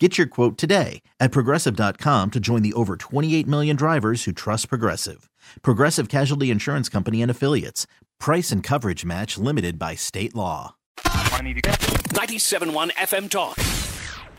Get 0.00 0.18
your 0.18 0.26
quote 0.26 0.58
today 0.58 1.02
at 1.20 1.30
progressive.com 1.30 2.32
to 2.32 2.40
join 2.40 2.62
the 2.62 2.72
over 2.72 2.96
28 2.96 3.46
million 3.46 3.76
drivers 3.76 4.24
who 4.24 4.32
trust 4.32 4.68
Progressive. 4.68 5.30
Progressive 5.62 6.08
Casualty 6.08 6.50
Insurance 6.50 6.88
Company 6.88 7.22
and 7.22 7.30
Affiliates. 7.30 7.86
Price 8.18 8.50
and 8.50 8.60
coverage 8.60 9.04
match 9.04 9.38
limited 9.38 9.78
by 9.78 9.94
state 9.94 10.34
law. 10.34 10.74
97.1 10.98 12.90
FM 12.92 13.30
Talk 13.30 13.56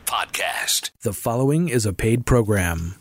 Podcast. 0.05 0.91
The 1.03 1.13
following 1.13 1.69
is 1.69 1.85
a 1.85 1.93
paid 1.93 2.25
program. 2.25 2.95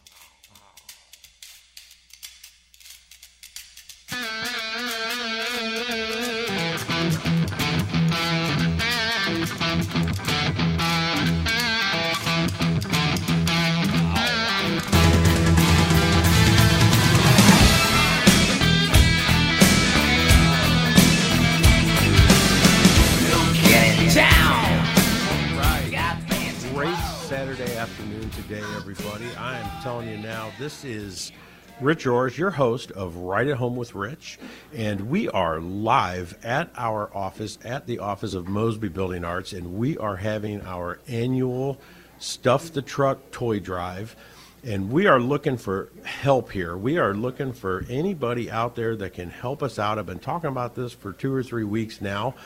Telling 29.84 30.08
you 30.08 30.16
now, 30.16 30.50
this 30.58 30.82
is 30.82 31.30
Rich 31.78 32.06
Orrs, 32.06 32.38
your 32.38 32.48
host 32.48 32.90
of 32.92 33.16
Right 33.16 33.46
at 33.46 33.58
Home 33.58 33.77
with 33.77 33.94
Rich, 33.94 34.38
and 34.72 35.10
we 35.10 35.28
are 35.28 35.60
live 35.60 36.38
at 36.42 36.70
our 36.74 37.14
office 37.14 37.58
at 37.62 37.86
the 37.86 37.98
office 37.98 38.32
of 38.32 38.48
Mosby 38.48 38.88
Building 38.88 39.27
Arts, 39.27 39.52
and 39.52 39.74
we 39.74 39.98
are 39.98 40.16
having 40.16 40.62
our 40.62 41.00
annual 41.06 41.78
Stuff 42.18 42.72
the 42.72 42.80
Truck 42.80 43.30
toy 43.30 43.60
drive. 43.60 44.16
And 44.62 44.90
we 44.90 45.06
are 45.06 45.20
looking 45.20 45.58
for 45.58 45.90
help 46.05 46.50
here. 46.50 46.78
We 46.78 46.96
are 46.96 47.12
looking 47.12 47.52
for 47.52 47.84
anybody 47.90 48.50
out 48.50 48.77
there 48.77 48.96
that 48.96 49.12
can 49.12 49.28
help 49.28 49.62
us 49.62 49.78
out. 49.78 49.98
I've 49.98 50.06
been 50.06 50.18
talking 50.18 50.48
about 50.48 50.74
this 50.74 50.94
for 50.94 51.12
two 51.12 51.34
or 51.34 51.42
three 51.42 51.64
weeks 51.64 52.00
now, 52.00 52.36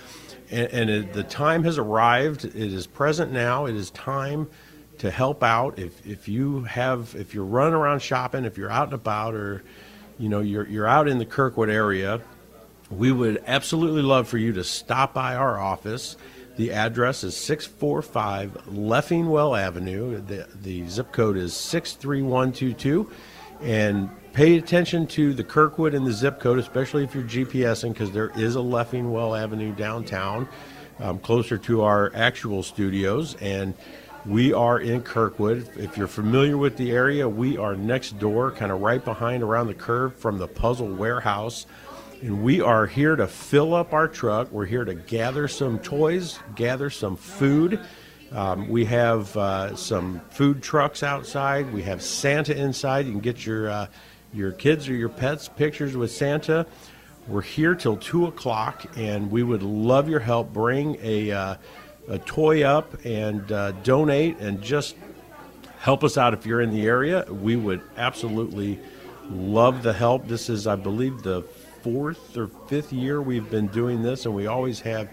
and, 0.51 0.67
and 0.73 0.91
it, 0.91 1.13
the 1.13 1.23
time 1.23 1.63
has 1.63 1.79
arrived. 1.79 2.47
It 2.47 2.57
is 2.57 2.89
present 2.89 3.31
now. 3.31 3.67
It 3.67 3.77
is 3.77 3.91
time 3.91 4.49
to 4.99 5.11
help 5.11 5.43
out. 5.43 5.79
If 5.79 6.07
if 6.07 6.29
you 6.29 6.65
have 6.65 7.15
if 7.17 7.35
you're 7.35 7.45
running 7.45 7.75
around 7.75 8.01
shopping, 8.01 8.45
if 8.45 8.59
you're 8.59 8.71
out 8.71 8.85
and 8.85 8.95
about, 8.95 9.35
or 9.35 9.63
you 10.19 10.29
know 10.29 10.41
you're 10.41 10.67
you're 10.67 10.87
out 10.87 11.09
in 11.09 11.19
the 11.19 11.27
Kirkwood 11.27 11.71
area, 11.71 12.21
we 12.91 13.13
would 13.13 13.43
absolutely 13.47 14.03
love 14.03 14.29
for 14.29 14.39
you 14.39 14.53
to 14.55 14.65
stop 14.65 15.15
by 15.15 15.37
our 15.37 15.59
office. 15.59 16.17
The 16.57 16.73
address 16.73 17.23
is 17.23 17.37
645 17.37 18.67
Leffingwell 18.67 19.57
Avenue. 19.57 20.21
The, 20.21 20.49
the 20.61 20.89
zip 20.89 21.13
code 21.13 21.37
is 21.37 21.55
63122. 21.55 23.09
And 23.61 24.11
pay 24.33 24.57
attention 24.57 25.07
to 25.09 25.35
the 25.35 25.45
Kirkwood 25.45 25.95
and 25.95 26.05
the 26.05 26.13
zip 26.13 26.41
code, 26.41 26.59
especially 26.59 27.05
if 27.05 27.15
you're 27.15 27.23
GPSing, 27.23 27.93
because 27.93 28.11
there 28.11 28.33
is 28.37 28.57
a 28.57 28.61
Leffingwell 28.61 29.41
Avenue 29.41 29.73
downtown, 29.73 30.49
um, 30.99 31.21
closer 31.21 31.59
to 31.59 31.83
our 31.83 32.11
actual 32.13 32.65
studios. 32.65 33.37
And 33.37 33.75
we 34.29 34.53
are 34.53 34.79
in 34.79 35.01
Kirkwood. 35.01 35.67
If 35.79 35.97
you're 35.97 36.07
familiar 36.07 36.59
with 36.59 36.77
the 36.77 36.93
area, 36.93 37.27
we 37.27 37.57
are 37.57 37.75
next 37.75 38.19
door, 38.19 38.53
kind 38.53 38.71
of 38.71 38.83
right 38.83 39.03
behind 39.03 39.43
around 39.43 39.69
the 39.69 39.75
curve 39.75 40.15
from 40.17 40.37
the 40.37 40.47
Puzzle 40.47 40.89
Warehouse. 40.89 41.65
And 42.21 42.43
we 42.43 42.61
are 42.61 42.87
here 42.87 43.17
to 43.17 43.27
fill 43.27 43.75
up 43.75 43.95
our 43.95 44.07
truck. 44.07 44.53
We're 44.53 44.67
here 44.67 44.85
to 44.85 44.95
gather 44.95 45.49
some 45.49 45.79
toys, 45.79 46.39
gather 46.57 46.91
some 46.91 47.17
food. 47.17 47.81
Um, 48.31 48.69
we 48.69 48.85
have 48.85 49.35
uh, 49.35 49.75
some 49.77 50.21
food 50.29 50.63
trucks 50.63 51.03
outside. 51.03 51.73
We 51.73 51.83
have 51.85 52.03
Santa 52.03 52.55
inside. 52.55 53.07
You 53.07 53.13
can 53.13 53.21
get 53.21 53.47
your 53.47 53.71
uh, 53.71 53.87
your 54.35 54.53
kids 54.53 54.91
or 54.91 54.95
your 54.95 55.09
pets 55.09 55.49
pictures 55.49 55.97
with 55.97 56.11
Santa. 56.11 56.67
We're 57.29 57.41
here 57.41 57.75
till 57.75 57.97
two 57.97 58.27
o'clock, 58.27 58.85
and 58.97 59.31
we 59.31 59.43
would 59.43 59.63
love 59.63 60.07
your 60.07 60.21
help. 60.21 60.53
Bring 60.53 60.99
a 61.03 61.31
uh, 61.31 61.55
a 62.09 62.19
toy 62.19 62.63
up 62.63 63.05
and 63.05 63.51
uh, 63.53 63.73
donate, 63.83 64.39
and 64.39 64.63
just 64.63 64.97
help 65.79 66.03
us 66.03 66.17
out 66.19 66.35
if 66.35 66.47
you're 66.47 66.61
in 66.61 66.71
the 66.71 66.87
area. 66.87 67.25
We 67.31 67.57
would 67.57 67.83
absolutely 67.97 68.81
love 69.31 69.83
the 69.83 69.93
help. 69.93 70.27
This 70.27 70.49
is, 70.49 70.67
I 70.67 70.77
believe, 70.77 71.23
the 71.23 71.43
fourth 71.83 72.37
or 72.37 72.49
fifth 72.69 72.93
year 72.93 73.23
we've 73.23 73.49
been 73.51 73.69
doing 73.69 74.03
this, 74.03 74.27
and 74.27 74.35
we 74.35 74.47
always 74.47 74.81
have 74.81 75.09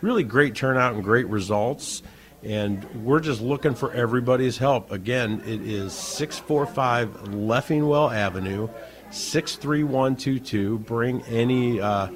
really 0.00 0.22
great 0.22 0.54
turnout 0.54 0.94
and 0.94 1.02
great 1.02 1.26
results. 1.28 2.02
And 2.42 2.84
we're 3.04 3.20
just 3.20 3.40
looking 3.40 3.74
for 3.74 3.90
everybody's 3.92 4.58
help. 4.58 4.92
Again, 4.92 5.42
it 5.46 5.62
is 5.62 5.94
645 5.94 7.30
Leffingwell 7.30 8.14
Avenue, 8.14 8.68
63122. 9.10 10.78
Bring 10.80 11.22
any 11.22 11.80
uh, 11.80 12.08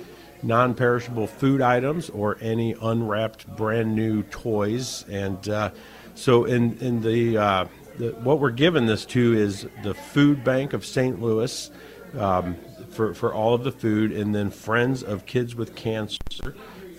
non 0.43 0.75
perishable 0.75 1.27
food 1.27 1.61
items 1.61 2.11
or 2.11 2.39
any 2.41 2.75
unwrapped 2.81 3.47
brand 3.57 3.95
new 3.95 4.23
toys. 4.25 5.05
And 5.09 5.49
uh, 5.49 5.71
so, 6.15 6.45
in, 6.45 6.79
in 6.79 7.01
the, 7.03 7.39
uh, 7.39 7.67
the, 7.99 8.11
what 8.13 8.41
we're 8.41 8.51
giving 8.51 8.87
this 8.87 9.05
to 9.07 9.35
is 9.35 9.67
the 9.83 9.95
Food 9.95 10.45
Bank 10.45 10.73
of 10.73 10.85
St. 10.85 11.21
Louis. 11.21 11.71
Um, 12.17 12.57
for, 12.91 13.15
for 13.15 13.33
all 13.33 13.55
of 13.55 13.65
the 13.65 13.71
food, 13.71 14.13
and 14.13 14.35
then 14.35 14.51
Friends 14.51 15.03
of 15.03 15.25
Kids 15.25 15.55
with 15.55 15.77
Cancer 15.77 16.19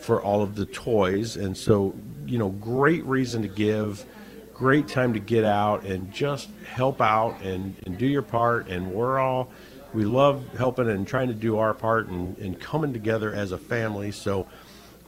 for 0.01 0.21
all 0.21 0.41
of 0.41 0.55
the 0.55 0.65
toys. 0.65 1.35
And 1.35 1.57
so, 1.57 1.93
you 2.25 2.37
know, 2.37 2.49
great 2.49 3.03
reason 3.05 3.41
to 3.41 3.47
give, 3.47 4.05
great 4.53 4.87
time 4.87 5.13
to 5.13 5.19
get 5.19 5.43
out 5.43 5.83
and 5.83 6.11
just 6.11 6.49
help 6.65 7.01
out 7.01 7.41
and, 7.41 7.75
and 7.85 7.97
do 7.97 8.05
your 8.05 8.21
part. 8.21 8.69
And 8.69 8.91
we're 8.91 9.19
all, 9.19 9.51
we 9.93 10.05
love 10.05 10.45
helping 10.57 10.89
and 10.89 11.07
trying 11.07 11.27
to 11.29 11.33
do 11.33 11.57
our 11.57 11.73
part 11.73 12.07
and, 12.07 12.37
and 12.37 12.59
coming 12.59 12.93
together 12.93 13.33
as 13.33 13.51
a 13.51 13.57
family. 13.57 14.11
So 14.11 14.47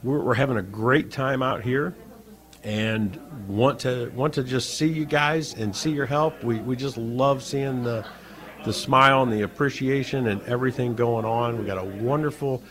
we're, 0.02 0.20
we're 0.20 0.34
having 0.34 0.56
a 0.56 0.62
great 0.62 1.10
time 1.10 1.42
out 1.42 1.62
here 1.62 1.94
and 2.64 3.18
want 3.48 3.80
to 3.80 4.10
want 4.14 4.34
to 4.34 4.44
just 4.44 4.78
see 4.78 4.88
you 4.88 5.04
guys 5.04 5.54
and 5.54 5.74
see 5.74 5.90
your 5.90 6.06
help. 6.06 6.42
We, 6.44 6.58
we 6.60 6.76
just 6.76 6.96
love 6.96 7.42
seeing 7.42 7.82
the 7.82 8.06
the 8.64 8.72
smile 8.72 9.22
and 9.22 9.32
the 9.32 9.42
appreciation 9.42 10.28
and 10.28 10.40
everything 10.42 10.94
going 10.94 11.24
on. 11.24 11.58
We 11.58 11.64
got 11.64 11.78
a 11.78 11.84
wonderful, 11.84 12.62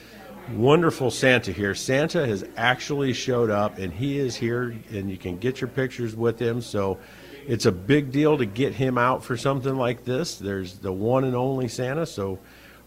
wonderful 0.54 1.12
Santa 1.12 1.52
here. 1.52 1.76
Santa 1.76 2.26
has 2.26 2.46
actually 2.56 3.14
showed 3.14 3.50
up 3.50 3.78
and 3.78 3.92
he 3.92 4.18
is 4.18 4.36
here, 4.36 4.76
and 4.92 5.10
you 5.10 5.18
can 5.18 5.38
get 5.38 5.60
your 5.60 5.68
pictures 5.68 6.16
with 6.16 6.40
him. 6.40 6.62
So 6.62 6.98
it's 7.48 7.66
a 7.66 7.72
big 7.72 8.12
deal 8.12 8.38
to 8.38 8.46
get 8.46 8.74
him 8.74 8.98
out 8.98 9.24
for 9.24 9.38
something 9.38 9.76
like 9.76 10.06
this. 10.06 10.36
There's 10.38 10.78
the 10.80 10.92
one 10.92 11.24
and 11.24 11.36
only 11.36 11.68
Santa. 11.68 12.06
So 12.06 12.40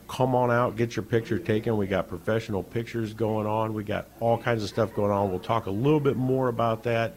come 0.09 0.35
on 0.35 0.51
out, 0.51 0.77
get 0.77 0.97
your 0.97 1.03
picture 1.03 1.39
taken. 1.39 1.77
We 1.77 1.87
got 1.87 2.09
professional 2.09 2.63
pictures 2.63 3.15
going 3.15 3.47
on, 3.47 3.75
we 3.75 3.85
got 3.85 4.07
all 4.21 4.39
kinds 4.39 4.63
of 4.63 4.69
stuff 4.69 4.95
going 4.95 5.11
on. 5.11 5.31
We'll 5.31 5.39
talk 5.39 5.67
a 5.67 5.71
little 5.71 6.01
bit 6.01 6.17
more 6.17 6.49
about 6.49 6.85
that 6.85 7.15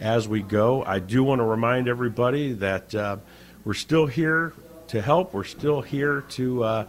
as 0.00 0.26
we 0.26 0.42
go. 0.42 0.82
I 0.84 0.98
do 0.98 1.22
want 1.22 1.40
to 1.40 1.44
remind 1.44 1.88
everybody 1.88 2.52
that 2.54 2.94
uh, 2.94 3.18
we're 3.64 3.74
still 3.74 4.06
here 4.06 4.52
to 4.88 5.00
help. 5.00 5.32
We're 5.32 5.44
still 5.44 5.80
here 5.80 6.22
to 6.30 6.64
uh, 6.64 6.86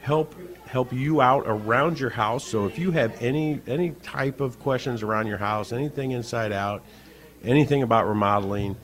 help 0.00 0.34
help 0.66 0.92
you 0.92 1.20
out 1.20 1.44
around 1.46 2.00
your 2.00 2.10
house. 2.10 2.44
So 2.44 2.66
if 2.66 2.78
you 2.78 2.90
have 2.92 3.20
any 3.22 3.60
any 3.66 3.90
type 3.90 4.40
of 4.40 4.58
questions 4.60 5.02
around 5.02 5.26
your 5.26 5.38
house, 5.38 5.72
anything 5.72 6.12
inside 6.12 6.52
out, 6.52 6.82
anything 7.44 7.82
about 7.82 8.06
remodeling, 8.06 8.76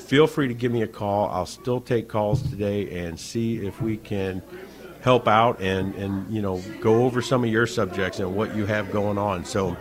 feel 0.00 0.26
free 0.26 0.48
to 0.48 0.54
give 0.54 0.72
me 0.72 0.82
a 0.82 0.88
call. 0.88 1.28
I'll 1.30 1.46
still 1.46 1.80
take 1.80 2.08
calls 2.08 2.42
today 2.48 3.04
and 3.04 3.18
see 3.18 3.64
if 3.64 3.80
we 3.80 3.96
can 3.96 4.42
help 5.02 5.26
out 5.26 5.60
and 5.60 5.94
and 5.94 6.30
you 6.30 6.42
know 6.42 6.62
go 6.80 7.04
over 7.04 7.22
some 7.22 7.42
of 7.42 7.50
your 7.50 7.66
subjects 7.66 8.18
and 8.18 8.34
what 8.34 8.54
you 8.54 8.66
have 8.66 8.90
going 8.92 9.18
on. 9.18 9.44
So 9.44 9.76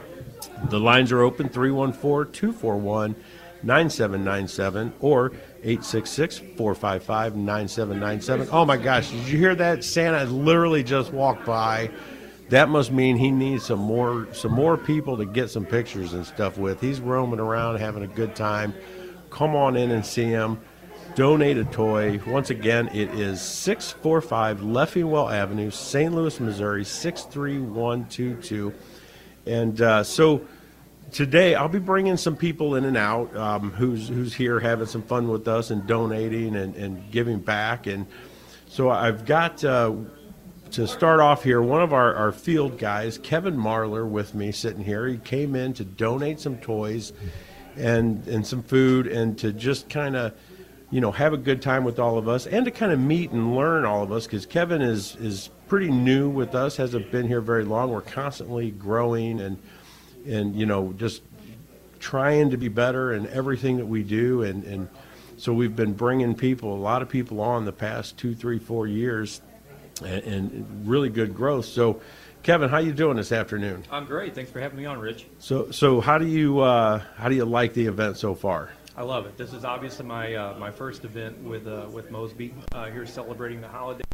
the 0.69 0.80
lines 0.80 1.12
are 1.12 1.21
open 1.21 1.50
314 1.50 2.31
241 2.31 3.16
9797 3.62 4.94
or 5.01 5.31
866 5.63 6.38
455 6.57 7.36
9797. 7.36 8.50
Oh 8.51 8.66
my 8.66 8.77
gosh, 8.77 9.12
did 9.12 9.27
you 9.27 9.38
hear 9.38 9.56
that? 9.56 9.83
Santa 9.83 10.24
literally 10.25 10.83
just 10.83 11.12
walked 11.12 11.45
by. 11.45 11.92
That 12.50 12.69
must 12.69 12.92
mean 12.92 13.18
he 13.18 13.30
needs 13.30 13.66
some 13.66 13.80
more 13.80 14.27
some 14.33 14.54
more 14.54 14.77
people 14.77 15.18
to 15.18 15.25
get 15.25 15.50
some 15.50 15.66
pictures 15.66 16.13
and 16.13 16.25
stuff 16.25 16.57
with. 16.57 16.81
He's 16.81 17.00
roaming 17.00 17.39
around 17.39 17.77
having 17.77 18.04
a 18.04 18.07
good 18.07 18.36
time. 18.36 18.74
Come 19.29 19.55
on 19.55 19.75
in 19.75 19.91
and 19.91 20.05
see 20.05 20.25
him. 20.25 20.59
donate 21.15 21.57
a 21.57 21.65
toy. 21.65 22.21
Once 22.27 22.49
again, 22.49 22.87
it 22.89 23.09
is 23.09 23.41
645 23.41 24.59
Leffingwell 24.59 25.31
Avenue, 25.31 25.71
St. 25.71 26.13
Louis, 26.13 26.39
Missouri, 26.39 26.85
63122. 26.85 28.73
And 29.45 29.81
uh, 29.81 30.03
so 30.03 30.45
today 31.11 31.55
I'll 31.55 31.67
be 31.67 31.79
bringing 31.79 32.15
some 32.15 32.35
people 32.35 32.75
in 32.75 32.85
and 32.85 32.95
out 32.95 33.35
um, 33.35 33.71
who's, 33.71 34.07
who's 34.07 34.33
here 34.33 34.59
having 34.59 34.87
some 34.87 35.01
fun 35.01 35.27
with 35.27 35.47
us 35.47 35.71
and 35.71 35.85
donating 35.87 36.55
and, 36.55 36.75
and 36.75 37.11
giving 37.11 37.39
back. 37.39 37.87
And 37.87 38.05
so 38.67 38.89
I've 38.89 39.25
got. 39.25 39.63
Uh, 39.63 39.95
to 40.71 40.87
start 40.87 41.19
off 41.19 41.43
here, 41.43 41.63
one 41.63 41.81
of 41.81 41.93
our, 41.93 42.13
our 42.13 42.31
field 42.31 42.77
guys, 42.77 43.17
Kevin 43.17 43.57
Marler, 43.57 44.07
with 44.07 44.35
me 44.35 44.51
sitting 44.51 44.83
here. 44.83 45.07
He 45.07 45.17
came 45.17 45.55
in 45.55 45.73
to 45.73 45.83
donate 45.83 46.39
some 46.39 46.57
toys 46.57 47.11
and 47.77 48.27
and 48.27 48.45
some 48.45 48.63
food 48.63 49.07
and 49.07 49.38
to 49.39 49.54
just 49.54 49.89
kind 49.89 50.16
of 50.16 50.33
you 50.92 51.01
know 51.01 51.12
have 51.12 51.33
a 51.33 51.38
good 51.38 51.62
time 51.62 51.83
with 51.83 52.00
all 52.00 52.18
of 52.18 52.27
us 52.27 52.48
and 52.48 52.66
to 52.66 52.71
kind 52.71 52.92
of 52.92 53.00
meet 53.00 53.31
and 53.31 53.56
learn 53.56 53.86
all 53.86 54.04
of 54.04 54.12
us 54.12 54.25
because 54.25 54.45
Kevin 54.45 54.81
is 54.81 55.16
is 55.18 55.50
pretty 55.68 55.92
new 55.92 56.30
with 56.30 56.56
us 56.56 56.77
hasn't 56.77 57.12
been 57.12 57.27
here 57.27 57.42
very 57.42 57.63
long. 57.63 57.92
We're 57.92 58.01
constantly 58.01 58.71
growing 58.71 59.39
and 59.39 59.57
and 60.27 60.56
you 60.56 60.66
know 60.66 60.94
just 60.94 61.21
trying 62.00 62.50
to 62.50 62.57
be 62.57 62.69
better 62.69 63.13
in 63.13 63.27
everything 63.27 63.77
that 63.77 63.86
we 63.86 64.04
do. 64.04 64.42
And 64.44 64.63
and 64.63 64.88
so 65.38 65.54
we've 65.54 65.75
been 65.75 65.94
bringing 65.94 66.36
people 66.36 66.74
a 66.74 66.81
lot 66.81 67.01
of 67.01 67.10
people 67.10 67.39
on 67.39 67.66
the 67.66 67.71
past 67.71 68.18
two 68.18 68.33
three 68.33 68.60
four 68.60 68.88
years 68.88 69.42
and, 70.04 70.24
and 70.24 70.88
really 70.88 71.10
good 71.10 71.36
growth. 71.36 71.66
So 71.66 72.01
Kevin, 72.49 72.67
how 72.67 72.77
are 72.77 72.81
you 72.81 72.93
doing 72.93 73.15
this 73.15 73.31
afternoon? 73.31 73.83
I'm 73.91 74.05
great. 74.05 74.33
Thanks 74.33 74.49
for 74.49 74.59
having 74.59 74.79
me 74.79 74.87
on, 74.87 74.97
Rich. 74.97 75.27
So, 75.37 75.69
so 75.69 76.01
how 76.01 76.17
do 76.17 76.25
you 76.25 76.61
uh, 76.61 76.97
how 77.15 77.29
do 77.29 77.35
you 77.35 77.45
like 77.45 77.75
the 77.75 77.85
event 77.85 78.17
so 78.17 78.33
far? 78.33 78.71
I 78.97 79.03
love 79.03 79.27
it. 79.27 79.37
This 79.37 79.53
is 79.53 79.63
obviously 79.63 80.07
my 80.07 80.33
uh, 80.33 80.57
my 80.57 80.71
first 80.71 81.05
event 81.05 81.37
with 81.43 81.67
uh, 81.67 81.85
with 81.91 82.09
Mosby. 82.09 82.55
Uh, 82.71 82.87
here 82.87 83.05
celebrating 83.05 83.61
the 83.61 83.67
holidays, 83.67 84.07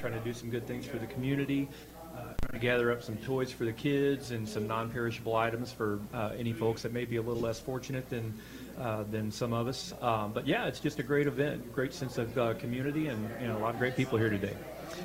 trying 0.00 0.14
to 0.14 0.20
do 0.20 0.32
some 0.32 0.48
good 0.48 0.66
things 0.66 0.86
for 0.86 0.96
the 0.96 1.06
community, 1.06 1.68
uh, 2.16 2.32
trying 2.46 2.58
to 2.58 2.66
gather 2.66 2.90
up 2.90 3.02
some 3.02 3.18
toys 3.18 3.52
for 3.52 3.66
the 3.66 3.74
kids 3.74 4.30
and 4.30 4.48
some 4.48 4.66
non-perishable 4.66 5.36
items 5.36 5.70
for 5.70 6.00
uh, 6.14 6.30
any 6.38 6.54
folks 6.54 6.80
that 6.80 6.94
may 6.94 7.04
be 7.04 7.16
a 7.16 7.22
little 7.22 7.42
less 7.42 7.60
fortunate 7.60 8.08
than. 8.08 8.32
Uh, 8.78 9.04
than 9.10 9.30
some 9.30 9.54
of 9.54 9.66
us, 9.66 9.94
um, 10.02 10.32
but 10.34 10.46
yeah, 10.46 10.66
it's 10.66 10.80
just 10.80 10.98
a 10.98 11.02
great 11.02 11.26
event, 11.26 11.72
great 11.72 11.94
sense 11.94 12.18
of 12.18 12.36
uh, 12.36 12.52
community, 12.58 13.08
and 13.08 13.26
you 13.40 13.46
know, 13.46 13.56
a 13.56 13.60
lot 13.60 13.72
of 13.72 13.78
great 13.78 13.96
people 13.96 14.18
here 14.18 14.28
today. 14.28 14.54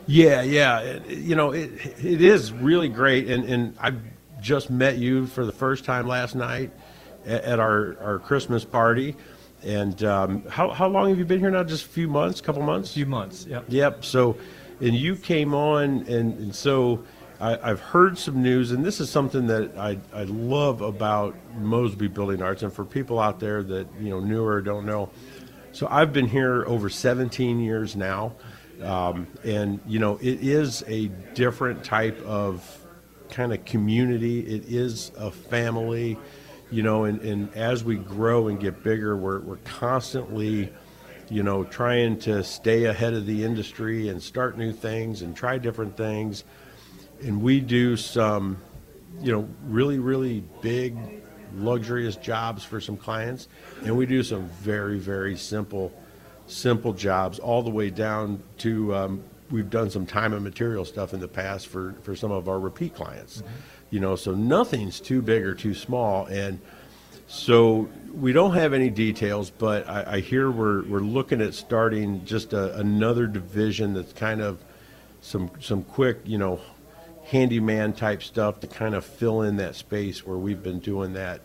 Yeah, 0.07 0.41
yeah. 0.41 0.79
It, 0.79 1.09
you 1.09 1.35
know, 1.35 1.51
it 1.51 1.71
it 2.03 2.21
is 2.21 2.51
really 2.51 2.89
great, 2.89 3.29
and 3.29 3.45
and 3.45 3.77
I 3.79 3.93
just 4.41 4.69
met 4.69 4.97
you 4.97 5.27
for 5.27 5.45
the 5.45 5.51
first 5.51 5.85
time 5.85 6.07
last 6.07 6.35
night 6.35 6.71
at, 7.25 7.43
at 7.43 7.59
our 7.59 7.97
our 8.01 8.19
Christmas 8.19 8.65
party. 8.65 9.15
And 9.63 10.03
um, 10.03 10.43
how 10.47 10.69
how 10.71 10.87
long 10.87 11.09
have 11.09 11.19
you 11.19 11.25
been 11.25 11.39
here 11.39 11.51
now? 11.51 11.63
Just 11.63 11.85
a 11.85 11.89
few 11.89 12.07
months, 12.07 12.39
a 12.39 12.43
couple 12.43 12.63
months. 12.63 12.91
A 12.91 12.93
few 12.93 13.05
months. 13.05 13.45
Yep. 13.45 13.65
Yep. 13.69 14.05
So, 14.05 14.37
and 14.79 14.95
you 14.95 15.15
came 15.15 15.53
on, 15.53 16.05
and, 16.07 16.37
and 16.37 16.55
so. 16.55 17.03
I, 17.39 17.71
I've 17.71 17.79
heard 17.79 18.19
some 18.19 18.43
news, 18.43 18.69
and 18.69 18.85
this 18.85 18.99
is 18.99 19.09
something 19.09 19.47
that 19.47 19.75
I, 19.75 19.97
I 20.13 20.25
love 20.25 20.81
about 20.81 21.35
Mosby 21.57 22.07
Building 22.07 22.39
Arts. 22.39 22.61
And 22.61 22.71
for 22.71 22.85
people 22.85 23.19
out 23.19 23.39
there 23.39 23.63
that 23.63 23.87
you 23.99 24.11
know 24.11 24.19
newer 24.19 24.53
or 24.53 24.61
don't 24.61 24.85
know, 24.85 25.09
so 25.71 25.87
I've 25.89 26.11
been 26.13 26.27
here 26.27 26.65
over 26.67 26.89
17 26.89 27.59
years 27.59 27.95
now, 27.95 28.33
um, 28.83 29.27
and 29.43 29.79
you 29.85 29.99
know, 29.99 30.17
it 30.21 30.43
is 30.43 30.83
a 30.87 31.07
different 31.33 31.83
type 31.83 32.19
of 32.25 32.81
kind 33.29 33.53
of 33.53 33.63
community. 33.65 34.39
It 34.41 34.65
is 34.67 35.11
a 35.17 35.31
family, 35.31 36.17
you 36.69 36.83
know, 36.83 37.05
and, 37.05 37.21
and 37.21 37.53
as 37.55 37.83
we 37.83 37.95
grow 37.95 38.47
and 38.47 38.59
get 38.59 38.83
bigger, 38.83 39.15
we're, 39.15 39.39
we're 39.39 39.57
constantly, 39.57 40.71
you 41.29 41.43
know, 41.43 41.63
trying 41.63 42.19
to 42.19 42.43
stay 42.43 42.85
ahead 42.85 43.13
of 43.13 43.25
the 43.25 43.43
industry 43.43 44.09
and 44.09 44.21
start 44.21 44.57
new 44.57 44.71
things 44.71 45.21
and 45.21 45.35
try 45.35 45.57
different 45.57 45.97
things. 45.97 46.43
And 47.21 47.41
we 47.41 47.59
do 47.59 47.95
some, 47.95 48.57
you 49.21 49.31
know, 49.31 49.47
really, 49.65 49.99
really 49.99 50.43
big, 50.61 50.97
luxurious 51.55 52.15
jobs 52.15 52.63
for 52.63 52.81
some 52.81 52.97
clients. 52.97 53.47
And 53.85 53.95
we 53.97 54.05
do 54.05 54.23
some 54.23 54.47
very, 54.61 54.99
very 54.99 55.37
simple 55.37 55.93
simple 56.51 56.93
jobs 56.93 57.39
all 57.39 57.63
the 57.63 57.69
way 57.69 57.89
down 57.89 58.41
to 58.59 58.93
um, 58.95 59.23
we've 59.49 59.69
done 59.69 59.89
some 59.89 60.05
time 60.05 60.33
and 60.33 60.43
material 60.43 60.85
stuff 60.85 61.13
in 61.13 61.19
the 61.19 61.27
past 61.27 61.67
for, 61.67 61.93
for 62.03 62.15
some 62.15 62.31
of 62.31 62.47
our 62.47 62.59
repeat 62.59 62.95
clients. 62.95 63.37
Mm-hmm. 63.37 63.47
You 63.91 63.99
know, 63.99 64.15
so 64.15 64.33
nothing's 64.33 64.99
too 64.99 65.21
big 65.21 65.43
or 65.43 65.53
too 65.53 65.73
small. 65.73 66.25
And 66.27 66.59
so 67.27 67.89
we 68.13 68.33
don't 68.33 68.53
have 68.53 68.73
any 68.73 68.89
details, 68.89 69.49
but 69.49 69.87
I, 69.87 70.15
I 70.15 70.19
hear 70.19 70.49
we're, 70.49 70.83
we're 70.83 70.99
looking 70.99 71.41
at 71.41 71.53
starting 71.53 72.25
just 72.25 72.53
a, 72.53 72.75
another 72.77 73.27
division 73.27 73.93
that's 73.93 74.13
kind 74.13 74.41
of 74.41 74.59
some 75.21 75.51
some 75.59 75.83
quick, 75.83 76.19
you 76.25 76.37
know, 76.37 76.59
handyman 77.25 77.93
type 77.93 78.23
stuff 78.23 78.59
to 78.61 78.67
kind 78.67 78.95
of 78.95 79.05
fill 79.05 79.43
in 79.43 79.57
that 79.57 79.75
space 79.75 80.25
where 80.25 80.37
we've 80.37 80.63
been 80.63 80.79
doing 80.79 81.13
that 81.13 81.41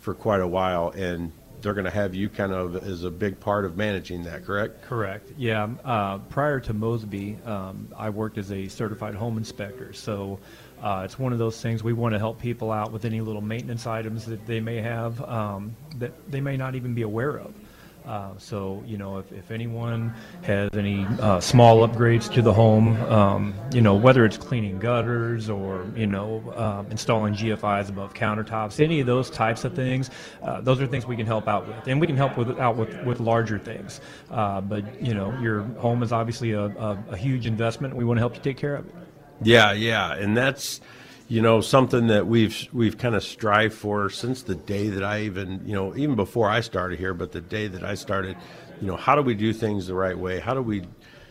for 0.00 0.14
quite 0.14 0.40
a 0.40 0.46
while. 0.46 0.90
And 0.90 1.32
they're 1.64 1.74
going 1.74 1.84
to 1.84 1.90
have 1.90 2.14
you 2.14 2.28
kind 2.28 2.52
of 2.52 2.76
as 2.76 3.02
a 3.02 3.10
big 3.10 3.40
part 3.40 3.64
of 3.64 3.76
managing 3.76 4.22
that, 4.24 4.44
correct? 4.44 4.82
Correct. 4.82 5.32
Yeah. 5.36 5.68
Uh, 5.84 6.18
prior 6.18 6.60
to 6.60 6.72
Mosby, 6.72 7.38
um, 7.44 7.88
I 7.96 8.10
worked 8.10 8.38
as 8.38 8.52
a 8.52 8.68
certified 8.68 9.14
home 9.14 9.36
inspector. 9.36 9.92
So 9.92 10.38
uh, 10.80 11.02
it's 11.04 11.18
one 11.18 11.32
of 11.32 11.38
those 11.38 11.60
things 11.60 11.82
we 11.82 11.92
want 11.92 12.12
to 12.12 12.18
help 12.18 12.38
people 12.38 12.70
out 12.70 12.92
with 12.92 13.04
any 13.04 13.20
little 13.20 13.40
maintenance 13.40 13.86
items 13.86 14.26
that 14.26 14.46
they 14.46 14.60
may 14.60 14.76
have 14.76 15.20
um, 15.22 15.74
that 15.96 16.12
they 16.30 16.40
may 16.40 16.56
not 16.56 16.74
even 16.76 16.94
be 16.94 17.02
aware 17.02 17.38
of. 17.38 17.52
Uh, 18.06 18.30
so, 18.36 18.82
you 18.86 18.98
know, 18.98 19.16
if, 19.16 19.32
if 19.32 19.50
anyone 19.50 20.12
has 20.42 20.68
any 20.74 21.06
uh, 21.20 21.40
small 21.40 21.86
upgrades 21.88 22.30
to 22.30 22.42
the 22.42 22.52
home, 22.52 22.96
um, 23.04 23.54
you 23.72 23.80
know, 23.80 23.94
whether 23.94 24.26
it's 24.26 24.36
cleaning 24.36 24.78
gutters 24.78 25.48
or, 25.48 25.86
you 25.96 26.06
know, 26.06 26.42
um, 26.56 26.86
installing 26.90 27.34
GFIs 27.34 27.88
above 27.88 28.12
countertops, 28.12 28.82
any 28.82 29.00
of 29.00 29.06
those 29.06 29.30
types 29.30 29.64
of 29.64 29.74
things, 29.74 30.10
uh, 30.42 30.60
those 30.60 30.82
are 30.82 30.86
things 30.86 31.06
we 31.06 31.16
can 31.16 31.26
help 31.26 31.48
out 31.48 31.66
with. 31.66 31.88
And 31.88 31.98
we 31.98 32.06
can 32.06 32.16
help 32.16 32.36
with, 32.36 32.58
out 32.58 32.76
with, 32.76 32.94
with 33.04 33.20
larger 33.20 33.58
things. 33.58 34.02
Uh, 34.30 34.60
but, 34.60 35.02
you 35.02 35.14
know, 35.14 35.36
your 35.40 35.62
home 35.78 36.02
is 36.02 36.12
obviously 36.12 36.52
a, 36.52 36.64
a, 36.64 37.04
a 37.10 37.16
huge 37.16 37.46
investment. 37.46 37.96
We 37.96 38.04
want 38.04 38.18
to 38.18 38.20
help 38.20 38.34
you 38.34 38.42
take 38.42 38.58
care 38.58 38.76
of 38.76 38.86
it. 38.86 38.94
Yeah, 39.42 39.72
yeah. 39.72 40.14
And 40.14 40.36
that's 40.36 40.80
you 41.28 41.40
know 41.40 41.60
something 41.60 42.08
that 42.08 42.26
we've 42.26 42.68
we've 42.72 42.98
kind 42.98 43.14
of 43.14 43.24
strived 43.24 43.74
for 43.74 44.10
since 44.10 44.42
the 44.42 44.54
day 44.54 44.88
that 44.88 45.02
I 45.02 45.22
even 45.22 45.62
you 45.66 45.74
know 45.74 45.96
even 45.96 46.16
before 46.16 46.50
I 46.50 46.60
started 46.60 46.98
here, 46.98 47.14
but 47.14 47.32
the 47.32 47.40
day 47.40 47.66
that 47.68 47.82
I 47.82 47.94
started, 47.94 48.36
you 48.80 48.86
know, 48.86 48.96
how 48.96 49.14
do 49.14 49.22
we 49.22 49.34
do 49.34 49.52
things 49.52 49.86
the 49.86 49.94
right 49.94 50.18
way? 50.18 50.38
How 50.38 50.54
do 50.54 50.62
we 50.62 50.82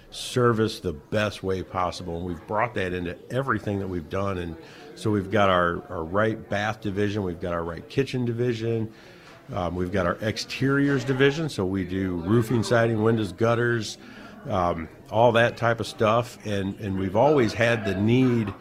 service 0.10 0.80
the 0.80 0.94
best 0.94 1.44
way 1.44 1.62
possible? 1.62 2.18
And 2.18 2.26
we've 2.26 2.48
brought 2.48 2.74
that 2.76 2.94
into 2.94 3.18
everything 3.32 3.80
that 3.80 3.88
we've 3.88 4.10
done. 4.10 4.40
And 4.40 4.58
so 4.96 5.12
we've 5.12 5.30
got 5.30 5.50
our 5.50 5.84
our 5.90 6.04
right 6.04 6.50
bath 6.50 6.82
division, 6.82 7.24
we've 7.24 7.42
got 7.42 7.54
our 7.54 7.64
right 7.64 7.88
kitchen 7.88 8.26
division. 8.26 8.92
Um, 9.54 9.76
we've 9.76 9.92
got 9.92 10.06
our 10.06 10.18
exteriors 10.22 11.04
division, 11.04 11.50
so 11.50 11.66
we 11.66 11.84
do 11.84 12.16
roofing, 12.16 12.64
siding, 12.64 13.04
windows, 13.04 13.34
gutters, 13.34 13.98
um, 14.50 14.88
all 15.12 15.34
that 15.34 15.58
type 15.58 15.82
of 15.82 15.86
stuff. 15.86 16.44
And, 16.46 16.80
and 16.80 16.98
we've 16.98 17.18
always 17.18 17.52
had 17.54 17.84
the 17.86 17.94
need 17.94 18.54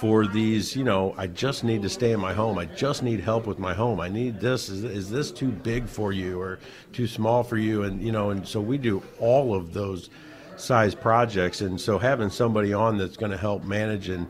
for 0.00 0.26
these, 0.26 0.74
you 0.74 0.82
know, 0.82 1.14
I 1.18 1.26
just 1.26 1.62
need 1.62 1.82
to 1.82 1.90
stay 1.90 2.12
in 2.12 2.20
my 2.20 2.32
home. 2.32 2.58
I 2.58 2.64
just 2.64 3.02
need 3.02 3.20
help 3.20 3.46
with 3.46 3.58
my 3.58 3.74
home. 3.74 4.00
I 4.00 4.08
need 4.08 4.40
this. 4.40 4.70
Is, 4.70 4.82
is 4.82 5.10
this 5.10 5.30
too 5.30 5.50
big 5.50 5.86
for 5.86 6.10
you 6.10 6.40
or 6.40 6.58
too 6.94 7.06
small 7.06 7.42
for 7.42 7.58
you? 7.58 7.82
And, 7.82 8.02
you 8.02 8.10
know, 8.10 8.30
and 8.30 8.48
so 8.48 8.62
we 8.62 8.78
do 8.78 9.02
all 9.18 9.54
of 9.54 9.74
those 9.74 10.08
size 10.56 10.94
projects. 10.94 11.60
And 11.60 11.78
so 11.78 11.98
having 11.98 12.30
somebody 12.30 12.72
on 12.72 12.96
that's 12.96 13.18
going 13.18 13.30
to 13.30 13.36
help 13.36 13.62
manage 13.64 14.08
and, 14.08 14.26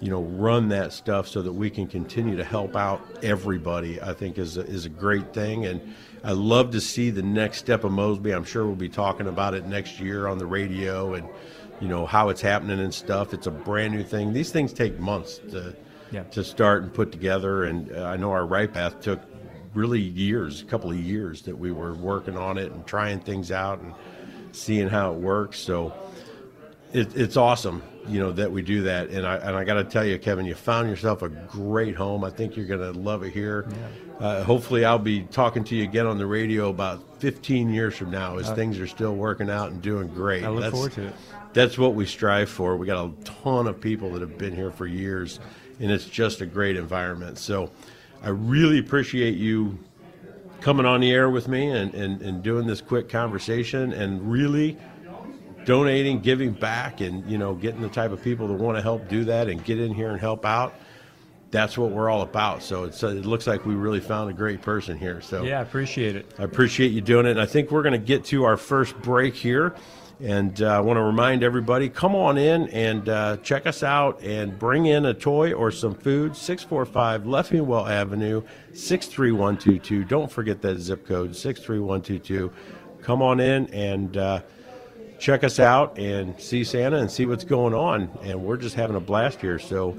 you 0.00 0.10
know, 0.10 0.22
run 0.22 0.68
that 0.70 0.92
stuff 0.92 1.28
so 1.28 1.40
that 1.40 1.52
we 1.52 1.70
can 1.70 1.86
continue 1.86 2.36
to 2.36 2.44
help 2.44 2.74
out 2.74 3.00
everybody, 3.22 4.02
I 4.02 4.14
think 4.14 4.38
is 4.38 4.56
a, 4.56 4.62
is 4.62 4.86
a 4.86 4.88
great 4.90 5.32
thing. 5.32 5.66
And 5.66 5.94
I 6.24 6.32
love 6.32 6.72
to 6.72 6.80
see 6.80 7.10
the 7.10 7.22
next 7.22 7.58
step 7.58 7.84
of 7.84 7.92
Mosby. 7.92 8.32
I'm 8.32 8.42
sure 8.42 8.66
we'll 8.66 8.74
be 8.74 8.88
talking 8.88 9.28
about 9.28 9.54
it 9.54 9.66
next 9.68 10.00
year 10.00 10.26
on 10.26 10.38
the 10.38 10.46
radio 10.46 11.14
and, 11.14 11.28
you 11.82 11.88
know 11.88 12.06
how 12.06 12.28
it's 12.28 12.40
happening 12.40 12.78
and 12.78 12.94
stuff. 12.94 13.34
It's 13.34 13.48
a 13.48 13.50
brand 13.50 13.92
new 13.92 14.04
thing. 14.04 14.32
These 14.32 14.52
things 14.52 14.72
take 14.72 15.00
months 15.00 15.40
to 15.50 15.74
yeah. 16.12 16.22
to 16.24 16.44
start 16.44 16.84
and 16.84 16.94
put 16.94 17.10
together. 17.10 17.64
And 17.64 17.90
uh, 17.92 18.04
I 18.04 18.16
know 18.16 18.30
our 18.30 18.46
right 18.46 18.72
path 18.72 19.00
took 19.00 19.20
really 19.74 20.00
years, 20.00 20.62
a 20.62 20.64
couple 20.64 20.90
of 20.90 20.96
years 20.96 21.42
that 21.42 21.58
we 21.58 21.72
were 21.72 21.94
working 21.94 22.36
on 22.36 22.56
it 22.56 22.70
and 22.70 22.86
trying 22.86 23.18
things 23.18 23.50
out 23.50 23.80
and 23.80 23.94
seeing 24.52 24.88
how 24.88 25.12
it 25.12 25.18
works. 25.18 25.58
So 25.58 25.92
it, 26.92 27.16
it's 27.16 27.36
awesome, 27.36 27.82
you 28.06 28.20
know, 28.20 28.32
that 28.32 28.50
we 28.50 28.62
do 28.62 28.82
that. 28.82 29.10
And 29.10 29.26
I 29.26 29.36
and 29.36 29.56
I 29.56 29.64
got 29.64 29.74
to 29.74 29.84
tell 29.84 30.04
you, 30.04 30.18
Kevin, 30.18 30.46
you 30.46 30.54
found 30.54 30.88
yourself 30.88 31.22
a 31.22 31.28
great 31.28 31.94
home. 31.94 32.24
I 32.24 32.30
think 32.30 32.56
you're 32.56 32.66
going 32.66 32.80
to 32.80 32.98
love 32.98 33.22
it 33.22 33.32
here. 33.32 33.66
Yeah. 33.68 34.26
Uh, 34.26 34.44
hopefully, 34.44 34.84
I'll 34.84 34.98
be 34.98 35.22
talking 35.22 35.64
to 35.64 35.74
you 35.74 35.84
again 35.84 36.06
on 36.06 36.18
the 36.18 36.26
radio 36.26 36.68
about 36.68 37.20
15 37.20 37.70
years 37.70 37.96
from 37.96 38.10
now 38.10 38.38
as 38.38 38.48
uh, 38.48 38.54
things 38.54 38.78
are 38.78 38.86
still 38.86 39.16
working 39.16 39.50
out 39.50 39.70
and 39.70 39.82
doing 39.82 40.08
great. 40.08 40.44
I 40.44 40.48
look 40.48 40.62
That's, 40.62 40.72
forward 40.72 40.92
to 40.92 41.06
it 41.08 41.14
that's 41.52 41.78
what 41.78 41.94
we 41.94 42.06
strive 42.06 42.48
for. 42.48 42.76
We 42.76 42.86
got 42.86 43.04
a 43.04 43.10
ton 43.24 43.66
of 43.66 43.80
people 43.80 44.12
that 44.12 44.20
have 44.20 44.38
been 44.38 44.54
here 44.54 44.70
for 44.70 44.86
years, 44.86 45.40
and 45.80 45.90
it's 45.90 46.04
just 46.04 46.40
a 46.40 46.46
great 46.46 46.76
environment. 46.76 47.38
So 47.38 47.70
I 48.22 48.30
really 48.30 48.78
appreciate 48.78 49.36
you 49.36 49.78
coming 50.60 50.86
on 50.86 51.00
the 51.00 51.10
air 51.10 51.28
with 51.28 51.48
me 51.48 51.68
and, 51.70 51.92
and, 51.94 52.22
and 52.22 52.42
doing 52.42 52.66
this 52.66 52.80
quick 52.80 53.08
conversation 53.08 53.92
and 53.92 54.30
really 54.30 54.78
donating, 55.64 56.20
giving 56.20 56.52
back, 56.52 57.00
and 57.00 57.28
you 57.30 57.38
know, 57.38 57.54
getting 57.54 57.80
the 57.80 57.88
type 57.88 58.10
of 58.12 58.22
people 58.22 58.48
that 58.48 58.54
want 58.54 58.76
to 58.76 58.82
help 58.82 59.08
do 59.08 59.24
that 59.24 59.48
and 59.48 59.64
get 59.64 59.78
in 59.78 59.94
here 59.94 60.10
and 60.10 60.20
help 60.20 60.44
out. 60.44 60.74
That's 61.50 61.76
what 61.76 61.90
we're 61.90 62.08
all 62.08 62.22
about. 62.22 62.62
So 62.62 62.84
it's, 62.84 63.04
uh, 63.04 63.08
it 63.08 63.26
looks 63.26 63.46
like 63.46 63.66
we 63.66 63.74
really 63.74 64.00
found 64.00 64.30
a 64.30 64.32
great 64.32 64.62
person 64.62 64.96
here. 64.96 65.20
So 65.20 65.42
Yeah, 65.42 65.58
I 65.58 65.62
appreciate 65.62 66.16
it. 66.16 66.32
I 66.38 66.44
appreciate 66.44 66.92
you 66.92 67.02
doing 67.02 67.26
it. 67.26 67.32
And 67.32 67.40
I 67.40 67.44
think 67.44 67.70
we're 67.70 67.82
going 67.82 67.92
to 67.92 67.98
get 67.98 68.24
to 68.26 68.44
our 68.44 68.56
first 68.56 68.96
break 69.02 69.34
here. 69.34 69.74
And 70.22 70.62
uh, 70.62 70.76
I 70.76 70.80
want 70.80 70.98
to 70.98 71.02
remind 71.02 71.42
everybody 71.42 71.88
come 71.88 72.14
on 72.14 72.38
in 72.38 72.68
and 72.68 73.08
uh, 73.08 73.36
check 73.38 73.66
us 73.66 73.82
out 73.82 74.22
and 74.22 74.56
bring 74.58 74.86
in 74.86 75.04
a 75.04 75.12
toy 75.12 75.52
or 75.52 75.70
some 75.70 75.94
food. 75.94 76.36
645 76.36 77.24
Leffingwell 77.24 77.90
Avenue, 77.90 78.42
63122. 78.72 80.04
Don't 80.04 80.30
forget 80.30 80.62
that 80.62 80.78
zip 80.78 81.06
code, 81.06 81.34
63122. 81.34 82.52
Come 83.02 83.20
on 83.20 83.40
in 83.40 83.66
and 83.74 84.16
uh, 84.16 84.42
check 85.22 85.44
us 85.44 85.60
out 85.60 85.96
and 85.98 86.38
see 86.40 86.64
Santa 86.64 86.96
and 86.96 87.08
see 87.08 87.26
what's 87.26 87.44
going 87.44 87.72
on. 87.72 88.10
And 88.22 88.42
we're 88.42 88.56
just 88.56 88.74
having 88.74 88.96
a 88.96 89.00
blast 89.00 89.40
here. 89.40 89.60
So 89.60 89.96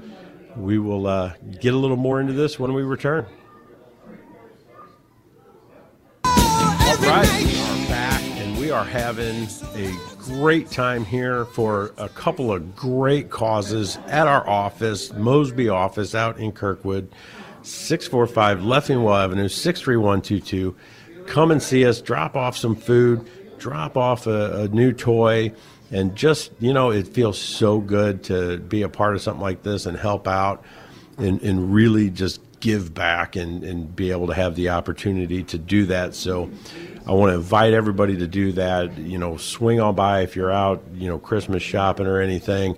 we 0.54 0.78
will 0.78 1.06
uh, 1.06 1.32
get 1.60 1.72
a 1.72 1.78
little 1.78 1.96
more 1.96 2.20
into 2.20 2.34
this 2.34 2.58
when 2.58 2.74
we 2.74 2.82
return. 2.82 3.26
All 6.26 7.10
right, 7.10 7.42
we 7.42 7.58
are 7.58 7.88
back 7.88 8.22
and 8.22 8.58
we 8.58 8.70
are 8.70 8.84
having 8.84 9.48
a 9.74 9.94
great 10.18 10.70
time 10.70 11.06
here 11.06 11.46
for 11.46 11.94
a 11.96 12.08
couple 12.10 12.52
of 12.52 12.76
great 12.76 13.30
causes 13.30 13.96
at 14.06 14.26
our 14.26 14.46
office, 14.46 15.10
Mosby 15.14 15.70
office 15.70 16.14
out 16.14 16.38
in 16.38 16.52
Kirkwood, 16.52 17.10
645 17.62 18.58
Leffingwell 18.58 19.24
Avenue, 19.24 19.48
63122. 19.48 20.76
Come 21.26 21.50
and 21.50 21.62
see 21.62 21.86
us, 21.86 22.02
drop 22.02 22.36
off 22.36 22.56
some 22.56 22.76
food, 22.76 23.26
drop 23.64 23.96
off 23.96 24.26
a, 24.26 24.64
a 24.64 24.68
new 24.68 24.92
toy, 24.92 25.50
and 25.90 26.14
just, 26.14 26.50
you 26.60 26.70
know, 26.70 26.90
it 26.90 27.08
feels 27.08 27.38
so 27.38 27.80
good 27.80 28.22
to 28.22 28.58
be 28.58 28.82
a 28.82 28.90
part 28.90 29.14
of 29.14 29.22
something 29.22 29.40
like 29.40 29.62
this 29.62 29.86
and 29.86 29.96
help 29.96 30.28
out 30.28 30.62
and, 31.16 31.40
and 31.40 31.72
really 31.72 32.10
just 32.10 32.42
give 32.60 32.92
back 32.92 33.36
and, 33.36 33.64
and 33.64 33.96
be 33.96 34.10
able 34.10 34.26
to 34.26 34.34
have 34.34 34.54
the 34.54 34.68
opportunity 34.68 35.42
to 35.42 35.56
do 35.56 35.86
that. 35.86 36.14
So 36.14 36.50
I 37.06 37.12
want 37.12 37.30
to 37.30 37.36
invite 37.36 37.72
everybody 37.72 38.18
to 38.18 38.26
do 38.26 38.52
that. 38.52 38.98
You 38.98 39.16
know, 39.16 39.38
swing 39.38 39.80
on 39.80 39.94
by 39.94 40.20
if 40.20 40.36
you're 40.36 40.52
out, 40.52 40.84
you 40.92 41.08
know, 41.08 41.18
Christmas 41.18 41.62
shopping 41.62 42.06
or 42.06 42.20
anything. 42.20 42.76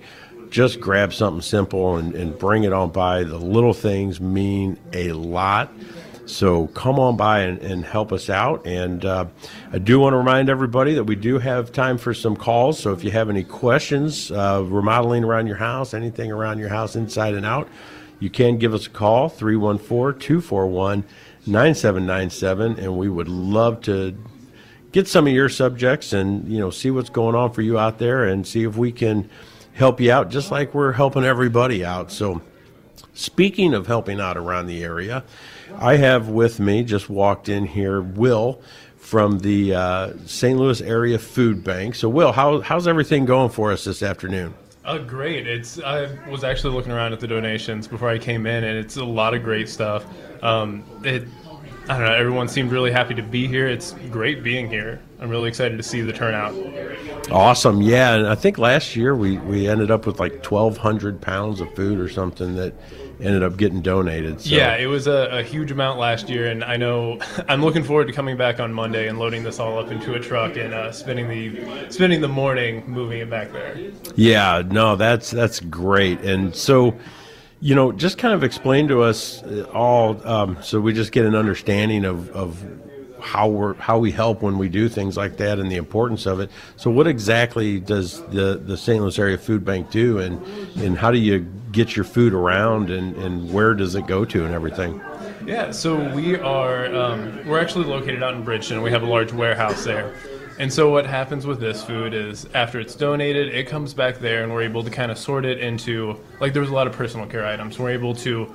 Just 0.50 0.78
grab 0.78 1.12
something 1.12 1.42
simple 1.42 1.96
and, 1.96 2.14
and 2.14 2.38
bring 2.38 2.62
it 2.62 2.72
on 2.72 2.92
by. 2.92 3.24
The 3.24 3.38
little 3.38 3.74
things 3.74 4.20
mean 4.20 4.78
a 4.92 5.10
lot. 5.14 5.72
So 6.26 6.66
come 6.68 6.98
on 6.98 7.16
by 7.16 7.40
and, 7.40 7.58
and 7.60 7.84
help 7.84 8.12
us 8.12 8.28
out. 8.28 8.66
And 8.66 9.04
uh, 9.04 9.26
I 9.72 9.78
do 9.78 10.00
want 10.00 10.12
to 10.12 10.18
remind 10.18 10.48
everybody 10.48 10.94
that 10.94 11.04
we 11.04 11.14
do 11.16 11.38
have 11.38 11.72
time 11.72 11.98
for 11.98 12.12
some 12.12 12.36
calls. 12.36 12.78
So 12.78 12.92
if 12.92 13.04
you 13.04 13.12
have 13.12 13.30
any 13.30 13.44
questions, 13.44 14.30
uh, 14.30 14.64
remodeling 14.66 15.24
around 15.24 15.46
your 15.46 15.56
house, 15.56 15.94
anything 15.94 16.32
around 16.32 16.58
your 16.58 16.68
house 16.68 16.96
inside 16.96 17.34
and 17.34 17.46
out, 17.46 17.68
you 18.18 18.30
can 18.30 18.58
give 18.58 18.74
us 18.74 18.86
a 18.86 18.90
call 18.90 19.28
314 19.28 20.20
241 20.20 21.04
9797 21.46 22.78
and 22.80 22.98
we 22.98 23.08
would 23.08 23.28
love 23.28 23.80
to 23.82 24.16
get 24.90 25.06
some 25.06 25.26
of 25.26 25.32
your 25.32 25.48
subjects 25.48 26.12
and 26.12 26.50
you 26.50 26.58
know 26.58 26.70
see 26.70 26.90
what's 26.90 27.10
going 27.10 27.36
on 27.36 27.52
for 27.52 27.62
you 27.62 27.78
out 27.78 27.98
there 27.98 28.24
and 28.24 28.46
see 28.46 28.64
if 28.64 28.76
we 28.76 28.90
can 28.90 29.28
help 29.74 30.00
you 30.00 30.10
out 30.10 30.30
just 30.30 30.50
like 30.50 30.74
we're 30.74 30.92
helping 30.92 31.22
everybody 31.22 31.84
out 31.84 32.10
so 32.10 32.40
speaking 33.14 33.74
of 33.74 33.86
helping 33.86 34.20
out 34.20 34.36
around 34.36 34.66
the 34.66 34.82
area 34.82 35.22
i 35.80 35.96
have 35.96 36.28
with 36.28 36.60
me 36.60 36.82
just 36.82 37.08
walked 37.08 37.48
in 37.48 37.66
here 37.66 38.00
will 38.00 38.60
from 38.96 39.38
the 39.40 39.74
uh, 39.74 40.12
st 40.26 40.58
louis 40.58 40.80
area 40.80 41.18
food 41.18 41.62
bank 41.62 41.94
so 41.94 42.08
will 42.08 42.32
how, 42.32 42.60
how's 42.60 42.86
everything 42.88 43.24
going 43.24 43.50
for 43.50 43.72
us 43.72 43.84
this 43.84 44.02
afternoon 44.02 44.54
Uh, 44.84 44.98
great. 44.98 45.48
It's 45.48 45.80
I 45.82 46.06
was 46.30 46.44
actually 46.44 46.72
looking 46.74 46.92
around 46.92 47.12
at 47.12 47.18
the 47.18 47.26
donations 47.26 47.88
before 47.88 48.08
I 48.08 48.18
came 48.18 48.46
in, 48.46 48.62
and 48.62 48.78
it's 48.78 48.96
a 48.96 49.04
lot 49.04 49.34
of 49.34 49.42
great 49.42 49.68
stuff. 49.68 50.04
Um, 50.44 50.84
it, 51.02 51.24
I 51.88 51.98
don't 51.98 52.06
know. 52.06 52.14
Everyone 52.14 52.46
seemed 52.46 52.70
really 52.70 52.92
happy 52.92 53.12
to 53.14 53.22
be 53.22 53.48
here. 53.48 53.66
It's 53.66 53.94
great 54.12 54.44
being 54.44 54.68
here. 54.70 55.00
I'm 55.18 55.28
really 55.28 55.48
excited 55.48 55.76
to 55.76 55.82
see 55.82 56.02
the 56.02 56.12
turnout. 56.12 56.54
Awesome, 57.32 57.82
yeah. 57.82 58.14
And 58.14 58.28
I 58.28 58.36
think 58.36 58.58
last 58.58 58.94
year 58.94 59.16
we, 59.16 59.38
we 59.38 59.66
ended 59.68 59.90
up 59.90 60.06
with 60.06 60.20
like 60.20 60.34
1,200 60.48 61.20
pounds 61.20 61.60
of 61.60 61.74
food 61.74 61.98
or 61.98 62.08
something 62.08 62.54
that 62.54 62.74
ended 63.20 63.42
up 63.42 63.56
getting 63.56 63.80
donated. 63.80 64.40
So. 64.40 64.54
Yeah, 64.54 64.76
it 64.76 64.86
was 64.86 65.06
a, 65.06 65.28
a 65.32 65.42
huge 65.42 65.70
amount 65.70 65.98
last 65.98 66.28
year, 66.28 66.48
and 66.48 66.62
I 66.62 66.76
know 66.76 67.18
I'm 67.48 67.62
looking 67.62 67.82
forward 67.82 68.06
to 68.06 68.12
coming 68.12 68.36
back 68.36 68.60
on 68.60 68.72
Monday 68.72 69.08
and 69.08 69.18
loading 69.18 69.42
this 69.42 69.58
all 69.58 69.78
up 69.78 69.90
into 69.90 70.14
a 70.14 70.20
truck 70.20 70.56
and 70.56 70.74
uh, 70.74 70.92
spending 70.92 71.28
the 71.28 71.90
spending 71.90 72.20
the 72.20 72.28
morning 72.28 72.84
moving 72.86 73.20
it 73.20 73.30
back 73.30 73.52
there. 73.52 73.76
Yeah, 74.14 74.62
no, 74.66 74.96
that's 74.96 75.30
that's 75.30 75.60
great. 75.60 76.20
And 76.20 76.54
so, 76.54 76.96
you 77.60 77.74
know, 77.74 77.92
just 77.92 78.18
kind 78.18 78.34
of 78.34 78.44
explain 78.44 78.88
to 78.88 79.02
us 79.02 79.42
all, 79.72 80.26
um, 80.26 80.58
so 80.62 80.80
we 80.80 80.92
just 80.92 81.12
get 81.12 81.24
an 81.24 81.34
understanding 81.34 82.04
of, 82.04 82.30
of 82.30 82.64
how 83.26 83.48
we're 83.48 83.74
how 83.74 83.98
we 83.98 84.12
help 84.12 84.42
when 84.42 84.56
we 84.56 84.68
do 84.68 84.88
things 84.88 85.16
like 85.16 85.36
that 85.38 85.58
and 85.58 85.70
the 85.70 85.76
importance 85.76 86.26
of 86.26 86.38
it. 86.40 86.50
So, 86.76 86.90
what 86.90 87.06
exactly 87.06 87.80
does 87.80 88.22
the 88.26 88.60
the 88.62 88.76
St. 88.76 89.00
Louis 89.00 89.18
Area 89.18 89.38
Food 89.38 89.64
Bank 89.64 89.90
do, 89.90 90.18
and 90.18 90.40
and 90.76 90.96
how 90.96 91.10
do 91.10 91.18
you 91.18 91.40
get 91.76 91.94
your 91.94 92.04
food 92.04 92.32
around, 92.32 92.90
and 92.90 93.14
and 93.18 93.52
where 93.52 93.74
does 93.74 93.94
it 93.94 94.06
go 94.06 94.24
to, 94.24 94.44
and 94.44 94.52
everything? 94.52 95.00
Yeah, 95.46 95.70
so 95.70 96.12
we 96.12 96.36
are 96.36 96.92
um, 96.94 97.46
we're 97.46 97.60
actually 97.60 97.84
located 97.84 98.22
out 98.22 98.34
in 98.34 98.42
Bridgeton. 98.42 98.82
We 98.82 98.90
have 98.90 99.02
a 99.02 99.06
large 99.06 99.32
warehouse 99.32 99.84
there, 99.84 100.16
and 100.58 100.72
so 100.72 100.90
what 100.90 101.06
happens 101.06 101.46
with 101.46 101.60
this 101.60 101.84
food 101.84 102.14
is 102.14 102.48
after 102.54 102.80
it's 102.80 102.96
donated, 102.96 103.54
it 103.54 103.68
comes 103.68 103.94
back 103.94 104.18
there, 104.18 104.42
and 104.42 104.52
we're 104.52 104.62
able 104.62 104.82
to 104.82 104.90
kind 104.90 105.12
of 105.12 105.18
sort 105.18 105.44
it 105.44 105.60
into 105.60 106.18
like 106.40 106.54
there 106.54 106.62
was 106.62 106.70
a 106.70 106.74
lot 106.74 106.86
of 106.86 106.94
personal 106.94 107.26
care 107.26 107.46
items. 107.46 107.78
We're 107.78 107.90
able 107.90 108.14
to 108.16 108.52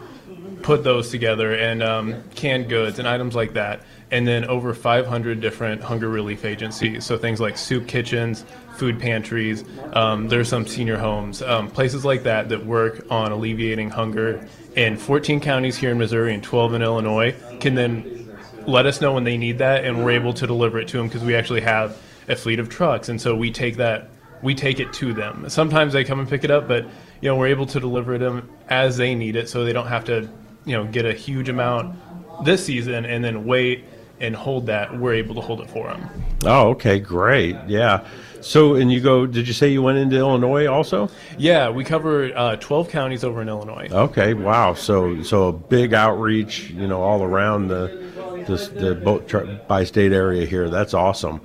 put 0.64 0.84
those 0.84 1.10
together 1.10 1.56
and 1.56 1.82
um, 1.82 2.24
canned 2.36 2.70
goods 2.70 3.00
and 3.00 3.08
items 3.08 3.36
like 3.36 3.54
that, 3.54 3.84
and 4.12 4.28
then 4.28 4.46
over 4.46 4.74
500 4.74 5.40
different 5.40 5.82
hunger 5.82 6.10
relief 6.10 6.44
agencies. 6.44 7.06
So 7.06 7.18
things 7.18 7.40
like 7.40 7.58
soup 7.58 7.88
kitchens, 7.88 8.46
food 8.76 9.00
pantries. 9.00 9.64
Um, 9.94 10.28
there's 10.28 10.50
some 10.50 10.68
senior 10.68 10.98
homes, 10.98 11.42
um, 11.42 11.72
places 11.72 12.04
like 12.04 12.24
that 12.24 12.50
that 12.50 12.66
work 12.66 13.06
on 13.10 13.32
alleviating 13.32 13.90
hunger 13.90 14.46
in 14.76 14.98
14 14.98 15.40
counties 15.40 15.78
here 15.78 15.92
in 15.92 15.98
Missouri 15.98 16.34
and 16.34 16.44
12 16.44 16.74
in 16.74 16.82
Illinois. 16.82 17.36
Can 17.62 17.76
then 17.76 18.38
let 18.68 18.86
us 18.86 19.00
know 19.00 19.14
when 19.14 19.24
they 19.24 19.38
need 19.38 19.58
that, 19.60 19.86
and 19.86 20.04
we're 20.04 20.12
able 20.12 20.34
to 20.34 20.46
deliver 20.46 20.78
it 20.80 20.90
to 20.90 20.98
them 20.98 21.08
because 21.08 21.24
we 21.24 21.34
actually 21.34 21.62
have 21.62 21.98
a 22.28 22.36
fleet 22.36 22.60
of 22.60 22.70
trucks, 22.70 23.10
and 23.10 23.20
so 23.20 23.36
we 23.36 23.52
take 23.52 23.78
that 23.78 24.10
we 24.44 24.56
take 24.56 24.80
it 24.80 24.92
to 24.92 25.14
them. 25.14 25.48
Sometimes 25.50 25.94
they 25.94 26.04
come 26.04 26.20
and 26.20 26.28
pick 26.28 26.44
it 26.44 26.50
up, 26.50 26.68
but 26.68 26.84
you 27.22 27.30
know 27.30 27.36
we're 27.36 27.48
able 27.48 27.68
to 27.68 27.80
deliver 27.80 28.16
it 28.16 28.20
to 28.20 28.26
them 28.26 28.50
as 28.70 28.98
they 28.98 29.14
need 29.14 29.36
it, 29.36 29.50
so 29.50 29.64
they 29.64 29.74
don't 29.74 29.88
have 29.88 30.06
to 30.06 30.28
you 30.66 30.76
know 30.76 30.86
get 30.86 31.06
a 31.06 31.14
huge 31.14 31.50
amount 31.50 31.96
this 32.44 32.66
season 32.66 33.06
and 33.06 33.24
then 33.24 33.46
wait 33.46 33.86
and 34.22 34.36
hold 34.36 34.68
that. 34.68 34.98
We're 34.98 35.16
able 35.16 35.36
to 35.36 35.42
hold 35.42 35.62
it 35.62 35.70
for 35.70 35.88
them. 35.88 36.10
Oh, 36.46 36.70
okay, 36.70 37.00
great, 37.00 37.58
yeah. 37.68 38.06
So, 38.42 38.76
and 38.76 38.92
you 38.92 39.02
go? 39.02 39.28
Did 39.28 39.48
you 39.48 39.54
say 39.54 39.70
you 39.70 39.82
went 39.82 40.00
into 40.00 40.18
Illinois 40.18 40.66
also? 40.68 41.10
Yeah, 41.38 41.70
we 41.70 41.84
cover 41.84 42.36
uh, 42.36 42.56
12 42.56 42.90
counties 42.90 43.24
over 43.24 43.42
in 43.42 43.50
Illinois. 43.50 43.88
Okay, 43.92 44.34
wow. 44.34 44.74
So, 44.74 45.22
so 45.22 45.50
a 45.50 45.54
big 45.54 45.94
outreach, 45.94 46.72
you 46.72 46.88
know, 46.88 47.02
all 47.02 47.22
around 47.24 47.68
the 47.68 48.10
this 48.48 48.70
the 48.70 48.96
boat 48.96 49.28
tri- 49.28 49.44
bi-state 49.68 50.12
area 50.12 50.46
here. 50.46 50.70
That's 50.70 50.96
awesome. 50.96 51.40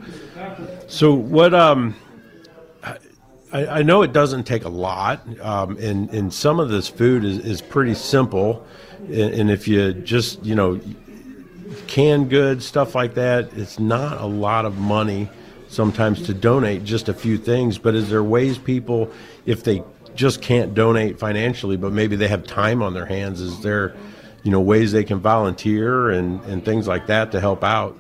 So, 0.88 1.12
what? 1.12 1.52
Um, 1.52 1.95
I, 3.52 3.66
I 3.66 3.83
know 3.83 4.02
it 4.02 4.12
doesn't 4.12 4.45
take 4.45 4.64
a 4.64 4.68
lot, 4.71 5.23
um, 5.40 5.76
and 5.78 6.11
and 6.11 6.33
some 6.33 6.59
of 6.59 6.68
this 6.68 6.88
food 6.88 7.25
is, 7.25 7.38
is 7.38 7.61
pretty 7.61 7.95
simple, 7.95 8.66
and, 9.00 9.35
and 9.35 9.50
if 9.50 9.68
you 9.68 9.92
just 9.92 10.45
you 10.45 10.54
know 10.54 10.80
canned 11.87 12.31
goods 12.31 12.65
stuff 12.65 12.95
like 12.95 13.15
that, 13.15 13.53
it's 13.55 13.79
not 13.79 14.21
a 14.21 14.27
lot 14.27 14.65
of 14.65 14.79
money 14.79 15.29
sometimes 15.69 16.23
to 16.23 16.35
donate 16.35 16.85
just 16.85 17.09
a 17.09 17.15
few 17.15 17.39
things. 17.39 17.79
But 17.79 17.95
is 17.95 18.09
there 18.09 18.23
ways 18.23 18.59
people, 18.59 19.11
if 19.45 19.65
they 19.65 19.83
just 20.15 20.43
can't 20.43 20.75
donate 20.75 21.19
financially, 21.19 21.77
but 21.77 21.93
maybe 21.93 22.17
they 22.17 22.29
have 22.29 22.47
time 22.47 22.83
on 22.83 22.95
their 22.95 23.07
hands, 23.07 23.41
is 23.41 23.61
there 23.61 23.95
you 24.43 24.51
know 24.51 24.61
ways 24.61 24.93
they 24.93 25.05
can 25.05 25.19
volunteer 25.19 26.11
and, 26.11 26.41
and 26.45 26.65
things 26.65 26.87
like 26.87 27.07
that 27.09 27.33
to 27.33 27.41
help 27.41 27.65
out? 27.65 27.97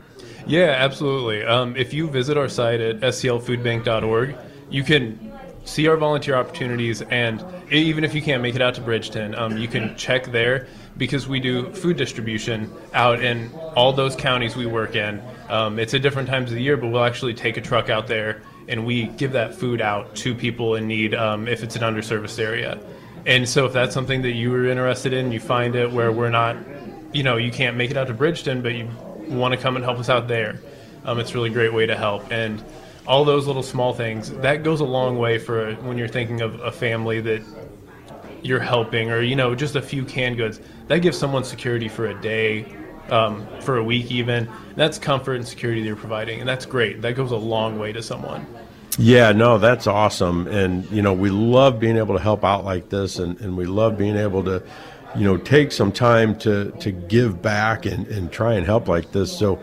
Yeah, 0.46 0.76
absolutely. 0.78 1.44
Um, 1.44 1.76
if 1.76 1.92
you 1.92 2.08
visit 2.08 2.36
our 2.36 2.48
site 2.48 2.80
at 2.80 3.00
stlfoodbank.org, 3.00 4.36
you 4.70 4.84
can 4.84 5.32
see 5.64 5.88
our 5.88 5.96
volunteer 5.96 6.36
opportunities, 6.36 7.02
and 7.02 7.44
even 7.72 8.04
if 8.04 8.14
you 8.14 8.22
can't 8.22 8.42
make 8.42 8.54
it 8.54 8.62
out 8.62 8.74
to 8.74 8.80
Bridgeton, 8.80 9.34
um, 9.34 9.56
you 9.56 9.66
can 9.66 9.96
check 9.96 10.26
there 10.26 10.68
because 10.98 11.28
we 11.28 11.40
do 11.40 11.70
food 11.72 11.96
distribution 11.96 12.72
out 12.94 13.22
in 13.22 13.50
all 13.74 13.92
those 13.92 14.16
counties 14.16 14.56
we 14.56 14.66
work 14.66 14.96
in. 14.96 15.22
Um, 15.48 15.78
it's 15.78 15.94
at 15.94 16.02
different 16.02 16.28
times 16.28 16.50
of 16.50 16.56
the 16.56 16.62
year, 16.62 16.76
but 16.76 16.88
we'll 16.88 17.04
actually 17.04 17.34
take 17.34 17.56
a 17.56 17.60
truck 17.60 17.90
out 17.90 18.06
there 18.06 18.42
and 18.68 18.84
we 18.84 19.06
give 19.06 19.32
that 19.32 19.54
food 19.54 19.80
out 19.80 20.14
to 20.16 20.34
people 20.34 20.74
in 20.74 20.88
need 20.88 21.14
um, 21.14 21.46
if 21.46 21.62
it's 21.62 21.76
an 21.76 21.82
underserviced 21.82 22.38
area. 22.38 22.80
And 23.26 23.48
so, 23.48 23.66
if 23.66 23.72
that's 23.72 23.92
something 23.92 24.22
that 24.22 24.32
you 24.32 24.50
were 24.50 24.66
interested 24.66 25.12
in, 25.12 25.32
you 25.32 25.40
find 25.40 25.74
it 25.74 25.90
where 25.90 26.12
we're 26.12 26.30
not, 26.30 26.56
you 27.12 27.22
know, 27.22 27.36
you 27.36 27.50
can't 27.50 27.76
make 27.76 27.90
it 27.90 27.96
out 27.96 28.06
to 28.06 28.14
Bridgeton, 28.14 28.62
but 28.62 28.74
you 28.74 28.88
want 29.28 29.52
to 29.52 29.60
come 29.60 29.76
and 29.76 29.84
help 29.84 29.98
us 29.98 30.08
out 30.08 30.28
there, 30.28 30.60
um, 31.04 31.18
it's 31.18 31.32
a 31.32 31.34
really 31.34 31.50
great 31.50 31.72
way 31.72 31.86
to 31.86 31.96
help. 31.96 32.30
And 32.30 32.62
all 33.06 33.24
those 33.24 33.46
little 33.46 33.62
small 33.62 33.92
things 33.92 34.30
that 34.30 34.62
goes 34.62 34.80
a 34.80 34.84
long 34.84 35.18
way 35.18 35.38
for 35.38 35.74
when 35.76 35.96
you're 35.98 36.08
thinking 36.08 36.40
of 36.40 36.60
a 36.60 36.72
family 36.72 37.20
that 37.20 37.42
you're 38.42 38.60
helping, 38.60 39.10
or 39.10 39.22
you 39.22 39.36
know, 39.36 39.54
just 39.54 39.76
a 39.76 39.82
few 39.82 40.04
canned 40.04 40.36
goods. 40.36 40.60
That 40.88 40.98
gives 40.98 41.18
someone 41.18 41.44
security 41.44 41.88
for 41.88 42.06
a 42.06 42.14
day, 42.20 42.76
um, 43.10 43.46
for 43.60 43.76
a 43.76 43.84
week, 43.84 44.10
even. 44.10 44.48
That's 44.76 44.98
comfort 44.98 45.34
and 45.34 45.46
security 45.46 45.80
that 45.80 45.86
you're 45.86 45.96
providing, 45.96 46.40
and 46.40 46.48
that's 46.48 46.66
great. 46.66 47.02
That 47.02 47.16
goes 47.16 47.32
a 47.32 47.36
long 47.36 47.78
way 47.78 47.92
to 47.92 48.02
someone. 48.02 48.46
Yeah, 48.98 49.32
no, 49.32 49.58
that's 49.58 49.86
awesome. 49.86 50.46
And, 50.46 50.90
you 50.90 51.02
know, 51.02 51.12
we 51.12 51.28
love 51.28 51.78
being 51.78 51.96
able 51.96 52.14
to 52.16 52.22
help 52.22 52.44
out 52.44 52.64
like 52.64 52.88
this, 52.88 53.18
and, 53.18 53.38
and 53.40 53.56
we 53.56 53.66
love 53.66 53.98
being 53.98 54.16
able 54.16 54.44
to, 54.44 54.62
you 55.16 55.24
know, 55.24 55.36
take 55.36 55.72
some 55.72 55.92
time 55.92 56.38
to, 56.38 56.70
to 56.80 56.92
give 56.92 57.42
back 57.42 57.84
and, 57.84 58.06
and 58.06 58.30
try 58.30 58.54
and 58.54 58.64
help 58.64 58.88
like 58.88 59.12
this. 59.12 59.36
So, 59.36 59.60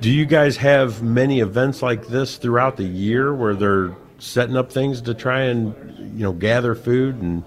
do 0.00 0.10
you 0.10 0.26
guys 0.26 0.58
have 0.58 1.02
many 1.02 1.40
events 1.40 1.80
like 1.82 2.06
this 2.06 2.36
throughout 2.36 2.76
the 2.76 2.84
year 2.84 3.34
where 3.34 3.54
they're 3.54 3.96
setting 4.18 4.56
up 4.56 4.70
things 4.70 5.00
to 5.00 5.14
try 5.14 5.42
and, 5.44 5.74
you 6.18 6.22
know, 6.22 6.32
gather 6.32 6.74
food 6.74 7.16
and 7.22 7.44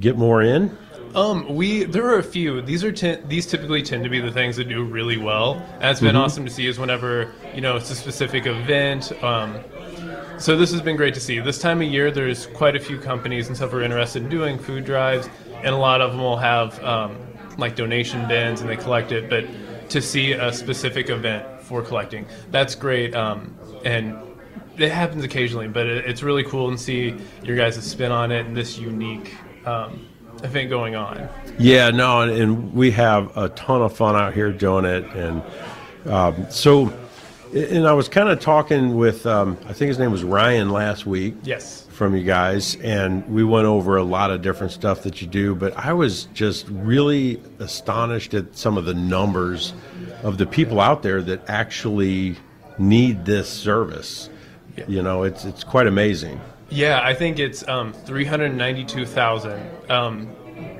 get 0.00 0.18
more 0.18 0.42
in? 0.42 0.76
Um, 1.14 1.54
we 1.54 1.84
there 1.84 2.06
are 2.06 2.18
a 2.18 2.22
few. 2.22 2.60
These 2.60 2.84
are 2.84 2.92
t- 2.92 3.16
these 3.26 3.46
typically 3.46 3.82
tend 3.82 4.04
to 4.04 4.10
be 4.10 4.20
the 4.20 4.30
things 4.30 4.56
that 4.56 4.68
do 4.68 4.84
really 4.84 5.16
well. 5.16 5.54
And 5.80 5.90
it's 5.90 6.00
been 6.00 6.16
awesome 6.16 6.44
to 6.44 6.50
see 6.50 6.66
is 6.66 6.78
whenever 6.78 7.32
you 7.54 7.60
know 7.60 7.76
it's 7.76 7.90
a 7.90 7.94
specific 7.94 8.46
event. 8.46 9.12
Um, 9.22 9.58
so 10.38 10.56
this 10.56 10.70
has 10.70 10.80
been 10.80 10.96
great 10.96 11.14
to 11.14 11.20
see. 11.20 11.40
This 11.40 11.58
time 11.58 11.82
of 11.82 11.88
year, 11.88 12.10
there's 12.10 12.46
quite 12.46 12.76
a 12.76 12.80
few 12.80 12.98
companies 12.98 13.48
and 13.48 13.56
stuff 13.56 13.72
are 13.72 13.82
interested 13.82 14.22
in 14.22 14.28
doing 14.28 14.58
food 14.58 14.84
drives, 14.84 15.28
and 15.56 15.68
a 15.68 15.76
lot 15.76 16.00
of 16.00 16.12
them 16.12 16.20
will 16.20 16.36
have 16.36 16.82
um, 16.84 17.16
like 17.56 17.74
donation 17.74 18.28
bins 18.28 18.60
and 18.60 18.68
they 18.68 18.76
collect 18.76 19.10
it. 19.10 19.28
But 19.28 19.46
to 19.90 20.02
see 20.02 20.32
a 20.32 20.52
specific 20.52 21.10
event 21.10 21.62
for 21.62 21.82
collecting, 21.82 22.26
that's 22.50 22.74
great. 22.74 23.14
Um, 23.16 23.56
and 23.84 24.16
it 24.76 24.92
happens 24.92 25.24
occasionally, 25.24 25.68
but 25.68 25.86
it, 25.86 26.04
it's 26.04 26.22
really 26.22 26.44
cool 26.44 26.70
to 26.70 26.78
see 26.78 27.16
your 27.42 27.56
guys' 27.56 27.82
spin 27.84 28.12
on 28.12 28.30
it 28.30 28.46
and 28.46 28.56
this 28.56 28.78
unique 28.78 29.34
um, 29.66 30.06
event 30.44 30.70
going 30.70 30.94
on. 30.94 31.28
Yeah, 31.58 31.90
no, 31.90 32.20
and, 32.22 32.32
and 32.32 32.74
we 32.74 32.90
have 32.92 33.36
a 33.36 33.48
ton 33.50 33.82
of 33.82 33.96
fun 33.96 34.16
out 34.16 34.34
here 34.34 34.52
doing 34.52 34.84
it. 34.84 35.04
And 35.14 35.42
um, 36.06 36.50
so, 36.50 36.92
and 37.54 37.86
I 37.86 37.92
was 37.92 38.08
kind 38.08 38.28
of 38.28 38.40
talking 38.40 38.96
with, 38.96 39.26
um, 39.26 39.56
I 39.66 39.72
think 39.72 39.88
his 39.88 39.98
name 39.98 40.12
was 40.12 40.24
Ryan 40.24 40.70
last 40.70 41.06
week. 41.06 41.34
Yes. 41.42 41.84
From 41.90 42.14
you 42.14 42.22
guys, 42.22 42.76
and 42.76 43.28
we 43.28 43.42
went 43.42 43.66
over 43.66 43.96
a 43.96 44.04
lot 44.04 44.30
of 44.30 44.40
different 44.40 44.72
stuff 44.72 45.02
that 45.02 45.20
you 45.20 45.26
do, 45.26 45.56
but 45.56 45.76
I 45.76 45.94
was 45.94 46.28
just 46.32 46.68
really 46.68 47.42
astonished 47.58 48.34
at 48.34 48.56
some 48.56 48.78
of 48.78 48.84
the 48.84 48.94
numbers 48.94 49.74
of 50.22 50.38
the 50.38 50.46
people 50.46 50.78
out 50.80 51.02
there 51.02 51.20
that 51.22 51.50
actually 51.50 52.36
need 52.78 53.24
this 53.24 53.48
service. 53.48 54.30
Yeah. 54.76 54.84
You 54.86 55.02
know, 55.02 55.24
it's 55.24 55.44
it's 55.44 55.64
quite 55.64 55.88
amazing. 55.88 56.40
Yeah, 56.70 57.00
I 57.02 57.14
think 57.14 57.38
it's 57.38 57.66
um, 57.66 57.92
392,000 57.92 59.90
um, 59.90 60.28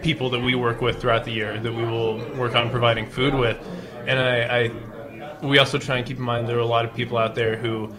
people 0.03 0.29
that 0.31 0.41
we 0.41 0.55
work 0.55 0.81
with 0.81 1.01
throughout 1.01 1.25
the 1.25 1.31
year 1.33 1.59
that 1.59 1.73
we 1.73 1.85
will 1.85 2.19
work 2.35 2.55
on 2.55 2.71
providing 2.71 3.07
food 3.09 3.35
with. 3.35 3.57
And 4.07 4.19
I, 4.19 4.71
I, 5.41 5.47
we 5.47 5.59
also 5.59 5.79
try 5.79 5.97
and 5.97 6.07
keep 6.07 6.19
in 6.19 6.23
mind 6.23 6.49
there 6.49 6.57
are 6.57 6.61
a 6.61 6.67
lot 6.67 6.85
of 6.85 6.95
people 6.95 7.17
out 7.17 7.35
there 7.35 7.57
who 7.57 7.93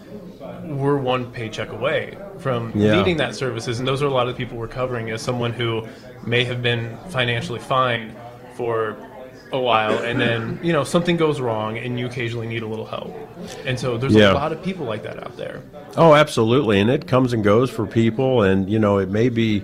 we're 0.65 0.97
one 0.97 1.31
paycheck 1.31 1.69
away 1.71 2.17
from 2.37 2.71
Yeah. 2.75 2.95
needing 2.97 3.17
that 3.17 3.35
services. 3.35 3.79
And 3.79 3.87
those 3.87 4.01
are 4.03 4.07
a 4.07 4.11
lot 4.11 4.27
of 4.27 4.35
the 4.35 4.37
people 4.37 4.57
we're 4.57 4.67
covering 4.67 5.09
as 5.11 5.21
someone 5.21 5.51
who 5.53 5.87
may 6.25 6.43
have 6.43 6.61
been 6.61 6.97
financially 7.09 7.59
fine 7.59 8.15
for 8.55 8.97
a 9.51 9.59
while 9.59 9.97
and 9.99 10.21
then, 10.21 10.59
you 10.61 10.71
know, 10.73 10.83
something 10.83 11.17
goes 11.17 11.41
wrong 11.41 11.77
and 11.79 11.99
you 11.99 12.05
occasionally 12.05 12.45
need 12.47 12.61
a 12.61 12.67
little 12.67 12.85
help. 12.85 13.15
And 13.65 13.79
so 13.79 13.97
there's 13.97 14.13
Yeah. 14.13 14.31
a 14.31 14.33
lot 14.33 14.51
of 14.51 14.61
people 14.61 14.85
like 14.85 15.01
that 15.03 15.17
out 15.23 15.35
there. 15.37 15.61
Oh, 15.97 16.13
absolutely. 16.13 16.79
And 16.79 16.89
it 16.89 17.07
comes 17.07 17.33
and 17.33 17.43
goes 17.43 17.69
for 17.69 17.85
people. 17.85 18.43
And, 18.43 18.69
you 18.69 18.79
know, 18.79 18.99
it 18.99 19.09
may 19.09 19.29
be 19.29 19.63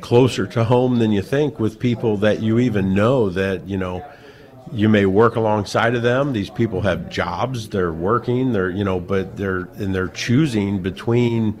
closer 0.00 0.46
to 0.46 0.64
home 0.64 0.98
than 0.98 1.12
you 1.12 1.22
think 1.22 1.60
with 1.60 1.78
people 1.78 2.16
that 2.18 2.40
you 2.40 2.58
even 2.58 2.94
know 2.94 3.28
that, 3.30 3.68
you 3.68 3.76
know, 3.76 4.04
you 4.72 4.88
may 4.88 5.04
work 5.06 5.36
alongside 5.36 5.94
of 5.94 6.02
them. 6.02 6.32
These 6.32 6.50
people 6.50 6.80
have 6.82 7.10
jobs, 7.10 7.68
they're 7.68 7.92
working, 7.92 8.52
they're, 8.52 8.70
you 8.70 8.84
know, 8.84 9.00
but 9.00 9.36
they're, 9.36 9.68
and 9.76 9.94
they're 9.94 10.08
choosing 10.08 10.80
between, 10.80 11.58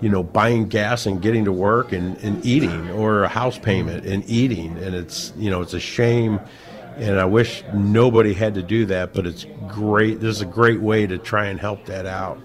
you 0.00 0.08
know, 0.08 0.22
buying 0.22 0.68
gas 0.68 1.06
and 1.06 1.20
getting 1.20 1.44
to 1.46 1.52
work 1.52 1.92
and, 1.92 2.16
and 2.18 2.44
eating 2.44 2.90
or 2.90 3.24
a 3.24 3.28
house 3.28 3.58
payment 3.58 4.04
and 4.04 4.22
eating. 4.28 4.76
And 4.78 4.94
it's, 4.94 5.32
you 5.36 5.50
know, 5.50 5.62
it's 5.62 5.74
a 5.74 5.80
shame. 5.80 6.40
And 6.96 7.18
I 7.18 7.24
wish 7.24 7.64
nobody 7.72 8.34
had 8.34 8.54
to 8.54 8.62
do 8.62 8.84
that, 8.86 9.14
but 9.14 9.26
it's 9.26 9.46
great. 9.66 10.20
This 10.20 10.36
is 10.36 10.42
a 10.42 10.46
great 10.46 10.80
way 10.80 11.06
to 11.06 11.16
try 11.18 11.46
and 11.46 11.58
help 11.58 11.86
that 11.86 12.04
out. 12.04 12.38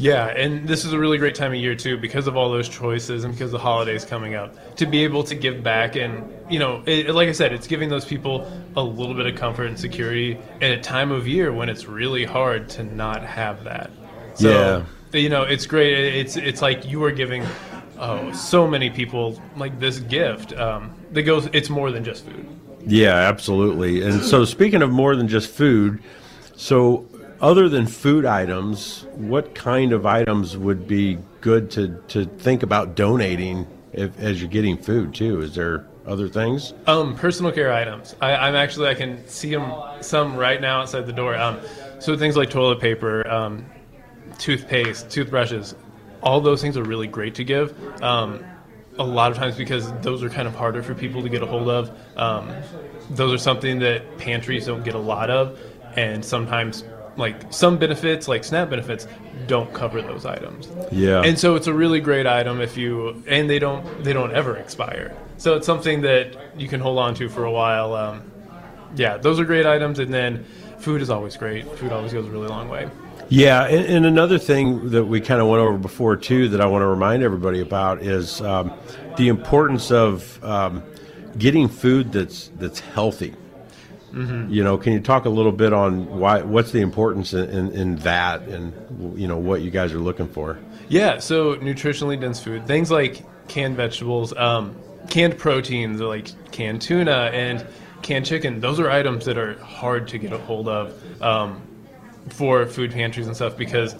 Yeah, 0.00 0.28
and 0.28 0.66
this 0.66 0.86
is 0.86 0.94
a 0.94 0.98
really 0.98 1.18
great 1.18 1.34
time 1.34 1.52
of 1.52 1.58
year 1.58 1.74
too 1.74 1.98
because 1.98 2.26
of 2.26 2.34
all 2.34 2.50
those 2.50 2.70
choices 2.70 3.24
and 3.24 3.34
because 3.34 3.50
the 3.50 3.58
holidays 3.58 4.02
coming 4.02 4.34
up 4.34 4.76
to 4.76 4.86
be 4.86 5.04
able 5.04 5.24
to 5.24 5.34
give 5.34 5.62
back 5.62 5.94
and 5.94 6.32
you 6.48 6.58
know, 6.58 6.82
it, 6.86 7.14
like 7.14 7.28
I 7.28 7.32
said, 7.32 7.52
it's 7.52 7.66
giving 7.66 7.90
those 7.90 8.06
people 8.06 8.50
a 8.76 8.82
little 8.82 9.14
bit 9.14 9.26
of 9.26 9.36
comfort 9.36 9.66
and 9.66 9.78
security 9.78 10.38
at 10.62 10.70
a 10.70 10.80
time 10.80 11.12
of 11.12 11.28
year 11.28 11.52
when 11.52 11.68
it's 11.68 11.84
really 11.84 12.24
hard 12.24 12.70
to 12.70 12.82
not 12.82 13.22
have 13.22 13.64
that. 13.64 13.90
So, 14.36 14.86
you 15.12 15.28
know, 15.28 15.42
it's 15.42 15.66
great. 15.66 15.92
It's 15.92 16.36
it's 16.36 16.62
like 16.62 16.86
you 16.86 17.04
are 17.04 17.12
giving 17.12 17.44
oh 17.98 18.32
so 18.32 18.66
many 18.66 18.88
people 18.88 19.38
like 19.58 19.78
this 19.80 19.98
gift 19.98 20.54
um, 20.54 20.94
that 21.12 21.24
goes. 21.24 21.46
It's 21.52 21.68
more 21.68 21.90
than 21.90 22.04
just 22.04 22.24
food. 22.24 22.48
Yeah, 22.86 23.16
absolutely. 23.16 24.00
And 24.00 24.22
so, 24.22 24.46
speaking 24.46 24.80
of 24.80 24.90
more 24.90 25.14
than 25.14 25.28
just 25.28 25.50
food, 25.50 26.02
so 26.56 27.06
other 27.40 27.68
than 27.68 27.86
food 27.86 28.24
items, 28.24 29.06
what 29.14 29.54
kind 29.54 29.92
of 29.92 30.06
items 30.06 30.56
would 30.56 30.86
be 30.86 31.18
good 31.40 31.70
to, 31.72 32.02
to 32.08 32.24
think 32.24 32.62
about 32.62 32.94
donating 32.94 33.66
if, 33.92 34.18
as 34.18 34.40
you're 34.40 34.50
getting 34.50 34.76
food 34.76 35.14
too? 35.14 35.40
Is 35.40 35.54
there 35.54 35.86
other 36.06 36.28
things? 36.28 36.74
Um, 36.86 37.16
personal 37.16 37.52
care 37.52 37.72
items. 37.72 38.14
I, 38.20 38.34
I'm 38.34 38.54
actually 38.54 38.88
I 38.88 38.94
can 38.94 39.26
see 39.26 39.50
them 39.50 39.72
some 40.00 40.36
right 40.36 40.60
now 40.60 40.80
outside 40.82 41.06
the 41.06 41.12
door. 41.12 41.36
Um, 41.36 41.60
so 41.98 42.16
things 42.16 42.36
like 42.36 42.50
toilet 42.50 42.80
paper, 42.80 43.26
um, 43.28 43.64
toothpaste, 44.38 45.10
toothbrushes, 45.10 45.74
all 46.22 46.40
those 46.40 46.60
things 46.60 46.76
are 46.76 46.84
really 46.84 47.06
great 47.06 47.34
to 47.36 47.44
give. 47.44 47.74
Um, 48.02 48.44
a 48.98 49.04
lot 49.04 49.30
of 49.30 49.38
times 49.38 49.56
because 49.56 49.90
those 50.00 50.22
are 50.22 50.28
kind 50.28 50.46
of 50.46 50.54
harder 50.54 50.82
for 50.82 50.94
people 50.94 51.22
to 51.22 51.28
get 51.28 51.42
a 51.42 51.46
hold 51.46 51.68
of. 51.68 51.90
Um, 52.18 52.52
those 53.08 53.32
are 53.32 53.38
something 53.38 53.78
that 53.78 54.18
pantries 54.18 54.66
don't 54.66 54.84
get 54.84 54.94
a 54.94 54.98
lot 54.98 55.30
of, 55.30 55.58
and 55.96 56.22
sometimes 56.22 56.84
like 57.16 57.52
some 57.52 57.78
benefits, 57.78 58.28
like 58.28 58.44
SNAP 58.44 58.70
benefits, 58.70 59.06
don't 59.46 59.72
cover 59.72 60.02
those 60.02 60.24
items. 60.24 60.68
Yeah. 60.92 61.22
And 61.22 61.38
so 61.38 61.56
it's 61.56 61.66
a 61.66 61.74
really 61.74 62.00
great 62.00 62.26
item 62.26 62.60
if 62.60 62.76
you 62.76 63.22
and 63.26 63.48
they 63.48 63.58
don't 63.58 64.04
they 64.04 64.12
don't 64.12 64.32
ever 64.32 64.56
expire. 64.56 65.16
So 65.36 65.56
it's 65.56 65.66
something 65.66 66.02
that 66.02 66.36
you 66.58 66.68
can 66.68 66.80
hold 66.80 66.98
on 66.98 67.14
to 67.14 67.28
for 67.28 67.44
a 67.44 67.52
while. 67.52 67.94
Um, 67.94 68.30
yeah, 68.96 69.16
those 69.16 69.40
are 69.40 69.44
great 69.44 69.66
items, 69.66 69.98
and 69.98 70.12
then 70.12 70.44
food 70.78 71.00
is 71.00 71.10
always 71.10 71.36
great. 71.36 71.66
Food 71.78 71.92
always 71.92 72.12
goes 72.12 72.26
a 72.26 72.30
really 72.30 72.48
long 72.48 72.68
way. 72.68 72.90
Yeah, 73.28 73.64
and, 73.66 73.86
and 73.86 74.06
another 74.06 74.38
thing 74.38 74.90
that 74.90 75.04
we 75.04 75.20
kind 75.20 75.40
of 75.40 75.46
went 75.46 75.60
over 75.60 75.78
before 75.78 76.16
too 76.16 76.48
that 76.48 76.60
I 76.60 76.66
want 76.66 76.82
to 76.82 76.86
remind 76.86 77.22
everybody 77.22 77.60
about 77.60 78.02
is 78.02 78.40
um, 78.40 78.72
the 79.16 79.28
importance 79.28 79.92
of 79.92 80.42
um, 80.44 80.82
getting 81.38 81.68
food 81.68 82.12
that's 82.12 82.50
that's 82.58 82.80
healthy. 82.80 83.34
You 84.12 84.64
know, 84.64 84.76
can 84.76 84.92
you 84.92 85.00
talk 85.00 85.24
a 85.24 85.30
little 85.30 85.52
bit 85.52 85.72
on 85.72 86.18
why? 86.18 86.42
What's 86.42 86.72
the 86.72 86.80
importance 86.80 87.32
in, 87.32 87.48
in, 87.50 87.72
in 87.72 87.96
that, 87.96 88.42
and 88.42 89.18
you 89.18 89.28
know 89.28 89.36
what 89.36 89.62
you 89.62 89.70
guys 89.70 89.92
are 89.92 89.98
looking 89.98 90.28
for? 90.28 90.58
Yeah, 90.88 91.18
so 91.18 91.56
nutritionally 91.56 92.20
dense 92.20 92.42
food, 92.42 92.66
things 92.66 92.90
like 92.90 93.22
canned 93.48 93.76
vegetables, 93.76 94.36
um, 94.36 94.74
canned 95.08 95.38
proteins 95.38 96.00
like 96.00 96.28
canned 96.50 96.82
tuna 96.82 97.30
and 97.32 97.64
canned 98.02 98.26
chicken. 98.26 98.60
Those 98.60 98.80
are 98.80 98.90
items 98.90 99.24
that 99.26 99.38
are 99.38 99.58
hard 99.58 100.08
to 100.08 100.18
get 100.18 100.32
a 100.32 100.38
hold 100.38 100.68
of 100.68 101.22
um, 101.22 101.62
for 102.30 102.66
food 102.66 102.92
pantries 102.92 103.26
and 103.26 103.36
stuff 103.36 103.56
because 103.56 103.94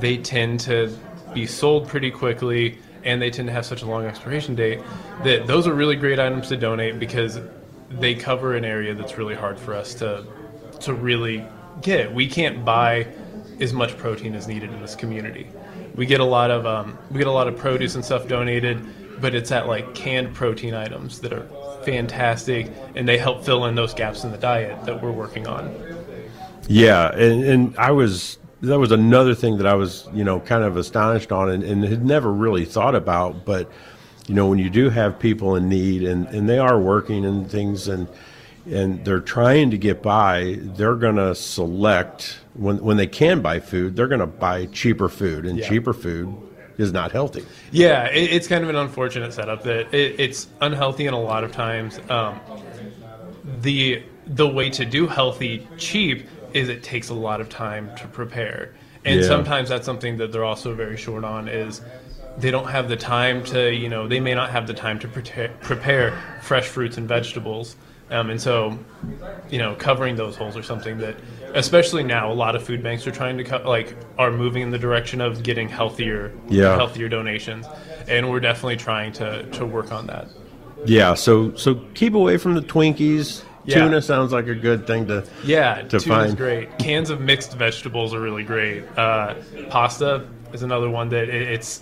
they 0.00 0.16
tend 0.16 0.60
to 0.60 0.96
be 1.32 1.46
sold 1.46 1.88
pretty 1.88 2.10
quickly 2.10 2.78
and 3.04 3.20
they 3.20 3.30
tend 3.30 3.48
to 3.48 3.52
have 3.52 3.66
such 3.66 3.82
a 3.82 3.86
long 3.86 4.06
expiration 4.06 4.54
date 4.54 4.80
that 5.22 5.46
those 5.46 5.66
are 5.66 5.74
really 5.74 5.96
great 5.96 6.18
items 6.18 6.48
to 6.48 6.56
donate 6.56 6.98
because 6.98 7.38
they 8.00 8.14
cover 8.14 8.54
an 8.54 8.64
area 8.64 8.94
that's 8.94 9.18
really 9.18 9.34
hard 9.34 9.58
for 9.58 9.74
us 9.74 9.94
to 9.94 10.24
to 10.80 10.94
really 10.94 11.44
get. 11.82 12.12
We 12.12 12.26
can't 12.26 12.64
buy 12.64 13.06
as 13.60 13.72
much 13.72 13.96
protein 13.96 14.34
as 14.34 14.48
needed 14.48 14.72
in 14.72 14.80
this 14.80 14.94
community. 14.94 15.48
We 15.94 16.06
get 16.06 16.20
a 16.20 16.24
lot 16.24 16.50
of 16.50 16.66
um, 16.66 16.98
we 17.10 17.18
get 17.18 17.26
a 17.26 17.32
lot 17.32 17.48
of 17.48 17.56
produce 17.56 17.94
and 17.94 18.04
stuff 18.04 18.26
donated, 18.26 19.20
but 19.20 19.34
it's 19.34 19.52
at 19.52 19.66
like 19.66 19.94
canned 19.94 20.34
protein 20.34 20.74
items 20.74 21.20
that 21.20 21.32
are 21.32 21.48
fantastic 21.84 22.72
and 22.94 23.06
they 23.06 23.18
help 23.18 23.44
fill 23.44 23.66
in 23.66 23.74
those 23.74 23.94
gaps 23.94 24.24
in 24.24 24.32
the 24.32 24.38
diet 24.38 24.84
that 24.86 25.02
we're 25.02 25.12
working 25.12 25.46
on. 25.46 25.72
Yeah, 26.66 27.14
and, 27.14 27.44
and 27.44 27.76
I 27.76 27.90
was 27.90 28.38
that 28.62 28.78
was 28.78 28.90
another 28.90 29.34
thing 29.34 29.58
that 29.58 29.66
I 29.66 29.74
was 29.74 30.08
you 30.12 30.24
know 30.24 30.40
kind 30.40 30.64
of 30.64 30.76
astonished 30.76 31.30
on 31.32 31.50
and, 31.50 31.62
and 31.62 31.84
had 31.84 32.04
never 32.04 32.32
really 32.32 32.64
thought 32.64 32.94
about. 32.94 33.44
But 33.44 33.70
you 34.26 34.34
know 34.34 34.46
when 34.48 34.58
you 34.58 34.70
do 34.70 34.90
have 34.90 35.18
people 35.18 35.54
in 35.56 35.68
need 35.68 36.02
and, 36.02 36.26
and 36.28 36.48
they 36.48 36.58
are 36.58 36.78
working 36.78 37.24
and 37.24 37.50
things 37.50 37.88
and 37.88 38.08
and 38.70 39.04
they're 39.04 39.20
trying 39.20 39.70
to 39.72 39.76
get 39.78 40.02
by, 40.02 40.56
they're 40.58 40.94
going 40.94 41.16
to 41.16 41.34
select 41.34 42.38
when 42.54 42.78
when 42.82 42.96
they 42.96 43.06
can 43.06 43.40
buy 43.40 43.60
food, 43.60 43.94
they're 43.96 44.08
going 44.08 44.20
to 44.20 44.26
buy 44.26 44.66
cheaper 44.66 45.08
food, 45.08 45.44
and 45.44 45.58
Yeah. 45.58 45.68
cheaper 45.68 45.92
food 45.92 46.34
is 46.78 46.92
not 46.92 47.12
healthy. 47.12 47.44
Yeah, 47.72 48.06
it, 48.06 48.32
it's 48.32 48.48
kind 48.48 48.64
of 48.64 48.70
an 48.70 48.76
unfortunate 48.76 49.32
setup 49.34 49.62
that 49.64 49.94
it, 49.94 50.18
it's 50.18 50.48
unhealthy, 50.60 51.06
and 51.06 51.14
a 51.14 51.18
lot 51.18 51.44
of 51.44 51.52
times 51.52 52.00
um, 52.08 52.40
the 53.60 54.02
the 54.26 54.48
way 54.48 54.70
to 54.70 54.84
do 54.86 55.06
healthy 55.06 55.68
cheap 55.76 56.26
is 56.54 56.68
it 56.68 56.82
takes 56.82 57.10
a 57.10 57.14
lot 57.14 57.40
of 57.40 57.48
time 57.48 57.92
to 57.96 58.08
prepare, 58.08 58.74
and 59.04 59.20
Yeah. 59.20 59.28
sometimes 59.28 59.68
that's 59.68 59.84
something 59.84 60.16
that 60.16 60.32
they're 60.32 60.44
also 60.44 60.74
very 60.74 60.96
short 60.96 61.24
on 61.24 61.48
is 61.48 61.82
they 62.38 62.50
don't 62.50 62.68
have 62.68 62.88
the 62.88 62.96
time 62.96 63.44
to 63.44 63.72
you 63.72 63.88
know 63.88 64.08
they 64.08 64.20
may 64.20 64.34
not 64.34 64.50
have 64.50 64.66
the 64.66 64.74
time 64.74 64.98
to 65.00 65.08
prepare, 65.08 65.48
prepare 65.60 66.18
fresh 66.42 66.66
fruits 66.66 66.96
and 66.96 67.08
vegetables. 67.08 67.76
Um, 68.10 68.28
and 68.28 68.38
so, 68.40 68.78
you 69.50 69.56
know, 69.58 69.74
covering 69.76 70.14
those 70.14 70.36
holes 70.36 70.58
are 70.58 70.62
something 70.62 70.98
that, 70.98 71.16
especially 71.54 72.02
now, 72.04 72.30
a 72.30 72.34
lot 72.34 72.54
of 72.54 72.62
food 72.62 72.82
banks 72.82 73.06
are 73.06 73.10
trying 73.10 73.38
to 73.38 73.44
co- 73.44 73.66
like 73.66 73.96
are 74.18 74.30
moving 74.30 74.60
in 74.62 74.70
the 74.70 74.78
direction 74.78 75.22
of 75.22 75.42
getting 75.42 75.70
healthier, 75.70 76.30
Yeah. 76.50 76.76
healthier 76.76 77.08
donations, 77.08 77.66
and 78.06 78.30
we're 78.30 78.40
definitely 78.40 78.76
trying 78.76 79.12
to 79.14 79.44
to 79.44 79.64
work 79.64 79.90
on 79.90 80.06
that. 80.08 80.28
Yeah, 80.84 81.14
so 81.14 81.54
so 81.56 81.76
keep 81.94 82.14
away 82.14 82.36
from 82.36 82.54
the 82.54 82.60
Twinkies. 82.60 83.42
Yeah. 83.64 83.76
Tuna 83.82 84.02
sounds 84.02 84.30
like 84.32 84.46
a 84.48 84.54
good 84.54 84.86
thing 84.86 85.06
to. 85.06 85.24
Yeah, 85.42 85.76
To 85.76 85.98
tuna's 85.98 86.04
find- 86.04 86.36
great. 86.36 86.78
Cans 86.78 87.08
of 87.08 87.22
mixed 87.22 87.54
vegetables 87.54 88.12
are 88.12 88.20
really 88.20 88.44
great. 88.44 88.84
Uh, 88.98 89.34
pasta 89.70 90.26
is 90.52 90.62
another 90.62 90.90
one 90.90 91.08
that 91.08 91.30
it, 91.30 91.42
it's 91.54 91.80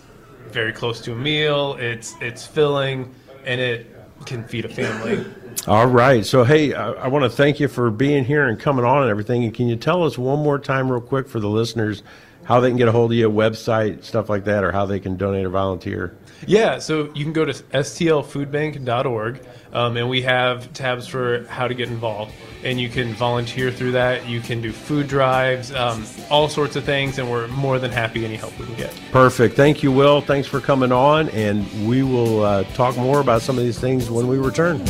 very 0.52 0.72
close 0.72 1.00
to 1.02 1.12
a 1.12 1.16
meal. 1.16 1.76
It's 1.78 2.14
it's 2.20 2.46
filling, 2.46 3.14
and 3.44 3.60
it 3.60 3.86
can 4.26 4.44
feed 4.44 4.64
a 4.64 4.68
family. 4.68 5.24
All 5.66 5.86
right. 5.86 6.24
So, 6.24 6.44
hey, 6.44 6.74
I, 6.74 6.92
I 6.92 7.08
want 7.08 7.24
to 7.24 7.30
thank 7.30 7.60
you 7.60 7.68
for 7.68 7.90
being 7.90 8.24
here 8.24 8.48
and 8.48 8.58
coming 8.58 8.84
on 8.84 9.02
and 9.02 9.10
everything. 9.10 9.44
And 9.44 9.54
can 9.54 9.68
you 9.68 9.76
tell 9.76 10.04
us 10.04 10.16
one 10.16 10.38
more 10.38 10.58
time, 10.58 10.90
real 10.90 11.00
quick, 11.00 11.28
for 11.28 11.40
the 11.40 11.48
listeners, 11.48 12.02
how 12.44 12.60
they 12.60 12.68
can 12.68 12.76
get 12.76 12.88
a 12.88 12.92
hold 12.92 13.12
of 13.12 13.18
you, 13.18 13.30
website, 13.30 14.04
stuff 14.04 14.28
like 14.28 14.44
that, 14.44 14.64
or 14.64 14.72
how 14.72 14.86
they 14.86 15.00
can 15.00 15.16
donate 15.16 15.44
or 15.44 15.50
volunteer? 15.50 16.16
Yeah, 16.46 16.78
so 16.78 17.10
you 17.14 17.24
can 17.24 17.32
go 17.32 17.44
to 17.44 17.52
stlfoodbank.org, 17.52 19.46
um, 19.72 19.96
and 19.96 20.08
we 20.08 20.22
have 20.22 20.72
tabs 20.72 21.06
for 21.06 21.44
how 21.46 21.68
to 21.68 21.74
get 21.74 21.88
involved. 21.88 22.32
And 22.64 22.80
you 22.80 22.88
can 22.88 23.12
volunteer 23.14 23.70
through 23.70 23.92
that. 23.92 24.28
You 24.28 24.40
can 24.40 24.60
do 24.60 24.72
food 24.72 25.08
drives, 25.08 25.72
um, 25.72 26.06
all 26.30 26.48
sorts 26.48 26.76
of 26.76 26.84
things, 26.84 27.18
and 27.18 27.30
we're 27.30 27.48
more 27.48 27.78
than 27.78 27.90
happy 27.90 28.24
any 28.24 28.36
help 28.36 28.56
we 28.58 28.66
can 28.66 28.76
get. 28.76 29.00
Perfect. 29.10 29.56
Thank 29.56 29.82
you, 29.82 29.90
Will. 29.90 30.20
Thanks 30.20 30.46
for 30.46 30.60
coming 30.60 30.92
on. 30.92 31.28
And 31.30 31.88
we 31.88 32.02
will 32.02 32.44
uh, 32.44 32.64
talk 32.74 32.96
more 32.96 33.20
about 33.20 33.42
some 33.42 33.58
of 33.58 33.64
these 33.64 33.78
things 33.78 34.10
when 34.10 34.28
we 34.28 34.38
return. 34.38 34.82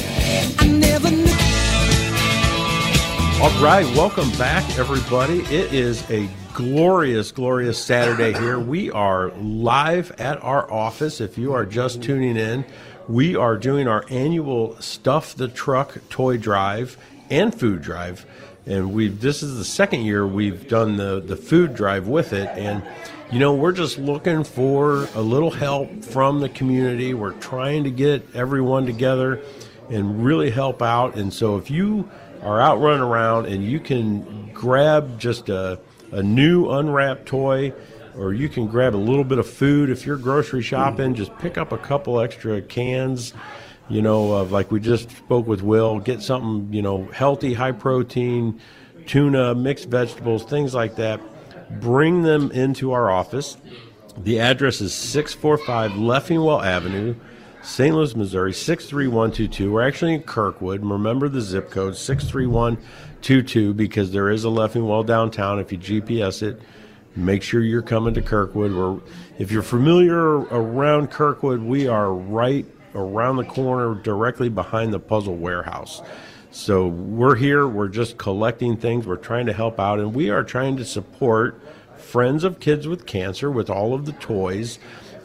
All 3.42 3.50
right, 3.60 3.84
welcome 3.96 4.30
back, 4.38 4.78
everybody. 4.78 5.40
It 5.40 5.72
is 5.72 6.08
a 6.12 6.28
glorious, 6.54 7.32
glorious 7.32 7.76
Saturday 7.76 8.32
here. 8.38 8.60
We 8.60 8.88
are 8.92 9.32
live 9.32 10.12
at 10.20 10.40
our 10.44 10.70
office. 10.70 11.20
If 11.20 11.36
you 11.36 11.52
are 11.52 11.66
just 11.66 12.04
tuning 12.04 12.36
in, 12.36 12.64
we 13.08 13.34
are 13.34 13.56
doing 13.56 13.88
our 13.88 14.04
annual 14.10 14.80
Stuff 14.80 15.34
the 15.34 15.48
Truck 15.48 15.98
toy 16.08 16.36
drive 16.36 16.96
and 17.30 17.52
food 17.52 17.82
drive. 17.82 18.24
And 18.64 18.94
we've 18.94 19.20
this 19.20 19.42
is 19.42 19.58
the 19.58 19.64
second 19.64 20.02
year 20.02 20.24
we've 20.24 20.68
done 20.68 20.96
the, 20.96 21.18
the 21.18 21.34
food 21.34 21.74
drive 21.74 22.06
with 22.06 22.32
it. 22.32 22.48
And 22.50 22.84
you 23.32 23.40
know, 23.40 23.54
we're 23.54 23.72
just 23.72 23.98
looking 23.98 24.44
for 24.44 25.08
a 25.16 25.20
little 25.20 25.50
help 25.50 26.04
from 26.04 26.38
the 26.38 26.48
community. 26.48 27.12
We're 27.12 27.32
trying 27.32 27.82
to 27.82 27.90
get 27.90 28.36
everyone 28.36 28.86
together 28.86 29.42
and 29.90 30.24
really 30.24 30.50
help 30.50 30.80
out. 30.80 31.16
And 31.16 31.34
so 31.34 31.56
if 31.56 31.72
you 31.72 32.08
are 32.42 32.60
out 32.60 32.80
running 32.80 33.02
around 33.02 33.46
and 33.46 33.64
you 33.64 33.80
can 33.80 34.52
grab 34.52 35.18
just 35.18 35.48
a, 35.48 35.80
a 36.10 36.22
new 36.22 36.70
unwrapped 36.70 37.26
toy 37.26 37.72
or 38.16 38.34
you 38.34 38.48
can 38.48 38.66
grab 38.66 38.94
a 38.94 38.96
little 38.96 39.24
bit 39.24 39.38
of 39.38 39.48
food. 39.48 39.88
If 39.88 40.04
you're 40.04 40.16
grocery 40.16 40.62
shopping 40.62 41.14
just 41.14 41.36
pick 41.38 41.56
up 41.56 41.72
a 41.72 41.78
couple 41.78 42.20
extra 42.20 42.60
cans 42.60 43.32
you 43.88 44.00
know 44.00 44.32
of 44.32 44.52
like 44.52 44.70
we 44.70 44.78
just 44.80 45.10
spoke 45.10 45.46
with 45.46 45.60
will 45.60 45.98
get 45.98 46.22
something 46.22 46.72
you 46.72 46.80
know 46.80 47.04
healthy 47.06 47.52
high 47.52 47.72
protein 47.72 48.60
tuna 49.06 49.54
mixed 49.54 49.88
vegetables 49.88 50.44
things 50.44 50.74
like 50.74 50.96
that. 50.96 51.20
Bring 51.80 52.22
them 52.22 52.50
into 52.50 52.92
our 52.92 53.10
office. 53.10 53.56
The 54.18 54.40
address 54.40 54.80
is 54.80 54.92
645 54.92 55.92
Leffingwell 55.92 56.64
Avenue, 56.64 57.14
St. 57.62 57.94
Louis, 57.94 58.16
Missouri 58.16 58.52
63122. 58.52 59.70
We're 59.70 59.86
actually 59.86 60.14
in 60.14 60.22
Kirkwood. 60.24 60.84
Remember 60.84 61.28
the 61.28 61.40
zip 61.40 61.70
code 61.70 61.96
63122 61.96 63.72
because 63.72 64.10
there 64.10 64.30
is 64.30 64.44
a 64.44 64.48
Leffingwell 64.48 65.06
downtown. 65.06 65.60
If 65.60 65.70
you 65.70 65.78
GPS 65.78 66.42
it, 66.42 66.60
make 67.14 67.44
sure 67.44 67.60
you're 67.60 67.80
coming 67.80 68.14
to 68.14 68.22
Kirkwood. 68.22 68.72
We're, 68.74 69.00
if 69.38 69.52
you're 69.52 69.62
familiar 69.62 70.38
around 70.38 71.12
Kirkwood, 71.12 71.62
we 71.62 71.86
are 71.86 72.12
right 72.12 72.66
around 72.96 73.36
the 73.36 73.44
corner 73.44 73.94
directly 73.94 74.48
behind 74.48 74.92
the 74.92 74.98
Puzzle 74.98 75.36
Warehouse. 75.36 76.02
So 76.50 76.88
we're 76.88 77.36
here, 77.36 77.68
we're 77.68 77.88
just 77.88 78.18
collecting 78.18 78.76
things, 78.76 79.06
we're 79.06 79.16
trying 79.16 79.46
to 79.46 79.52
help 79.52 79.78
out, 79.78 80.00
and 80.00 80.12
we 80.12 80.30
are 80.30 80.42
trying 80.42 80.76
to 80.78 80.84
support 80.84 81.62
Friends 81.96 82.42
of 82.42 82.58
Kids 82.58 82.88
with 82.88 83.06
Cancer 83.06 83.52
with 83.52 83.70
all 83.70 83.94
of 83.94 84.04
the 84.04 84.12
toys 84.14 84.80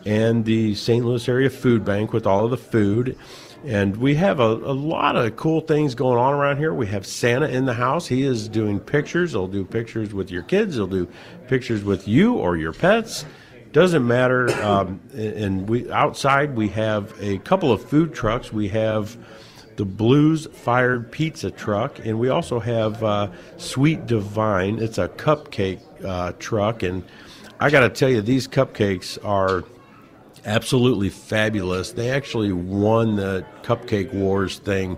and 0.07 0.45
the 0.45 0.73
St. 0.73 1.03
Louis 1.05 1.27
Area 1.27 1.49
Food 1.49 1.83
Bank 1.83 2.13
with 2.13 2.25
all 2.25 2.45
of 2.45 2.51
the 2.51 2.57
food. 2.57 3.17
And 3.65 3.97
we 3.97 4.15
have 4.15 4.39
a, 4.39 4.43
a 4.43 4.71
lot 4.71 5.17
of 5.17 5.35
cool 5.35 5.59
things 5.59 5.95
going 5.95 6.17
on 6.17 6.33
around 6.33 6.57
here. 6.57 6.73
We 6.73 6.87
have 6.87 7.05
Santa 7.05 7.47
in 7.49 7.65
the 7.65 7.73
house. 7.73 8.07
He 8.07 8.23
is 8.23 8.47
doing 8.47 8.79
pictures. 8.79 9.31
He'll 9.31 9.49
do 9.49 9.65
pictures 9.65 10.13
with 10.13 10.31
your 10.31 10.43
kids, 10.43 10.75
he'll 10.75 10.87
do 10.87 11.09
pictures 11.47 11.83
with 11.83 12.07
you 12.07 12.35
or 12.35 12.55
your 12.55 12.71
pets. 12.71 13.25
Doesn't 13.73 14.07
matter. 14.07 14.49
Um, 14.63 15.01
and 15.13 15.67
we 15.67 15.91
outside 15.91 16.55
we 16.55 16.69
have 16.69 17.13
a 17.19 17.39
couple 17.39 17.73
of 17.73 17.83
food 17.83 18.13
trucks. 18.13 18.53
We 18.53 18.69
have 18.69 19.17
the 19.75 19.83
Blues 19.83 20.47
Fired 20.53 21.11
Pizza 21.11 21.51
Truck, 21.51 21.99
and 22.05 22.17
we 22.17 22.29
also 22.29 22.59
have 22.59 23.03
uh, 23.03 23.29
Sweet 23.57 24.07
Divine. 24.07 24.79
It's 24.79 24.97
a 24.97 25.09
cupcake 25.09 25.81
uh, 26.03 26.31
truck, 26.39 26.81
and 26.81 27.03
I 27.59 27.69
got 27.69 27.81
to 27.81 27.89
tell 27.89 28.09
you, 28.09 28.21
these 28.21 28.47
cupcakes 28.47 29.23
are 29.25 29.65
absolutely 30.47 31.09
fabulous. 31.09 31.91
They 31.91 32.09
actually 32.09 32.53
won 32.53 33.17
the 33.17 33.45
Cupcake 33.61 34.13
Wars 34.13 34.57
thing 34.57 34.97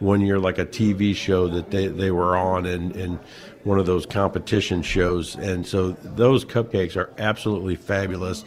one 0.00 0.20
year, 0.20 0.38
like 0.38 0.58
a 0.58 0.66
TV 0.66 1.14
show 1.14 1.48
that 1.48 1.70
they, 1.70 1.86
they 1.86 2.10
were 2.10 2.36
on, 2.36 2.66
and, 2.66 2.94
and 2.94 3.18
one 3.64 3.78
of 3.78 3.86
those 3.86 4.06
competition 4.06 4.82
shows. 4.82 5.36
And 5.36 5.66
so 5.66 5.92
those 5.92 6.44
cupcakes 6.44 6.96
are 6.96 7.10
absolutely 7.18 7.76
fabulous. 7.76 8.44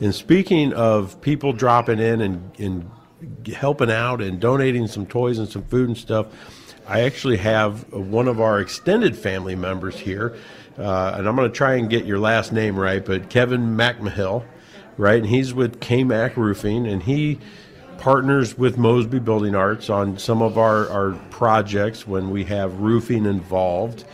And 0.00 0.14
speaking 0.14 0.72
of 0.72 1.20
people 1.20 1.52
dropping 1.52 1.98
in 1.98 2.20
and, 2.20 2.50
and 2.58 2.90
helping 3.54 3.90
out 3.90 4.20
and 4.20 4.40
donating 4.40 4.86
some 4.86 5.06
toys 5.06 5.38
and 5.38 5.48
some 5.48 5.62
food 5.64 5.88
and 5.88 5.96
stuff, 5.98 6.26
I 6.86 7.02
actually 7.02 7.38
have 7.38 7.90
one 7.92 8.28
of 8.28 8.40
our 8.40 8.60
extended 8.60 9.16
family 9.16 9.54
members 9.54 9.98
here, 9.98 10.36
uh, 10.78 11.14
and 11.16 11.26
I'm 11.26 11.34
going 11.34 11.50
to 11.50 11.56
try 11.56 11.76
and 11.76 11.88
get 11.88 12.04
your 12.04 12.18
last 12.18 12.52
name 12.52 12.76
right, 12.76 13.02
but 13.02 13.30
Kevin 13.30 13.76
McMahill, 13.76 14.44
right? 14.96 15.18
And 15.18 15.26
he's 15.26 15.54
with 15.54 15.80
KMAC 15.80 16.36
Roofing, 16.36 16.86
and 16.86 17.02
he 17.02 17.38
partners 17.98 18.56
with 18.58 18.76
Mosby 18.76 19.18
Building 19.18 19.54
Arts 19.54 19.88
on 19.90 20.18
some 20.18 20.42
of 20.42 20.58
our, 20.58 20.88
our 20.90 21.12
projects 21.30 22.06
when 22.06 22.30
we 22.30 22.44
have 22.44 22.80
roofing 22.80 23.26
involved. 23.26 24.04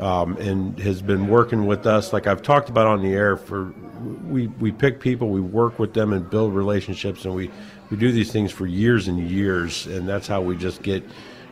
Um, 0.00 0.36
and 0.36 0.78
has 0.78 1.02
been 1.02 1.26
working 1.26 1.66
with 1.66 1.84
us, 1.84 2.12
like 2.12 2.28
I've 2.28 2.42
talked 2.42 2.68
about 2.68 2.86
on 2.86 3.02
the 3.02 3.12
air. 3.14 3.36
For 3.36 3.74
we 4.28 4.46
we 4.46 4.70
pick 4.70 5.00
people, 5.00 5.28
we 5.30 5.40
work 5.40 5.80
with 5.80 5.92
them, 5.92 6.12
and 6.12 6.30
build 6.30 6.54
relationships, 6.54 7.24
and 7.24 7.34
we 7.34 7.50
we 7.90 7.96
do 7.96 8.12
these 8.12 8.30
things 8.30 8.52
for 8.52 8.64
years 8.64 9.08
and 9.08 9.18
years, 9.28 9.88
and 9.88 10.08
that's 10.08 10.28
how 10.28 10.40
we 10.40 10.56
just 10.56 10.82
get 10.82 11.02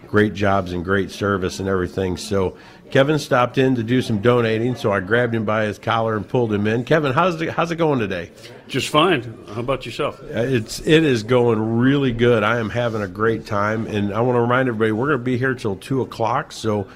great 0.06 0.34
jobs 0.34 0.72
and 0.72 0.84
great 0.84 1.10
service 1.10 1.58
and 1.58 1.68
everything. 1.68 2.16
So 2.16 2.56
Kevin 2.90 3.18
stopped 3.18 3.58
in 3.58 3.74
to 3.74 3.82
do 3.82 4.00
some 4.00 4.20
donating, 4.20 4.76
so 4.76 4.92
I 4.92 5.00
grabbed 5.00 5.34
him 5.34 5.44
by 5.44 5.64
his 5.64 5.78
collar 5.78 6.16
and 6.16 6.26
pulled 6.26 6.52
him 6.52 6.66
in. 6.66 6.84
Kevin, 6.84 7.12
how's 7.12 7.40
it, 7.40 7.50
how's 7.50 7.70
it 7.70 7.76
going 7.76 7.98
today? 7.98 8.30
Just 8.68 8.88
fine. 8.88 9.36
How 9.48 9.60
about 9.60 9.84
yourself? 9.84 10.20
Uh, 10.20 10.40
It's 10.40 10.80
it 10.80 11.04
is 11.04 11.22
going 11.24 11.78
really 11.78 12.12
good. 12.12 12.42
I 12.42 12.58
am 12.58 12.70
having 12.70 13.02
a 13.02 13.08
great 13.08 13.44
time, 13.44 13.86
and 13.86 14.14
I 14.14 14.20
want 14.20 14.36
to 14.36 14.40
remind 14.40 14.68
everybody 14.68 14.92
we're 14.92 15.08
going 15.08 15.18
to 15.18 15.24
be 15.24 15.36
here 15.36 15.54
till 15.54 15.76
two 15.76 16.00
o'clock. 16.02 16.52
So 16.52 16.86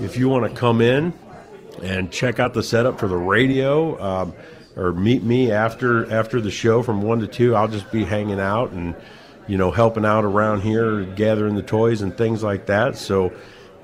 if 0.00 0.16
you 0.18 0.28
want 0.28 0.52
to 0.52 0.58
come 0.58 0.80
in 0.80 1.12
and 1.82 2.10
check 2.12 2.38
out 2.38 2.52
the 2.54 2.62
setup 2.62 2.98
for 2.98 3.08
the 3.08 3.16
radio, 3.16 4.00
um, 4.02 4.34
or 4.76 4.92
meet 4.92 5.22
me 5.22 5.50
after 5.50 6.12
after 6.12 6.40
the 6.42 6.50
show 6.50 6.82
from 6.82 7.00
one 7.00 7.20
to 7.20 7.26
two, 7.26 7.56
I'll 7.56 7.68
just 7.68 7.90
be 7.90 8.04
hanging 8.04 8.38
out 8.40 8.72
and 8.72 8.94
you 9.46 9.56
know 9.56 9.70
helping 9.70 10.04
out 10.04 10.24
around 10.24 10.60
here, 10.60 11.04
gathering 11.04 11.54
the 11.54 11.62
toys 11.62 12.02
and 12.02 12.16
things 12.16 12.42
like 12.42 12.66
that. 12.66 12.98
So. 12.98 13.32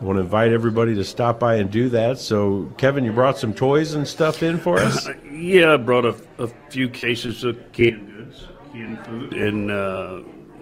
I 0.01 0.05
want 0.05 0.17
to 0.17 0.21
invite 0.23 0.53
everybody 0.53 0.95
to 0.97 1.05
stop 1.05 1.39
by 1.39 1.57
and 1.57 1.71
do 1.71 1.89
that. 1.91 2.19
So, 2.19 2.73
Kevin, 2.77 3.05
you 3.05 3.13
brought 3.13 3.39
some 3.39 3.55
toys 3.55 3.95
and 3.95 4.07
stuff 4.07 4.43
in 4.43 4.59
for 4.59 4.79
us? 4.79 5.09
Yeah, 5.35 5.75
I 5.75 5.77
brought 5.79 6.05
a, 6.07 6.15
a 6.39 6.47
few 6.71 6.89
cases 6.89 7.43
of 7.45 7.59
canned 7.73 8.07
goods, 8.07 8.47
canned 8.73 9.05
food, 9.05 9.35
and 9.35 9.69
uh, 9.71 10.21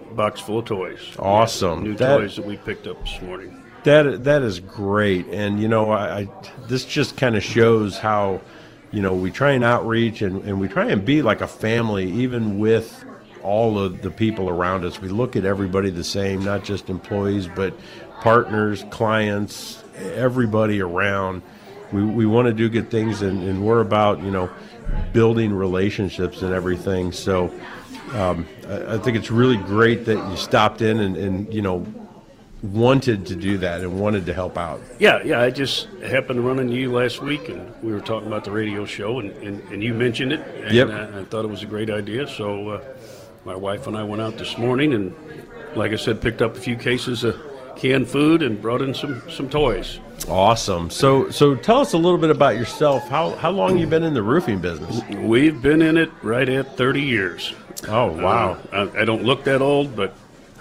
a 0.09 0.13
box 0.13 0.41
full 0.41 0.59
of 0.59 0.65
toys. 0.65 0.99
Awesome. 1.19 1.83
New 1.83 1.93
That- 1.95 2.17
toys 2.17 2.35
that 2.37 2.45
we 2.45 2.57
picked 2.57 2.87
up 2.87 2.99
this 3.01 3.21
morning. 3.21 3.63
That 3.83 4.23
that 4.23 4.41
is 4.41 4.59
great, 4.59 5.27
and 5.27 5.61
you 5.61 5.67
know, 5.67 5.91
I, 5.91 6.21
I 6.21 6.29
this 6.67 6.85
just 6.85 7.17
kind 7.17 7.35
of 7.35 7.43
shows 7.43 7.97
how, 7.97 8.41
you 8.91 9.01
know, 9.01 9.13
we 9.13 9.29
try 9.29 9.51
and 9.51 9.63
outreach 9.63 10.21
and, 10.21 10.41
and 10.43 10.59
we 10.59 10.67
try 10.69 10.85
and 10.89 11.03
be 11.05 11.21
like 11.21 11.41
a 11.41 11.47
family, 11.47 12.09
even 12.11 12.57
with 12.59 13.05
all 13.43 13.77
of 13.77 14.01
the 14.01 14.09
people 14.11 14.49
around 14.49 14.85
us. 14.85 14.99
We 15.01 15.09
look 15.09 15.35
at 15.35 15.45
everybody 15.45 15.89
the 15.89 16.03
same, 16.03 16.43
not 16.43 16.63
just 16.63 16.89
employees, 16.89 17.47
but 17.47 17.73
partners, 18.21 18.85
clients, 18.89 19.83
everybody 19.97 20.81
around. 20.81 21.41
We, 21.91 22.03
we 22.03 22.25
want 22.25 22.47
to 22.47 22.53
do 22.53 22.69
good 22.69 22.89
things, 22.89 23.21
and, 23.21 23.43
and 23.43 23.63
we're 23.65 23.81
about 23.81 24.21
you 24.23 24.31
know 24.31 24.49
building 25.11 25.53
relationships 25.53 26.41
and 26.41 26.53
everything. 26.53 27.11
So 27.11 27.53
um, 28.13 28.47
I, 28.67 28.95
I 28.95 28.97
think 28.97 29.17
it's 29.17 29.29
really 29.31 29.57
great 29.57 30.05
that 30.05 30.29
you 30.29 30.37
stopped 30.37 30.81
in 30.81 30.99
and, 30.99 31.15
and 31.17 31.53
you 31.53 31.61
know 31.61 31.85
wanted 32.63 33.25
to 33.25 33.35
do 33.35 33.57
that 33.57 33.81
and 33.81 33.99
wanted 33.99 34.25
to 34.25 34.33
help 34.33 34.57
out. 34.57 34.79
Yeah, 34.97 35.21
yeah. 35.23 35.41
I 35.41 35.49
just 35.49 35.87
happened 36.01 36.37
to 36.37 36.41
run 36.41 36.59
into 36.59 36.75
you 36.75 36.91
last 36.93 37.21
week, 37.21 37.49
and 37.49 37.73
we 37.83 37.91
were 37.91 37.99
talking 37.99 38.27
about 38.27 38.45
the 38.45 38.51
radio 38.51 38.85
show, 38.85 39.19
and, 39.19 39.31
and, 39.43 39.61
and 39.69 39.83
you 39.83 39.93
mentioned 39.93 40.31
it, 40.31 40.39
and 40.63 40.73
Yep. 40.73 40.87
uh, 40.87 41.19
I 41.19 41.23
thought 41.25 41.43
it 41.43 41.49
was 41.49 41.61
a 41.63 41.65
great 41.65 41.89
idea. 41.89 42.25
So 42.25 42.69
uh, 42.69 42.81
my 43.45 43.55
wife 43.55 43.87
and 43.87 43.97
I 43.97 44.03
went 44.03 44.21
out 44.21 44.37
this 44.37 44.57
morning, 44.57 44.93
and 44.93 45.13
like 45.75 45.91
I 45.91 45.95
said, 45.95 46.21
picked 46.21 46.41
up 46.41 46.55
a 46.55 46.59
few 46.59 46.75
cases 46.75 47.23
of 47.23 47.39
canned 47.75 48.07
food 48.07 48.41
and 48.41 48.61
brought 48.61 48.81
in 48.81 48.93
some 48.93 49.21
some 49.29 49.49
toys. 49.49 49.99
Awesome. 50.27 50.89
So 50.89 51.29
so 51.29 51.55
tell 51.55 51.79
us 51.79 51.93
a 51.93 51.97
little 51.97 52.17
bit 52.17 52.29
about 52.29 52.55
yourself. 52.55 53.07
How 53.09 53.31
how 53.35 53.51
long 53.51 53.77
you 53.77 53.87
been 53.87 54.03
in 54.03 54.13
the 54.13 54.23
roofing 54.23 54.59
business? 54.59 55.01
We've 55.09 55.61
been 55.61 55.81
in 55.81 55.97
it 55.97 56.09
right 56.21 56.47
at 56.47 56.77
30 56.77 57.01
years. 57.01 57.53
Oh 57.87 58.11
wow. 58.11 58.57
Uh, 58.71 58.87
I, 58.95 59.01
I 59.01 59.05
don't 59.05 59.23
look 59.23 59.43
that 59.45 59.61
old, 59.61 59.95
but 59.95 60.13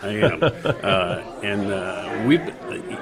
I 0.03 0.09
am. 0.09 0.43
uh, 0.43 1.23
and 1.43 1.73
uh, 1.73 2.25
we, 2.27 2.39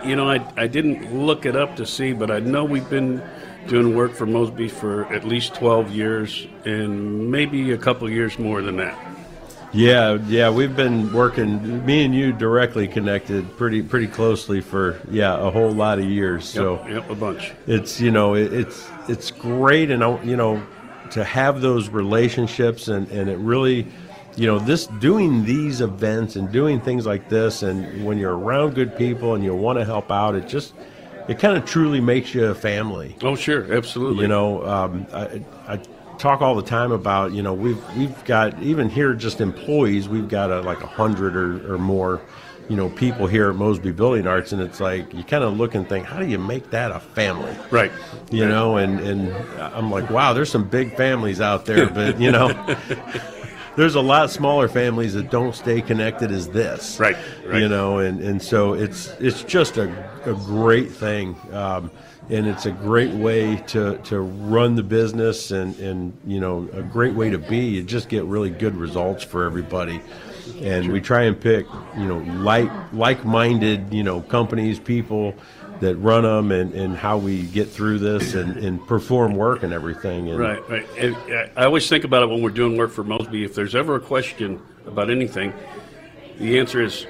you 0.06 0.16
know, 0.16 0.28
I, 0.28 0.46
I 0.56 0.66
didn't 0.66 1.14
look 1.14 1.46
it 1.46 1.56
up 1.56 1.76
to 1.76 1.86
see, 1.86 2.12
but 2.12 2.30
I 2.30 2.40
know 2.40 2.64
we've 2.64 2.88
been 2.90 3.22
doing 3.66 3.96
work 3.96 4.12
for 4.12 4.26
Mosby 4.26 4.68
for 4.68 5.06
at 5.12 5.24
least 5.24 5.54
12 5.54 5.90
years 5.90 6.46
and 6.64 7.30
maybe 7.30 7.72
a 7.72 7.78
couple 7.78 8.08
years 8.10 8.38
more 8.38 8.62
than 8.62 8.76
that. 8.76 8.98
Yeah, 9.72 10.18
yeah, 10.26 10.50
we've 10.50 10.74
been 10.74 11.12
working 11.12 11.84
me 11.86 12.04
and 12.04 12.12
you 12.14 12.32
directly 12.32 12.88
connected 12.88 13.56
pretty 13.56 13.82
pretty 13.82 14.08
closely 14.08 14.60
for 14.60 15.00
yeah, 15.10 15.36
a 15.38 15.50
whole 15.50 15.70
lot 15.70 15.98
of 16.00 16.04
years. 16.06 16.44
So 16.48 16.84
Yep, 16.86 16.88
yep, 16.90 17.10
a 17.10 17.14
bunch. 17.14 17.52
it's 17.68 18.00
you 18.00 18.10
know 18.10 18.34
it, 18.34 18.52
it's 18.52 18.88
it's 19.08 19.30
great 19.30 19.90
and 19.92 20.02
I- 20.02 20.22
you 20.24 20.36
know 20.36 20.60
to 21.10 21.22
have 21.22 21.60
those 21.60 21.88
relationships 21.88 22.88
and 22.88 23.08
and 23.12 23.30
it 23.30 23.38
really 23.38 23.86
you 24.36 24.46
know 24.48 24.58
this 24.58 24.86
doing 24.98 25.44
these 25.44 25.80
events 25.80 26.34
and 26.34 26.50
doing 26.50 26.80
things 26.80 27.06
like 27.06 27.28
this 27.28 27.62
and 27.62 28.04
when 28.04 28.18
you're 28.18 28.36
around 28.36 28.74
good 28.74 28.96
people 28.96 29.34
and 29.34 29.44
you 29.44 29.54
want 29.54 29.78
to 29.78 29.84
help 29.84 30.10
out 30.10 30.34
it 30.34 30.48
just 30.48 30.74
it 31.28 31.38
kind 31.38 31.56
of 31.56 31.64
truly 31.64 32.00
makes 32.00 32.34
you 32.34 32.46
a 32.46 32.54
family 32.54 33.14
Oh, 33.22 33.36
sure, 33.36 33.72
absolutely. 33.72 34.22
you 34.22 34.28
know 34.28 34.64
um, 34.66 35.06
I, 35.12 35.42
I 35.68 35.80
talk 36.20 36.42
all 36.42 36.54
the 36.54 36.62
time 36.62 36.92
about 36.92 37.32
you 37.32 37.42
know 37.42 37.54
we've 37.54 37.82
we've 37.96 38.24
got 38.26 38.62
even 38.62 38.90
here 38.90 39.14
just 39.14 39.40
employees 39.40 40.06
we've 40.06 40.28
got 40.28 40.50
a, 40.50 40.60
like 40.60 40.82
a 40.82 40.86
hundred 40.86 41.34
or, 41.34 41.74
or 41.74 41.78
more 41.78 42.20
you 42.68 42.76
know 42.76 42.90
people 42.90 43.26
here 43.26 43.48
at 43.48 43.56
Mosby 43.56 43.90
Building 43.90 44.26
Arts 44.26 44.52
and 44.52 44.60
it's 44.60 44.80
like 44.80 45.12
you 45.14 45.24
kind 45.24 45.42
of 45.42 45.56
look 45.56 45.74
and 45.74 45.88
think 45.88 46.04
how 46.04 46.18
do 46.18 46.26
you 46.26 46.38
make 46.38 46.70
that 46.70 46.92
a 46.92 47.00
family 47.00 47.56
right. 47.70 47.90
you 48.30 48.46
know 48.46 48.76
and 48.76 49.00
and 49.00 49.32
i'm 49.60 49.90
like 49.90 50.10
wow 50.10 50.32
there's 50.34 50.50
some 50.50 50.68
big 50.68 50.94
families 50.94 51.40
out 51.40 51.64
there 51.64 51.88
but 51.88 52.20
you 52.20 52.30
know 52.30 52.48
there's 53.76 53.94
a 53.94 54.00
lot 54.00 54.30
smaller 54.30 54.68
families 54.68 55.14
that 55.14 55.30
don't 55.30 55.54
stay 55.54 55.80
connected 55.80 56.30
as 56.30 56.48
this 56.50 57.00
Right, 57.00 57.16
right. 57.46 57.62
you 57.62 57.68
know 57.68 57.98
and 57.98 58.20
and 58.20 58.42
so 58.42 58.74
it's 58.74 59.08
it's 59.20 59.42
just 59.42 59.78
a, 59.78 59.88
a 60.26 60.34
great 60.34 60.92
thing 60.92 61.34
um, 61.52 61.90
and 62.30 62.46
it's 62.46 62.66
a 62.66 62.70
great 62.70 63.12
way 63.12 63.56
to 63.56 63.98
to 63.98 64.20
run 64.20 64.74
the 64.74 64.82
business 64.82 65.50
and 65.50 65.78
and 65.78 66.16
you 66.26 66.40
know 66.40 66.68
a 66.72 66.82
great 66.82 67.14
way 67.14 67.30
to 67.30 67.38
be 67.38 67.58
you 67.58 67.82
just 67.82 68.08
get 68.08 68.24
really 68.24 68.50
good 68.50 68.76
results 68.76 69.24
for 69.24 69.44
everybody 69.44 70.00
and 70.60 70.90
we 70.92 71.00
try 71.00 71.22
and 71.22 71.40
pick 71.40 71.66
you 71.96 72.06
know 72.06 72.18
like 72.42 72.70
like-minded 72.92 73.92
you 73.92 74.02
know 74.02 74.20
companies 74.20 74.78
people 74.78 75.34
that 75.80 75.96
run 75.96 76.24
them 76.24 76.52
and, 76.52 76.74
and 76.74 76.94
how 76.94 77.16
we 77.16 77.44
get 77.44 77.66
through 77.66 77.98
this 77.98 78.34
and, 78.34 78.58
and 78.58 78.86
perform 78.86 79.34
work 79.34 79.62
and 79.62 79.72
everything 79.72 80.28
and 80.28 80.38
Right, 80.38 80.68
right. 80.68 80.86
And, 80.98 81.16
uh, 81.16 81.46
I 81.56 81.64
always 81.64 81.88
think 81.88 82.04
about 82.04 82.22
it 82.22 82.28
when 82.28 82.42
we're 82.42 82.50
doing 82.50 82.76
work 82.76 82.90
for 82.90 83.02
Mosby. 83.02 83.44
If 83.44 83.54
there's 83.54 83.74
ever 83.74 83.94
a 83.94 84.00
question 84.00 84.60
about 84.84 85.10
anything, 85.10 85.54
the 86.38 86.58
answer 86.58 86.82
is, 86.82 87.06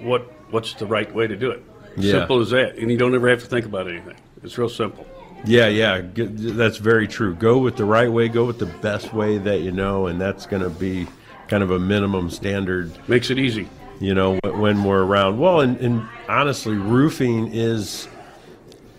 what 0.00 0.28
What's 0.50 0.74
the 0.74 0.86
right 0.86 1.12
way 1.14 1.26
to 1.26 1.36
do 1.36 1.50
it? 1.50 1.62
Yeah. 1.96 2.12
Simple 2.12 2.40
as 2.40 2.50
that, 2.50 2.76
and 2.76 2.90
you 2.90 2.96
don't 2.96 3.14
ever 3.14 3.28
have 3.28 3.40
to 3.40 3.46
think 3.46 3.66
about 3.66 3.88
anything. 3.88 4.16
It's 4.42 4.56
real 4.58 4.68
simple. 4.68 5.06
Yeah, 5.44 5.68
yeah, 5.68 6.02
that's 6.14 6.76
very 6.76 7.08
true. 7.08 7.34
Go 7.34 7.58
with 7.58 7.76
the 7.76 7.84
right 7.84 8.10
way, 8.12 8.28
go 8.28 8.44
with 8.44 8.58
the 8.58 8.66
best 8.66 9.14
way 9.14 9.38
that 9.38 9.60
you 9.60 9.72
know, 9.72 10.06
and 10.06 10.20
that's 10.20 10.44
going 10.46 10.62
to 10.62 10.68
be 10.70 11.06
kind 11.48 11.62
of 11.62 11.70
a 11.70 11.78
minimum 11.78 12.30
standard, 12.30 12.92
Makes 13.08 13.30
it 13.30 13.38
easy. 13.38 13.68
you 14.00 14.14
know, 14.14 14.38
when 14.44 14.84
we're 14.84 15.02
around. 15.02 15.38
Well, 15.38 15.60
and, 15.60 15.78
and 15.78 16.06
honestly, 16.28 16.76
roofing 16.76 17.48
is 17.54 18.06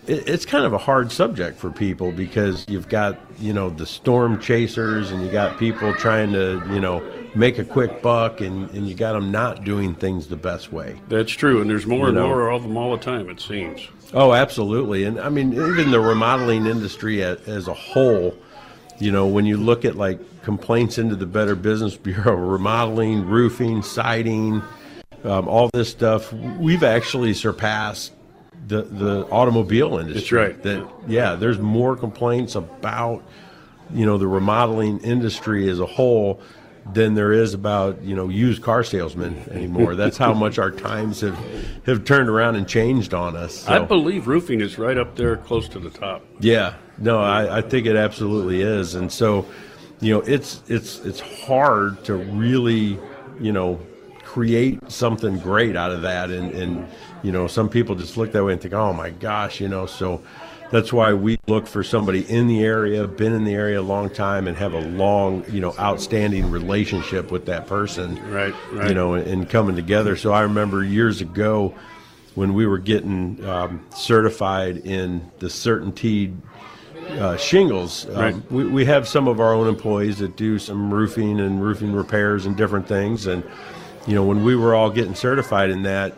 it, 0.06 0.28
it's 0.28 0.44
kind 0.44 0.64
of 0.64 0.72
a 0.72 0.78
hard 0.78 1.12
subject 1.12 1.58
for 1.58 1.70
people 1.70 2.12
because 2.12 2.64
you've 2.68 2.88
got 2.88 3.18
you 3.38 3.52
know 3.52 3.70
the 3.70 3.86
storm 3.86 4.40
chasers 4.40 5.10
and 5.10 5.22
you 5.22 5.30
got 5.30 5.58
people 5.58 5.94
trying 5.94 6.32
to 6.32 6.62
you 6.70 6.80
know 6.80 7.02
make 7.34 7.58
a 7.58 7.64
quick 7.64 8.02
buck 8.02 8.40
and, 8.40 8.70
and 8.70 8.88
you 8.88 8.94
got 8.94 9.12
them 9.12 9.30
not 9.30 9.64
doing 9.64 9.94
things 9.94 10.26
the 10.26 10.36
best 10.36 10.72
way. 10.72 11.00
That's 11.08 11.32
true, 11.32 11.60
and 11.60 11.70
there's 11.70 11.86
more 11.86 12.08
and 12.08 12.16
know. 12.16 12.26
more 12.26 12.50
of 12.50 12.62
them 12.62 12.76
all 12.76 12.96
the 12.96 13.02
time. 13.02 13.28
It 13.30 13.40
seems. 13.40 13.88
Oh, 14.14 14.32
absolutely. 14.34 15.04
And 15.04 15.18
I 15.18 15.28
mean, 15.30 15.52
even 15.52 15.90
the 15.90 16.00
remodeling 16.00 16.66
industry 16.66 17.22
as, 17.22 17.40
as 17.48 17.68
a 17.68 17.74
whole, 17.74 18.36
you 18.98 19.10
know, 19.10 19.26
when 19.26 19.46
you 19.46 19.56
look 19.56 19.84
at 19.84 19.96
like 19.96 20.20
complaints 20.42 20.98
into 20.98 21.16
the 21.16 21.26
Better 21.26 21.54
Business 21.54 21.96
Bureau, 21.96 22.34
remodeling, 22.36 23.26
roofing, 23.26 23.82
siding, 23.82 24.62
um, 25.24 25.48
all 25.48 25.70
this 25.72 25.88
stuff, 25.88 26.32
we've 26.32 26.82
actually 26.82 27.32
surpassed 27.32 28.12
the, 28.66 28.82
the 28.82 29.26
automobile 29.30 29.98
industry. 29.98 30.38
That's 30.38 30.54
right. 30.54 30.62
That, 30.62 30.90
yeah, 31.08 31.34
there's 31.34 31.58
more 31.58 31.96
complaints 31.96 32.54
about, 32.54 33.22
you 33.92 34.06
know, 34.06 34.18
the 34.18 34.28
remodeling 34.28 35.00
industry 35.00 35.68
as 35.68 35.80
a 35.80 35.86
whole 35.86 36.40
than 36.92 37.14
there 37.14 37.32
is 37.32 37.54
about 37.54 38.02
you 38.02 38.14
know 38.14 38.28
used 38.28 38.62
car 38.62 38.82
salesmen 38.82 39.44
anymore. 39.50 39.94
That's 39.94 40.16
how 40.16 40.34
much 40.34 40.58
our 40.58 40.70
times 40.70 41.20
have 41.20 41.38
have 41.86 42.04
turned 42.04 42.28
around 42.28 42.56
and 42.56 42.66
changed 42.66 43.14
on 43.14 43.36
us. 43.36 43.66
I 43.68 43.78
believe 43.80 44.26
roofing 44.26 44.60
is 44.60 44.78
right 44.78 44.98
up 44.98 45.16
there, 45.16 45.36
close 45.36 45.68
to 45.68 45.78
the 45.78 45.90
top. 45.90 46.24
yeah, 46.40 46.74
no, 46.98 47.20
I, 47.20 47.58
I 47.58 47.62
think 47.62 47.86
it 47.86 47.96
absolutely 47.96 48.62
is, 48.62 48.94
and 48.94 49.10
so 49.12 49.46
you 50.00 50.12
know 50.12 50.20
it's 50.22 50.62
it's 50.68 50.98
it's 51.00 51.20
hard 51.20 52.04
to 52.04 52.14
really 52.16 52.98
you 53.40 53.52
know 53.52 53.78
create 54.24 54.90
something 54.90 55.38
great 55.38 55.76
out 55.76 55.92
of 55.92 56.02
that, 56.02 56.30
and 56.30 56.50
and 56.52 56.88
you 57.22 57.32
know 57.32 57.46
some 57.46 57.68
people 57.68 57.94
just 57.94 58.16
look 58.16 58.32
that 58.32 58.44
way 58.44 58.52
and 58.52 58.60
think, 58.62 58.74
oh 58.74 58.92
my 58.92 59.10
gosh, 59.10 59.60
you 59.60 59.68
know, 59.68 59.86
so. 59.86 60.22
That's 60.70 60.90
why 60.90 61.12
we 61.12 61.38
look 61.48 61.66
for 61.66 61.84
somebody 61.84 62.22
in 62.30 62.46
the 62.46 62.64
area, 62.64 63.06
been 63.06 63.34
in 63.34 63.44
the 63.44 63.52
area 63.52 63.78
a 63.78 63.82
long 63.82 64.08
time, 64.08 64.48
and 64.48 64.56
have 64.56 64.72
a 64.72 64.80
long, 64.80 65.44
you 65.50 65.60
know, 65.60 65.74
outstanding 65.78 66.50
relationship 66.50 67.30
with 67.30 67.44
that 67.44 67.66
person. 67.66 68.16
Right, 68.32 68.54
right. 68.72 68.88
You 68.88 68.94
know, 68.94 69.12
and, 69.12 69.26
and 69.26 69.50
coming 69.50 69.76
together. 69.76 70.16
So 70.16 70.32
I 70.32 70.40
remember 70.40 70.82
years 70.82 71.20
ago 71.20 71.74
when 72.36 72.54
we 72.54 72.66
were 72.66 72.78
getting 72.78 73.44
um, 73.44 73.84
certified 73.94 74.78
in 74.78 75.30
the 75.40 75.48
CertainTeed 75.48 76.36
uh, 77.20 77.36
shingles. 77.36 78.06
Um, 78.08 78.14
Right. 78.14 78.50
we, 78.50 78.64
we 78.64 78.84
have 78.86 79.06
some 79.06 79.28
of 79.28 79.40
our 79.40 79.52
own 79.52 79.68
employees 79.68 80.20
that 80.20 80.38
do 80.38 80.58
some 80.58 80.90
roofing 80.90 81.38
and 81.38 81.62
roofing 81.62 81.92
repairs 81.92 82.46
and 82.46 82.56
different 82.56 82.88
things. 82.88 83.26
And, 83.26 83.44
you 84.06 84.14
know, 84.14 84.24
when 84.24 84.42
we 84.42 84.56
were 84.56 84.74
all 84.74 84.88
getting 84.88 85.14
certified 85.14 85.68
in 85.68 85.82
that, 85.82 86.14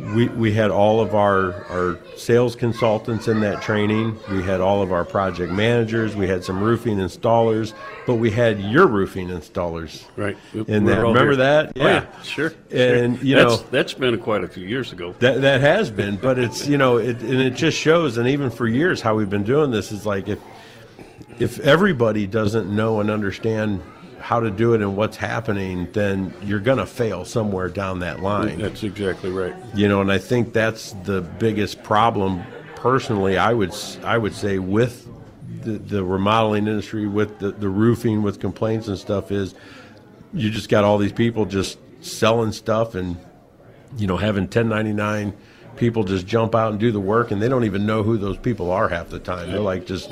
we, 0.00 0.28
we 0.28 0.52
had 0.52 0.70
all 0.70 1.00
of 1.00 1.14
our, 1.14 1.64
our 1.66 1.98
sales 2.16 2.54
consultants 2.54 3.26
in 3.26 3.40
that 3.40 3.62
training. 3.62 4.16
We 4.30 4.42
had 4.42 4.60
all 4.60 4.80
of 4.80 4.92
our 4.92 5.04
project 5.04 5.52
managers. 5.52 6.14
We 6.14 6.28
had 6.28 6.44
some 6.44 6.62
roofing 6.62 6.98
installers, 6.98 7.74
but 8.06 8.14
we 8.16 8.30
had 8.30 8.60
your 8.60 8.86
roofing 8.86 9.28
installers. 9.28 10.04
Right. 10.16 10.36
In 10.52 10.84
We're 10.84 10.94
that, 10.94 11.02
remember 11.02 11.24
here. 11.32 11.36
that? 11.36 11.72
Oh, 11.76 11.84
yeah, 11.84 12.22
sure. 12.22 12.52
And, 12.70 13.16
sure. 13.16 13.26
you 13.26 13.36
that's, 13.36 13.56
know- 13.60 13.66
that's 13.70 13.94
been 13.94 14.18
quite 14.20 14.44
a 14.44 14.48
few 14.48 14.66
years 14.66 14.92
ago. 14.92 15.14
That 15.18 15.40
that 15.42 15.60
has 15.60 15.90
been, 15.90 16.16
but 16.16 16.38
it's 16.38 16.66
you 16.68 16.78
know, 16.78 16.98
it, 16.98 17.20
and 17.20 17.40
it 17.40 17.54
just 17.54 17.76
shows, 17.76 18.18
and 18.18 18.28
even 18.28 18.50
for 18.50 18.68
years, 18.68 19.00
how 19.00 19.16
we've 19.16 19.30
been 19.30 19.44
doing 19.44 19.70
this 19.70 19.90
is 19.90 20.06
like 20.06 20.28
if 20.28 20.38
if 21.38 21.58
everybody 21.60 22.26
doesn't 22.26 22.74
know 22.74 23.00
and 23.00 23.10
understand 23.10 23.82
how 24.28 24.40
to 24.40 24.50
do 24.50 24.74
it 24.74 24.82
and 24.82 24.94
what's 24.94 25.16
happening, 25.16 25.88
then 25.94 26.30
you're 26.42 26.60
gonna 26.60 26.84
fail 26.84 27.24
somewhere 27.24 27.66
down 27.66 28.00
that 28.00 28.20
line. 28.20 28.58
That's 28.58 28.82
exactly 28.82 29.30
right. 29.30 29.54
You 29.74 29.88
know, 29.88 30.02
and 30.02 30.12
I 30.12 30.18
think 30.18 30.52
that's 30.52 30.92
the 31.04 31.22
biggest 31.22 31.82
problem. 31.82 32.42
Personally, 32.76 33.38
I 33.38 33.54
would 33.54 33.74
I 34.04 34.18
would 34.18 34.34
say 34.34 34.58
with 34.58 35.08
the, 35.62 35.78
the 35.78 36.04
remodeling 36.04 36.66
industry, 36.66 37.06
with 37.06 37.38
the, 37.38 37.52
the 37.52 37.70
roofing, 37.70 38.22
with 38.22 38.38
complaints 38.38 38.86
and 38.86 38.98
stuff, 38.98 39.32
is 39.32 39.54
you 40.34 40.50
just 40.50 40.68
got 40.68 40.84
all 40.84 40.98
these 40.98 41.10
people 41.10 41.46
just 41.46 41.78
selling 42.02 42.52
stuff 42.52 42.94
and 42.94 43.16
you 43.96 44.06
know 44.06 44.18
having 44.18 44.42
1099 44.42 45.32
people 45.76 46.04
just 46.04 46.26
jump 46.26 46.54
out 46.54 46.70
and 46.72 46.78
do 46.78 46.92
the 46.92 47.00
work, 47.00 47.30
and 47.30 47.40
they 47.40 47.48
don't 47.48 47.64
even 47.64 47.86
know 47.86 48.02
who 48.02 48.18
those 48.18 48.36
people 48.36 48.70
are 48.72 48.90
half 48.90 49.08
the 49.08 49.20
time. 49.20 49.50
They're 49.50 49.60
like 49.60 49.86
just. 49.86 50.10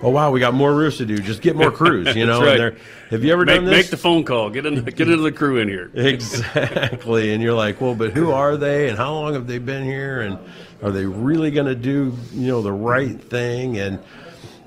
Oh 0.00 0.10
wow, 0.10 0.30
we 0.30 0.38
got 0.38 0.54
more 0.54 0.74
roofs 0.74 0.98
to 0.98 1.06
do. 1.06 1.18
Just 1.18 1.42
get 1.42 1.56
more 1.56 1.72
crews, 1.72 2.14
you 2.14 2.24
know. 2.32 2.40
Right. 2.40 2.74
have 3.10 3.24
you 3.24 3.32
ever 3.32 3.44
Make, 3.44 3.56
done 3.56 3.64
this? 3.64 3.72
make 3.76 3.86
the 3.90 3.96
phone 3.96 4.22
call. 4.24 4.48
Get 4.50 4.64
in, 4.64 4.84
get 4.84 5.00
into 5.08 5.16
the 5.18 5.32
crew 5.32 5.56
in 5.58 5.68
here. 5.68 5.90
Exactly. 5.94 7.32
And 7.32 7.42
you're 7.42 7.54
like, 7.54 7.80
well, 7.80 7.94
but 7.94 8.12
who 8.12 8.30
are 8.30 8.56
they 8.56 8.88
and 8.88 8.96
how 8.96 9.12
long 9.12 9.34
have 9.34 9.46
they 9.46 9.58
been 9.58 9.84
here 9.84 10.20
and 10.20 10.38
are 10.82 10.92
they 10.92 11.04
really 11.04 11.50
going 11.50 11.66
to 11.66 11.74
do, 11.74 12.16
you 12.32 12.46
know, 12.46 12.62
the 12.62 12.72
right 12.72 13.20
thing? 13.20 13.78
And 13.78 13.98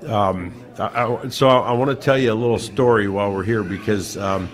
um, 0.06 0.52
I, 0.78 1.04
I, 1.04 1.28
so 1.28 1.48
I, 1.48 1.70
I 1.70 1.72
want 1.72 1.90
to 1.90 1.96
tell 1.96 2.18
you 2.18 2.32
a 2.32 2.34
little 2.34 2.58
story 2.58 3.08
while 3.08 3.32
we're 3.32 3.44
here 3.44 3.62
because 3.62 4.18
um, 4.18 4.50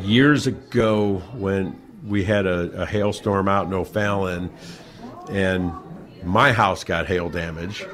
years 0.00 0.46
ago 0.46 1.18
when 1.34 1.80
we 2.06 2.22
had 2.24 2.44
a, 2.46 2.82
a 2.82 2.86
hailstorm 2.86 3.48
out 3.48 3.66
in 3.66 3.72
O'Fallon 3.72 4.50
and 5.30 5.72
my 6.22 6.52
house 6.52 6.84
got 6.84 7.06
hail 7.06 7.30
damage 7.30 7.86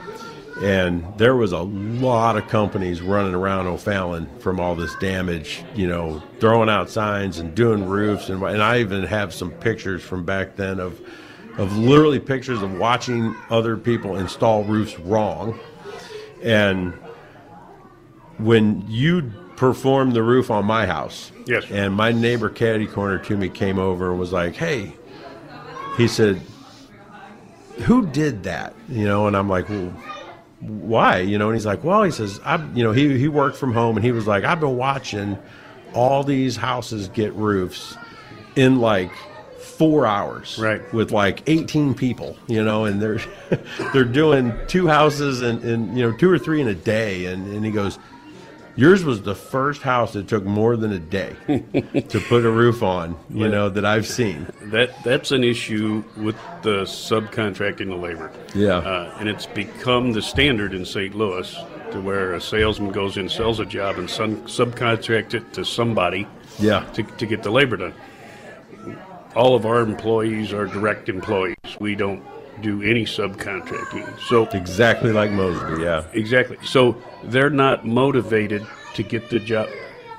and 0.59 1.05
there 1.17 1.37
was 1.37 1.53
a 1.53 1.63
lot 1.63 2.37
of 2.37 2.49
companies 2.49 3.01
running 3.01 3.35
around 3.35 3.67
O'Fallon 3.67 4.29
from 4.41 4.59
all 4.61 4.75
this 4.75 4.95
damage, 4.97 5.63
you 5.75 5.87
know, 5.87 6.23
throwing 6.41 6.69
out 6.69 6.91
signs 6.91 7.39
and 7.39 7.55
doing 7.55 7.87
roofs, 7.87 8.29
and 8.29 8.43
and 8.43 8.63
I 8.63 8.81
even 8.81 9.05
have 9.05 9.33
some 9.33 9.51
pictures 9.53 10.03
from 10.03 10.25
back 10.25 10.57
then 10.57 10.81
of 10.81 11.01
of 11.59 11.77
literally 11.77 12.19
pictures 12.21 12.63
of 12.63 12.79
watching 12.79 13.35
other 13.51 13.77
people 13.77 14.17
install 14.17 14.65
roofs 14.65 14.99
wrong, 15.01 15.59
and 16.43 16.93
when 18.39 18.85
you 18.89 19.31
performed 19.57 20.15
the 20.15 20.23
roof 20.23 20.51
on 20.51 20.65
my 20.65 20.87
house, 20.87 21.33
Yes. 21.47 21.65
and 21.71 21.95
my 21.95 22.13
neighbor 22.13 22.49
caddy 22.49 22.87
corner 22.87 23.19
to 23.19 23.37
me 23.37 23.49
came 23.51 23.79
over 23.79 24.11
and 24.11 24.19
was 24.19 24.33
like, 24.33 24.57
"Hey," 24.57 24.95
he 25.97 26.09
said, 26.09 26.41
"Who 27.85 28.07
did 28.07 28.45
that?" 28.45 28.75
You 28.89 29.05
know, 29.05 29.27
and 29.27 29.37
I'm 29.37 29.49
like, 29.49 29.69
"Well." 29.69 29.93
Why? 30.61 31.19
You 31.19 31.39
know, 31.39 31.49
and 31.49 31.57
he's 31.57 31.67
like, 31.67 31.83
well, 31.83 32.03
he 32.03 32.11
says, 32.11 32.41
I, 32.45 32.57
you 32.75 32.85
know, 32.85 32.93
he, 32.93 33.19
he 33.19 33.29
worked 33.29 33.57
from 33.57 33.73
home 33.73 33.97
and 33.97 34.05
he 34.05 34.13
was 34.13 34.27
like, 34.27 34.45
I've 34.45 34.61
been 34.61 34.77
watching 34.77 35.39
all 35.95 36.23
these 36.23 36.57
houses 36.57 37.09
get 37.09 37.33
roofs 37.35 37.97
in 38.57 38.79
like 38.79 39.11
four 39.59 40.07
hours, 40.07 40.59
Right. 40.59 40.93
With 40.93 41.11
like 41.11 41.43
18 41.49 41.95
people, 41.95 42.37
you 42.47 42.63
know, 42.63 42.85
and 42.85 43.01
they're, 43.01 43.21
they're 43.95 44.05
doing 44.05 44.53
two 44.69 44.87
houses 44.87 45.41
and, 45.41 45.65
and, 45.65 45.97
you 45.97 46.03
know, 46.09 46.17
two 46.17 46.31
or 46.31 46.39
three 46.39 46.61
in 46.61 46.69
a 46.69 46.75
day. 46.75 47.27
And, 47.27 47.51
and 47.51 47.65
he 47.65 47.71
goes, 47.71 47.99
yours 48.77 49.05
was 49.05 49.23
the 49.23 49.35
first 49.35 49.83
house 49.83 50.13
that 50.13 50.29
took 50.29 50.45
more 50.45 50.77
than 50.77 50.93
a 50.93 50.99
day 50.99 51.37
to 51.47 52.21
put 52.29 52.45
a 52.45 52.51
roof 52.51 52.83
on, 52.83 53.17
you 53.29 53.49
know, 53.49 53.69
that 53.69 53.85
I've 53.85 54.07
seen. 54.07 54.47
That 54.65 54.91
that's 55.05 55.31
an 55.33 55.45
issue 55.45 56.05
with 56.17 56.37
the 56.63 56.83
subcontracting 56.83 57.89
the 57.89 57.97
labor. 57.97 58.31
Yeah. 58.55 58.77
uh, 58.79 59.17
and 59.19 59.29
it's 59.29 59.47
become 59.47 60.13
the 60.13 60.23
standard 60.23 60.75
in 60.75 60.85
St. 60.85 61.15
Louis 61.15 61.53
to 61.93 62.01
where 62.01 62.35
a 62.35 62.41
salesman 62.41 62.93
goes 62.93 63.17
in, 63.17 63.29
sells 63.29 63.61
a 63.61 63.67
job, 63.67 63.99
and 63.99 64.09
sun, 64.09 64.37
subcontract 64.43 65.35
it 65.35 65.53
to 65.55 65.65
somebody. 65.65 66.27
Yeah. 66.59 66.85
To, 66.95 67.03
to 67.03 67.27
get 67.27 67.43
the 67.43 67.51
labor 67.51 67.77
done. 67.77 67.95
All 69.35 69.55
of 69.55 69.65
our 69.65 69.81
employees 69.81 70.53
are 70.53 70.67
direct 70.67 71.09
employees. 71.09 71.57
We 71.79 71.95
don't 71.95 72.23
do 72.61 72.83
any 72.83 73.05
subcontracting. 73.05 74.19
So 74.21 74.47
Exactly 74.53 75.13
like 75.13 75.31
Mosby. 75.31 75.83
Yeah. 75.83 76.05
Exactly. 76.13 76.59
So 76.65 76.97
they're 77.25 77.51
not 77.51 77.87
motivated 77.87 78.67
to 78.95 79.03
get 79.03 79.31
the 79.31 79.39
job. 79.39 79.69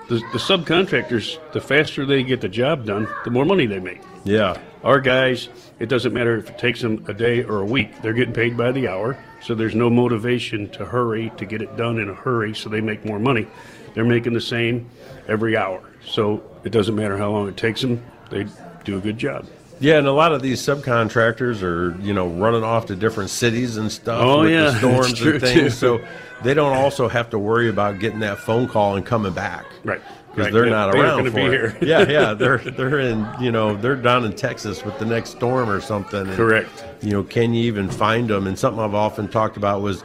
The, 0.10 0.16
the 0.34 0.40
subcontractors, 0.40 1.40
the 1.54 1.62
faster 1.62 2.06
they 2.06 2.24
get 2.24 2.42
the 2.42 2.50
job 2.50 2.86
done, 2.86 3.08
the 3.24 3.32
more 3.32 3.46
money 3.46 3.66
they 3.66 3.80
make. 3.80 4.02
Yeah. 4.24 4.60
Our 4.84 5.00
guys, 5.00 5.50
it 5.80 5.88
doesn't 5.90 6.12
matter 6.12 6.36
if 6.38 6.50
it 6.50 6.58
takes 6.58 6.82
them 6.82 7.06
a 7.08 7.14
day 7.14 7.44
or 7.44 7.60
a 7.60 7.66
week. 7.66 8.02
They're 8.02 8.14
getting 8.14 8.34
paid 8.34 8.58
by 8.58 8.72
the 8.72 8.88
hour, 8.88 9.18
so 9.42 9.56
there's 9.56 9.76
no 9.76 9.90
motivation 9.90 10.70
to 10.72 10.86
hurry 10.86 11.32
to 11.38 11.46
get 11.46 11.62
it 11.62 11.78
done 11.78 12.00
in 12.00 12.10
a 12.10 12.14
hurry 12.14 12.54
so 12.56 12.68
they 12.68 12.82
make 12.82 13.06
more 13.06 13.20
money. 13.20 13.48
They're 13.94 14.06
making 14.06 14.34
the 14.34 14.42
same 14.42 14.90
every 15.28 15.56
hour. 15.56 15.82
So 16.06 16.44
it 16.64 16.72
doesn't 16.72 16.96
matter 16.96 17.18
how 17.18 17.32
long 17.32 17.48
it 17.48 17.58
takes 17.58 17.82
them, 17.82 18.04
they 18.30 18.48
do 18.84 18.98
a 18.98 19.02
good 19.02 19.18
job. 19.18 19.46
Yeah, 19.82 19.98
and 19.98 20.08
a 20.08 20.12
lot 20.14 20.32
of 20.32 20.42
these 20.42 20.62
subcontractors 20.62 21.64
are, 21.64 22.00
you 22.02 22.14
know, 22.14 22.28
running 22.28 22.64
off 22.64 22.86
to 22.86 22.96
different 22.96 23.30
cities 23.32 23.78
and 23.78 23.92
stuff 23.92 24.22
Oh, 24.24 24.42
with 24.42 24.52
yeah, 24.52 24.66
the 24.72 24.78
storms 24.78 25.22
and 25.22 25.42
things. 25.42 25.54
too. 25.60 25.70
So 25.72 26.00
they 26.44 26.54
don't 26.54 26.78
also 26.78 27.08
have 27.08 27.30
to 27.32 27.40
worry 27.40 27.68
about 27.68 28.00
getting 28.00 28.20
that 28.20 28.38
phone 28.40 28.68
call 28.68 28.96
and 28.96 29.06
coming 29.06 29.34
back. 29.34 29.66
Right. 29.84 30.00
Because 30.30 30.46
Right. 30.46 30.54
they're 30.54 30.64
They- 30.66 30.70
not 30.70 30.94
they 30.94 31.00
aren't 31.00 31.10
around 31.12 31.26
for 31.26 31.36
be 31.36 31.42
it. 31.42 31.52
here. 31.52 31.78
yeah, 31.82 32.08
yeah, 32.10 32.34
they're 32.42 32.60
they're 32.60 33.00
in, 33.00 33.28
you 33.42 33.52
know, 33.52 33.76
they're 33.76 33.96
down 33.98 34.24
in 34.24 34.34
Texas 34.34 34.86
with 34.86 34.98
the 35.00 35.06
next 35.06 35.32
storm 35.32 35.70
or 35.70 35.82
something. 35.82 36.22
and, 36.22 36.36
Correct. 36.36 36.86
You 37.02 37.12
know, 37.12 37.24
can 37.24 37.54
you 37.54 37.64
even 37.66 37.90
find 37.90 38.30
them? 38.30 38.48
And 38.48 38.58
something 38.58 38.82
I've 38.82 38.94
often 38.96 39.28
talked 39.28 39.58
about 39.58 39.82
was, 39.82 40.04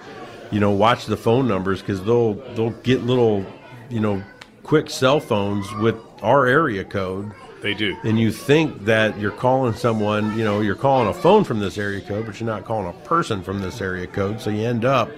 you 0.50 0.58
know, 0.58 0.70
watch 0.70 1.06
the 1.06 1.16
phone 1.16 1.46
numbers 1.46 1.80
because 1.80 2.02
they'll 2.02 2.34
they'll 2.54 2.70
get 2.82 3.04
little, 3.04 3.44
you 3.90 4.00
know, 4.00 4.22
quick 4.64 4.88
cell 4.90 5.20
phones 5.20 5.70
with 5.74 5.96
our 6.22 6.46
area 6.46 6.82
code 6.82 7.30
They 7.62 7.74
do. 7.74 7.96
and 8.04 8.18
you 8.18 8.30
think 8.30 8.84
that 8.84 9.18
you're 9.18 9.30
calling 9.30 9.74
someone, 9.74 10.36
you 10.38 10.44
know, 10.44 10.60
you're 10.60 10.74
calling 10.74 11.08
a 11.08 11.14
phone 11.14 11.44
from 11.44 11.58
this 11.58 11.78
area 11.78 12.00
code, 12.00 12.26
but 12.26 12.38
you're 12.38 12.46
not 12.46 12.64
calling 12.64 12.88
a 12.88 13.04
person 13.04 13.42
from 13.42 13.60
this 13.60 13.80
area 13.80 14.06
code. 14.06 14.40
So 14.40 14.50
you 14.50 14.66
end 14.66 14.84
up 14.84 15.10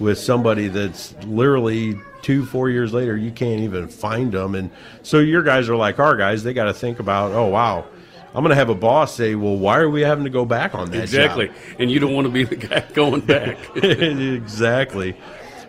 with 0.00 0.18
somebody 0.18 0.68
that's 0.68 1.14
literally 1.24 1.98
two, 2.22 2.44
four 2.46 2.70
years 2.70 2.92
later, 2.92 3.16
you 3.16 3.30
can't 3.30 3.60
even 3.60 3.88
find 3.88 4.32
them. 4.32 4.54
And 4.54 4.70
so 5.02 5.18
your 5.18 5.42
guys 5.42 5.68
are 5.68 5.76
like 5.76 5.98
our 5.98 6.16
guys. 6.16 6.42
They 6.42 6.54
got 6.54 6.64
to 6.64 6.74
think 6.74 6.98
about, 6.98 7.32
oh, 7.32 7.46
wow, 7.46 7.86
I'm 8.34 8.42
going 8.42 8.50
to 8.50 8.56
have 8.56 8.70
a 8.70 8.74
boss 8.74 9.14
say, 9.14 9.34
well, 9.34 9.56
why 9.56 9.78
are 9.78 9.88
we 9.88 10.00
having 10.00 10.24
to 10.24 10.30
go 10.30 10.44
back 10.44 10.74
on 10.74 10.90
that? 10.90 11.02
Exactly. 11.02 11.48
job? 11.48 11.56
And 11.78 11.90
you 11.90 12.00
don't 12.00 12.12
want 12.12 12.26
to 12.26 12.32
be 12.32 12.44
the 12.44 12.56
guy 12.56 12.84
going 12.94 13.20
back. 13.20 13.58
exactly. 13.76 15.16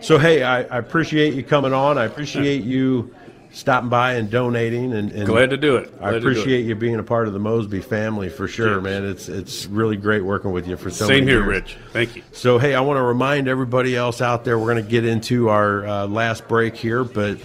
So 0.01 0.17
hey, 0.17 0.43
I, 0.43 0.63
I 0.63 0.77
appreciate 0.77 1.33
you 1.33 1.43
coming 1.43 1.73
on. 1.73 1.97
I 1.97 2.05
appreciate 2.05 2.63
you 2.63 3.13
stopping 3.55 3.89
by 3.89 4.13
and 4.13 4.29
donating. 4.29 4.93
And, 4.93 5.11
and 5.11 5.25
Glad 5.25 5.49
to 5.49 5.57
do 5.57 5.77
it. 5.77 5.97
Glad 5.97 6.07
I 6.07 6.11
do 6.11 6.15
it. 6.17 6.19
appreciate 6.31 6.65
you 6.65 6.75
being 6.75 6.95
a 6.99 7.03
part 7.03 7.27
of 7.27 7.33
the 7.33 7.39
Mosby 7.39 7.79
family 7.81 8.29
for 8.29 8.47
sure, 8.47 8.75
Yes. 8.75 8.83
man. 8.83 9.05
It's 9.05 9.29
it's 9.29 9.65
really 9.65 9.95
great 9.97 10.23
working 10.23 10.51
with 10.51 10.67
you 10.67 10.77
for 10.77 10.89
so 10.89 11.07
Same 11.07 11.25
here, 11.25 11.37
years. 11.39 11.47
Rich. 11.47 11.77
Thank 11.93 12.15
you. 12.17 12.23
So 12.33 12.57
hey, 12.59 12.75
I 12.75 12.81
want 12.81 12.97
to 12.97 13.03
remind 13.03 13.47
everybody 13.47 13.95
else 13.95 14.21
out 14.21 14.43
there. 14.45 14.59
We're 14.59 14.71
going 14.73 14.83
to 14.83 14.89
get 14.91 15.05
into 15.05 15.49
our 15.49 15.87
uh, 15.87 16.07
last 16.07 16.47
break 16.47 16.75
here, 16.75 17.03
but 17.03 17.37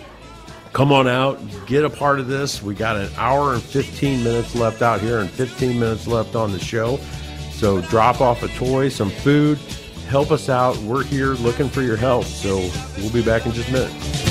come 0.73 0.93
on 0.93 1.09
out, 1.09 1.41
get 1.67 1.85
a 1.85 1.91
part 1.91 2.21
of 2.21 2.27
this. 2.29 2.63
We 2.63 2.75
got 2.75 2.97
an 2.97 3.11
hour 3.17 3.55
and 3.55 3.63
15 3.63 4.23
minutes 4.23 4.55
left 4.55 4.83
out 4.83 5.01
here, 5.01 5.19
and 5.21 5.31
15 5.31 5.79
minutes 5.81 6.07
left 6.07 6.35
on 6.35 6.53
the 6.53 6.59
show. 6.61 6.99
So 7.53 7.81
drop 7.83 8.21
off 8.21 8.43
a 8.43 8.49
toy, 8.49 8.89
some 8.89 9.11
food, 9.11 9.59
help 10.09 10.31
us 10.31 10.49
out. 10.49 10.77
We're 10.79 11.05
here 11.05 11.35
looking 11.35 11.69
for 11.69 11.83
your 11.83 11.97
help. 11.97 12.25
So 12.25 12.57
we'll 12.99 13.13
be 13.13 13.23
back 13.23 13.47
in 13.47 13.53
just 13.53 13.69
a 13.69 13.73
minute. 13.73 14.30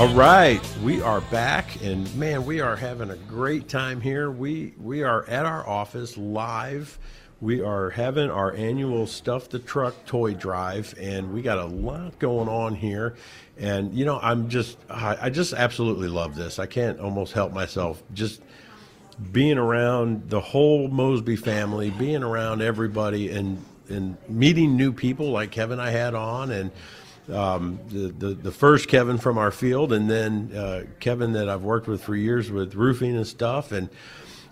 All 0.00 0.12
right, 0.12 0.60
we 0.82 1.00
are 1.02 1.20
back, 1.20 1.80
and 1.80 2.12
man, 2.16 2.44
we 2.44 2.58
are 2.58 2.74
having 2.74 3.10
a 3.10 3.16
great 3.16 3.68
time 3.68 4.00
here. 4.00 4.28
We 4.28 4.74
we 4.76 5.04
are 5.04 5.24
at 5.26 5.46
our 5.46 5.64
office 5.68 6.16
live. 6.16 6.98
We 7.40 7.62
are 7.62 7.90
having 7.90 8.28
our 8.28 8.52
annual 8.52 9.06
Stuff 9.06 9.50
the 9.50 9.60
Truck 9.60 9.94
toy 10.04 10.34
drive, 10.34 10.96
and 10.98 11.32
we 11.32 11.42
got 11.42 11.58
a 11.58 11.66
lot 11.66 12.18
going 12.18 12.48
on 12.48 12.74
here. 12.74 13.14
And 13.56 13.94
you 13.94 14.04
know, 14.04 14.18
I'm 14.20 14.48
just 14.48 14.78
I, 14.90 15.16
I 15.22 15.30
just 15.30 15.52
absolutely 15.52 16.08
love 16.08 16.34
this. 16.34 16.58
I 16.58 16.66
can't 16.66 16.98
almost 16.98 17.32
help 17.32 17.52
myself. 17.52 18.02
Just 18.12 18.42
being 19.30 19.58
around 19.58 20.28
the 20.28 20.40
whole 20.40 20.88
Mosby 20.88 21.36
family, 21.36 21.90
being 21.90 22.24
around 22.24 22.62
everybody, 22.62 23.30
and 23.30 23.64
and 23.88 24.16
meeting 24.28 24.76
new 24.76 24.92
people 24.92 25.30
like 25.30 25.52
Kevin 25.52 25.78
I 25.78 25.90
had 25.90 26.16
on, 26.16 26.50
and 26.50 26.72
um, 27.32 27.78
the, 27.88 28.08
the 28.08 28.34
the 28.34 28.52
first 28.52 28.88
Kevin 28.88 29.18
from 29.18 29.38
our 29.38 29.50
field, 29.50 29.92
and 29.92 30.10
then 30.10 30.50
uh, 30.54 30.84
Kevin 31.00 31.32
that 31.32 31.48
I've 31.48 31.62
worked 31.62 31.86
with 31.86 32.02
for 32.02 32.14
years 32.14 32.50
with 32.50 32.74
roofing 32.74 33.16
and 33.16 33.26
stuff, 33.26 33.72
and 33.72 33.88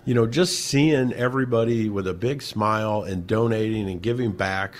you 0.04 0.14
know 0.14 0.26
just 0.26 0.60
seeing 0.60 1.12
everybody 1.12 1.88
with 1.88 2.06
a 2.06 2.14
big 2.14 2.42
smile 2.42 3.02
and 3.02 3.26
donating 3.26 3.88
and 3.90 4.00
giving 4.00 4.32
back 4.32 4.74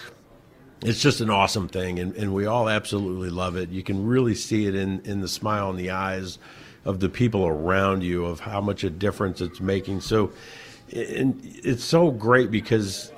it's 0.85 1.01
just 1.01 1.21
an 1.21 1.31
awesome 1.31 1.69
thing. 1.69 1.99
And, 1.99 2.15
and 2.17 2.35
we 2.35 2.47
all 2.47 2.69
absolutely 2.69 3.31
love 3.31 3.57
it. 3.57 3.71
You 3.71 3.83
can 3.83 4.05
really 4.05 4.35
see 4.35 4.67
it 4.67 4.75
in, 4.75 5.01
in 5.03 5.21
the 5.21 5.29
smile 5.29 5.71
in 5.71 5.77
the 5.77 5.91
eyes 5.91 6.39
of 6.85 7.01
the 7.01 7.09
people 7.09 7.47
around 7.47 8.03
you 8.03 8.27
of 8.27 8.41
how 8.41 8.61
much 8.61 8.83
a 8.83 8.91
difference 8.91 9.41
it's 9.41 9.61
making. 9.61 10.01
So 10.01 10.33
and 10.93 11.41
it's 11.43 11.85
so 11.85 12.11
great 12.11 12.51
because 12.51 13.13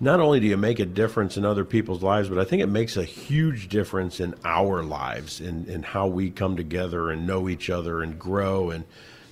not 0.00 0.20
only 0.20 0.40
do 0.40 0.46
you 0.46 0.56
make 0.56 0.78
a 0.78 0.86
difference 0.86 1.36
in 1.36 1.44
other 1.44 1.64
people's 1.64 2.02
lives 2.02 2.28
but 2.28 2.38
i 2.38 2.44
think 2.44 2.62
it 2.62 2.68
makes 2.68 2.96
a 2.96 3.04
huge 3.04 3.68
difference 3.68 4.20
in 4.20 4.34
our 4.44 4.82
lives 4.82 5.40
and, 5.40 5.66
and 5.68 5.84
how 5.84 6.06
we 6.06 6.30
come 6.30 6.56
together 6.56 7.10
and 7.10 7.26
know 7.26 7.48
each 7.48 7.70
other 7.70 8.02
and 8.02 8.18
grow 8.18 8.70
and 8.70 8.84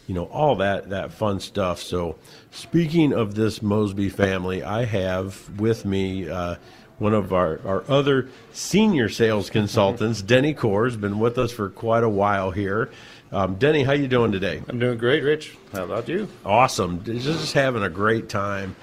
you 0.07 0.15
know 0.15 0.25
all 0.27 0.57
that 0.57 0.89
that 0.91 1.13
fun 1.13 1.39
stuff 1.41 1.81
so 1.81 2.17
speaking 2.51 3.13
of 3.13 3.35
this 3.35 3.63
mosby 3.63 4.09
family 4.09 4.63
i 4.63 4.85
have 4.85 5.49
with 5.59 5.85
me 5.85 6.29
uh, 6.29 6.55
one 6.99 7.13
of 7.13 7.33
our, 7.33 7.61
our 7.67 7.85
other 7.89 8.29
senior 8.53 9.09
sales 9.09 9.51
consultants 9.51 10.23
denny 10.33 10.55
Core, 10.55 10.85
has 10.85 10.97
been 10.97 11.19
with 11.19 11.39
us 11.39 11.53
for 11.53 11.69
quite 11.69 12.05
a 12.05 12.09
while 12.09 12.51
here 12.51 12.91
Um, 13.33 13.57
Denny, 13.57 13.83
how 13.83 13.95
you 13.95 14.07
doing 14.07 14.31
today? 14.31 14.63
I'm 14.69 14.79
doing 14.79 14.97
great, 14.97 15.25
Rich. 15.25 15.57
How 15.73 15.83
about 15.83 16.07
you? 16.09 16.29
Awesome. 16.45 17.03
Just 17.03 17.53
having 17.53 17.83
a 17.83 17.91
great 17.91 18.29
time. 18.29 18.77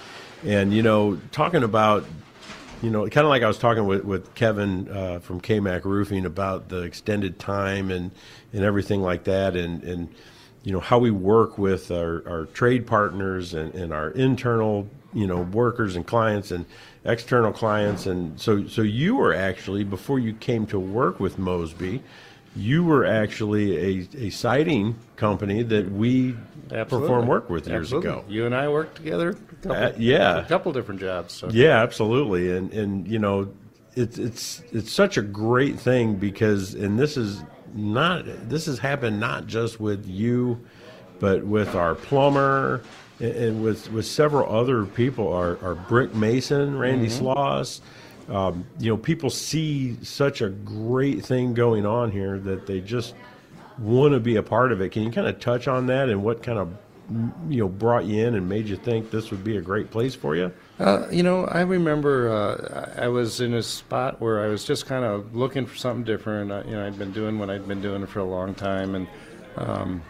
And, 0.45 0.73
you 0.73 0.81
know, 0.81 1.19
talking 1.31 1.63
about, 1.63 2.05
you 2.81 2.89
know, 2.89 3.07
kind 3.07 3.25
of 3.25 3.29
like 3.29 3.43
I 3.43 3.47
was 3.47 3.59
talking 3.59 3.85
with, 3.85 4.03
with 4.03 4.33
Kevin 4.33 4.89
uh, 4.89 5.19
from 5.19 5.39
KMAC 5.39 5.83
Roofing 5.85 6.25
about 6.25 6.69
the 6.69 6.81
extended 6.81 7.37
time 7.37 7.91
and, 7.91 8.11
and 8.53 8.63
everything 8.63 9.01
like 9.01 9.25
that. 9.25 9.55
And, 9.55 9.83
and, 9.83 10.09
you 10.63 10.71
know, 10.71 10.79
how 10.79 10.99
we 10.99 11.11
work 11.11 11.57
with 11.57 11.91
our, 11.91 12.27
our 12.27 12.45
trade 12.47 12.87
partners 12.87 13.53
and, 13.53 13.73
and 13.75 13.93
our 13.93 14.09
internal, 14.11 14.87
you 15.13 15.27
know, 15.27 15.41
workers 15.41 15.95
and 15.95 16.05
clients 16.05 16.51
and 16.51 16.65
external 17.05 17.51
clients. 17.51 18.05
And 18.05 18.39
so, 18.39 18.67
so 18.67 18.81
you 18.81 19.15
were 19.15 19.33
actually, 19.33 19.83
before 19.83 20.19
you 20.19 20.33
came 20.33 20.65
to 20.67 20.79
work 20.79 21.19
with 21.19 21.37
Mosby, 21.37 22.01
you 22.55 22.83
were 22.83 23.05
actually 23.05 23.77
a, 23.77 24.07
a 24.17 24.29
siding 24.29 24.95
company 25.15 25.63
that 25.63 25.89
we 25.91 26.35
Absolutely. 26.71 27.07
performed 27.07 27.27
work 27.27 27.49
with 27.49 27.67
years 27.67 27.93
Absolutely. 27.93 28.09
ago. 28.09 28.25
You 28.27 28.45
and 28.45 28.55
I 28.55 28.67
worked 28.67 28.95
together. 28.97 29.37
Couple, 29.61 29.83
Uh, 29.83 29.91
yeah. 29.97 30.39
a 30.39 30.45
couple 30.45 30.71
different 30.71 30.99
jobs. 30.99 31.33
So. 31.33 31.49
Yeah, 31.51 31.81
absolutely. 31.81 32.51
And 32.55 32.73
and 32.73 33.07
you 33.07 33.19
know, 33.19 33.51
it's 33.95 34.17
it's 34.17 34.63
it's 34.71 34.91
such 34.91 35.17
a 35.17 35.21
great 35.21 35.79
thing 35.79 36.15
because 36.15 36.73
and 36.73 36.97
this 36.97 37.17
is 37.17 37.43
not 37.73 38.25
this 38.49 38.65
has 38.65 38.79
happened 38.79 39.19
not 39.19 39.47
just 39.47 39.79
with 39.79 40.07
you, 40.07 40.59
but 41.19 41.43
with 41.45 41.75
our 41.75 41.95
plumber 41.95 42.81
and, 43.19 43.31
and 43.35 43.63
with 43.63 43.91
with 43.91 44.05
several 44.05 44.53
other 44.53 44.85
people. 44.85 45.31
Our 45.33 45.57
our 45.63 45.75
brick 45.75 46.13
mason, 46.15 46.77
Randy 46.77 47.07
Sloss. 47.07 47.81
Um, 48.29 48.65
you 48.79 48.89
know, 48.89 48.97
people 48.97 49.29
see 49.29 49.97
such 50.03 50.41
a 50.41 50.49
great 50.49 51.25
thing 51.25 51.53
going 51.53 51.85
on 51.85 52.11
here 52.11 52.39
that 52.39 52.65
they 52.65 52.79
just 52.79 53.13
want 53.77 54.13
to 54.13 54.19
be 54.19 54.37
a 54.37 54.43
part 54.43 54.71
of 54.71 54.79
it. 54.79 54.89
Can 54.91 55.03
you 55.03 55.11
kind 55.11 55.27
of 55.27 55.39
touch 55.39 55.67
on 55.67 55.87
that 55.87 56.07
and 56.07 56.23
what 56.23 56.41
kind 56.41 56.57
of 56.57 56.73
you 57.49 57.59
know 57.61 57.67
brought 57.67 58.05
you 58.05 58.25
in 58.25 58.35
and 58.35 58.47
made 58.47 58.67
you 58.67 58.75
think 58.75 59.11
this 59.11 59.31
would 59.31 59.43
be 59.43 59.57
a 59.57 59.61
great 59.61 59.91
place 59.91 60.15
for 60.15 60.35
you? 60.35 60.51
Uh, 60.79 61.07
you 61.11 61.23
know, 61.23 61.45
I 61.45 61.61
remember 61.61 62.29
uh, 62.31 62.93
I 62.97 63.05
I 63.05 63.07
was 63.07 63.41
in 63.41 63.53
a 63.53 63.63
spot 63.63 64.19
where 64.21 64.41
I 64.43 64.47
was 64.47 64.63
just 64.63 64.85
kind 64.85 65.03
of 65.05 65.35
looking 65.35 65.65
for 65.65 65.75
something 65.75 66.03
different. 66.03 66.51
Uh, 66.51 66.63
you 66.65 66.71
know, 66.71 66.85
I'd 66.85 66.97
been 66.97 67.11
doing 67.11 67.37
what 67.39 67.49
I'd 67.49 67.67
been 67.67 67.81
doing 67.81 68.05
for 68.07 68.19
a 68.19 68.23
long 68.25 68.53
time, 68.55 68.95
and 68.95 69.07
um, 69.57 70.01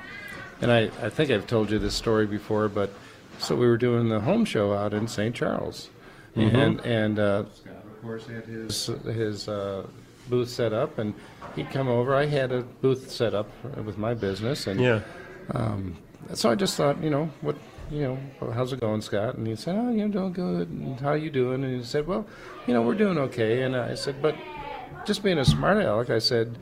and 0.61 0.71
I, 0.71 0.91
I 1.01 1.09
think 1.09 1.31
I've 1.31 1.47
told 1.47 1.71
you 1.71 1.79
this 1.79 1.95
story 1.95 2.27
before, 2.27 2.69
but 2.69 2.91
so 3.39 3.55
we 3.55 3.65
were 3.67 3.77
doing 3.77 4.09
the 4.09 4.19
home 4.19 4.45
show 4.45 4.73
out 4.73 4.93
in 4.93 5.07
St. 5.07 5.35
Charles, 5.35 5.89
and 6.35 6.79
and 6.85 7.17
uh, 7.19 7.45
Scott, 7.53 7.73
of 7.85 8.01
course, 8.03 8.27
had 8.27 8.45
his 8.45 8.85
his 9.05 9.47
uh, 9.47 9.87
booth 10.29 10.49
set 10.49 10.71
up, 10.73 10.99
and 10.99 11.13
he'd 11.55 11.71
come 11.71 11.87
over. 11.87 12.15
I 12.15 12.27
had 12.27 12.51
a 12.51 12.61
booth 12.61 13.09
set 13.11 13.33
up 13.33 13.49
with 13.83 13.97
my 13.97 14.13
business, 14.13 14.67
and 14.67 14.79
Yeah. 14.79 14.99
um, 15.55 15.97
so 16.33 16.49
I 16.49 16.55
just 16.55 16.75
thought, 16.75 17.01
you 17.03 17.09
know, 17.09 17.29
what, 17.41 17.55
you 17.89 18.01
know, 18.03 18.51
how's 18.53 18.71
it 18.73 18.79
going, 18.79 19.01
Scott? 19.01 19.35
And 19.35 19.45
he 19.47 19.55
said, 19.55 19.75
oh, 19.75 19.91
you're 19.91 20.07
doing 20.07 20.33
good. 20.33 20.69
And 20.69 20.99
how 20.99 21.13
you 21.13 21.29
doing? 21.29 21.63
And 21.63 21.77
he 21.77 21.83
said, 21.83 22.07
well, 22.07 22.25
you 22.67 22.73
know, 22.73 22.81
we're 22.81 22.95
doing 22.95 23.17
okay. 23.17 23.63
And 23.63 23.75
I 23.75 23.95
said, 23.95 24.21
but 24.21 24.35
just 25.05 25.23
being 25.23 25.37
a 25.39 25.45
smart 25.45 25.77
aleck, 25.83 26.09
I 26.09 26.19
said, 26.19 26.57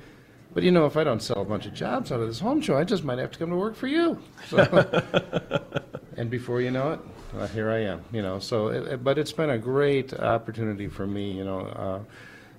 but 0.54 0.64
you 0.64 0.72
know, 0.72 0.86
if 0.88 0.98
I 0.98 1.04
don't 1.04 1.22
sell 1.22 1.42
a 1.42 1.46
bunch 1.46 1.68
of 1.68 1.74
jobs 1.74 2.12
out 2.12 2.20
of 2.22 2.28
this 2.28 2.40
home 2.40 2.62
show, 2.62 2.76
I 2.78 2.84
just 2.84 3.04
might 3.04 3.20
have 3.20 3.32
to 3.32 3.40
come 3.40 3.52
to 3.52 3.56
work 3.56 3.76
for 3.76 3.88
you. 3.88 4.18
So, 4.48 4.58
and 6.18 6.30
before 6.30 6.62
you 6.62 6.72
know 6.72 6.94
it, 6.94 7.00
uh, 7.38 7.48
here 7.50 7.70
I 7.70 7.80
am. 7.84 8.04
You 8.12 8.24
know, 8.24 8.40
so 8.40 8.70
it, 8.70 8.88
it- 8.94 9.04
but 9.04 9.20
it's 9.20 9.32
been 9.32 9.52
a 9.52 9.58
great 9.60 10.14
opportunity 10.14 10.88
for 10.88 11.06
me. 11.06 11.32
You 11.32 11.44
know, 11.44 11.60
uh, 11.60 12.00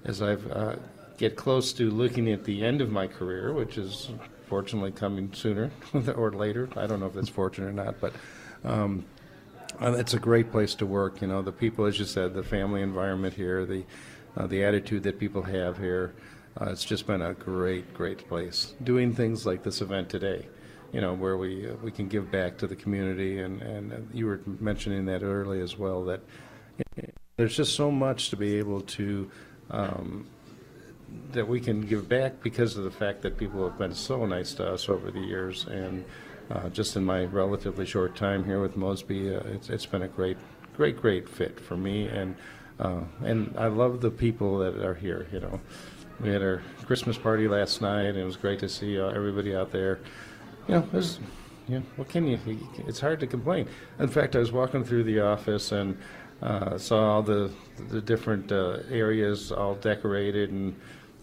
as 0.04 0.22
I've 0.22 0.48
uh, 0.52 0.76
get 1.18 1.34
close 1.34 1.72
to 1.74 1.90
looking 1.90 2.30
at 2.30 2.44
the 2.44 2.64
end 2.64 2.80
of 2.80 2.90
my 2.92 3.08
career, 3.08 3.52
which 3.52 3.76
is 3.76 4.10
fortunately 4.50 4.90
coming 4.92 5.32
sooner 5.32 5.70
or 6.16 6.30
later. 6.32 6.68
I 6.76 6.86
don't 6.86 7.00
know 7.00 7.06
if 7.06 7.14
that's 7.14 7.30
fortunate 7.30 7.68
or 7.68 7.72
not, 7.72 8.00
but. 8.00 8.12
Um, 8.64 9.06
it's 9.82 10.12
a 10.12 10.18
great 10.18 10.50
place 10.50 10.74
to 10.74 10.84
work. 10.84 11.22
You 11.22 11.28
know, 11.28 11.40
the 11.40 11.52
people, 11.52 11.86
as 11.86 11.98
you 11.98 12.04
said, 12.04 12.34
the 12.34 12.42
family 12.42 12.82
environment 12.82 13.32
here, 13.32 13.64
the 13.64 13.84
uh, 14.36 14.46
the 14.46 14.64
attitude 14.64 15.02
that 15.04 15.18
people 15.18 15.42
have 15.42 15.78
here. 15.78 16.14
Uh, 16.60 16.66
it's 16.70 16.84
just 16.84 17.06
been 17.06 17.22
a 17.22 17.34
great, 17.34 17.94
great 17.94 18.28
place. 18.28 18.74
Doing 18.82 19.14
things 19.14 19.46
like 19.46 19.62
this 19.62 19.80
event 19.80 20.08
today, 20.08 20.48
you 20.92 21.00
know, 21.00 21.14
where 21.14 21.36
we 21.36 21.70
uh, 21.70 21.74
we 21.82 21.90
can 21.90 22.08
give 22.08 22.30
back 22.30 22.58
to 22.58 22.66
the 22.66 22.76
community, 22.76 23.40
and 23.40 23.62
and 23.62 23.92
uh, 23.92 23.96
you 24.12 24.26
were 24.26 24.40
mentioning 24.58 25.06
that 25.06 25.22
early 25.22 25.60
as 25.60 25.78
well. 25.78 26.04
That 26.04 26.20
there's 27.36 27.56
just 27.56 27.74
so 27.74 27.90
much 27.90 28.30
to 28.30 28.36
be 28.36 28.56
able 28.56 28.82
to. 28.82 29.30
Um, 29.70 30.26
that 31.32 31.46
we 31.46 31.60
can 31.60 31.82
give 31.82 32.08
back 32.08 32.42
because 32.42 32.76
of 32.76 32.84
the 32.84 32.90
fact 32.90 33.22
that 33.22 33.36
people 33.36 33.68
have 33.68 33.78
been 33.78 33.94
so 33.94 34.26
nice 34.26 34.54
to 34.54 34.66
us 34.66 34.88
over 34.88 35.10
the 35.10 35.20
years, 35.20 35.66
and 35.66 36.04
uh, 36.50 36.68
just 36.70 36.96
in 36.96 37.04
my 37.04 37.24
relatively 37.24 37.86
short 37.86 38.16
time 38.16 38.44
here 38.44 38.60
with 38.60 38.76
Mosby, 38.76 39.34
uh, 39.34 39.40
it's, 39.46 39.70
it's 39.70 39.86
been 39.86 40.02
a 40.02 40.08
great, 40.08 40.36
great, 40.76 40.96
great 40.96 41.28
fit 41.28 41.60
for 41.60 41.76
me, 41.76 42.06
and 42.06 42.34
uh, 42.80 43.02
and 43.22 43.54
I 43.58 43.66
love 43.66 44.00
the 44.00 44.10
people 44.10 44.58
that 44.58 44.82
are 44.82 44.94
here. 44.94 45.26
You 45.32 45.40
know, 45.40 45.60
we 46.20 46.30
had 46.30 46.42
our 46.42 46.62
Christmas 46.86 47.18
party 47.18 47.46
last 47.46 47.82
night, 47.82 48.06
and 48.06 48.18
it 48.18 48.24
was 48.24 48.36
great 48.36 48.58
to 48.60 48.68
see 48.68 48.98
uh, 48.98 49.08
everybody 49.08 49.54
out 49.54 49.70
there. 49.70 50.00
You 50.66 50.76
know, 50.76 50.88
there's, 50.90 51.20
you 51.68 51.80
know, 51.80 51.84
what 51.96 52.08
can 52.08 52.26
you? 52.26 52.38
It's 52.86 53.00
hard 53.00 53.20
to 53.20 53.26
complain. 53.26 53.68
In 53.98 54.08
fact, 54.08 54.34
I 54.34 54.38
was 54.38 54.50
walking 54.50 54.82
through 54.82 55.04
the 55.04 55.20
office 55.20 55.72
and 55.72 55.98
uh, 56.42 56.78
saw 56.78 57.16
all 57.16 57.22
the 57.22 57.50
the 57.90 58.00
different 58.00 58.50
uh, 58.50 58.78
areas 58.90 59.52
all 59.52 59.74
decorated, 59.74 60.50
and 60.50 60.74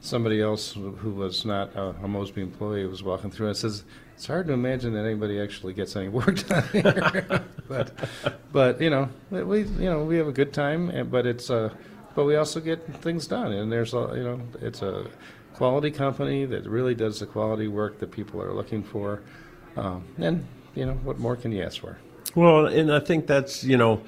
somebody 0.01 0.41
else 0.41 0.73
who 0.73 1.11
was 1.11 1.45
not 1.45 1.75
a, 1.75 1.95
a 2.03 2.07
Mosby 2.07 2.41
employee 2.41 2.85
was 2.85 3.03
walking 3.03 3.31
through 3.31 3.47
and 3.47 3.57
says, 3.57 3.83
"It's 4.15 4.27
hard 4.27 4.47
to 4.47 4.53
imagine 4.53 4.93
that 4.93 5.05
anybody 5.05 5.39
actually 5.39 5.73
gets 5.73 5.95
any 5.95 6.09
work 6.09 6.47
done 6.47 6.67
here." 6.71 7.43
but, 7.67 7.91
but 8.51 8.81
you 8.81 8.89
know, 8.89 9.09
we 9.29 9.61
you 9.63 9.89
know 9.89 10.03
we 10.03 10.17
have 10.17 10.27
a 10.27 10.31
good 10.31 10.53
time, 10.53 10.89
and, 10.89 11.09
but 11.11 11.25
it's 11.25 11.49
uh, 11.49 11.73
but 12.15 12.25
we 12.25 12.35
also 12.35 12.59
get 12.59 12.85
things 13.01 13.27
done, 13.27 13.51
and 13.51 13.71
there's 13.71 13.93
a 13.93 14.13
you 14.15 14.23
know 14.23 14.41
it's 14.61 14.81
a 14.81 15.07
quality 15.53 15.91
company 15.91 16.45
that 16.45 16.65
really 16.67 16.93
does 16.93 17.19
the 17.19 17.25
quality 17.25 17.67
work 17.67 17.99
that 17.99 18.11
people 18.11 18.41
are 18.41 18.53
looking 18.53 18.83
for, 18.83 19.21
um, 19.75 20.03
and 20.17 20.45
you 20.75 20.85
know 20.85 20.93
what 21.03 21.17
more 21.19 21.35
can 21.35 21.51
you 21.51 21.63
ask 21.63 21.81
for? 21.81 21.97
Well, 22.35 22.67
and 22.67 22.91
I 22.91 22.99
think 22.99 23.27
that's 23.27 23.63
you 23.63 23.77
know 23.77 24.01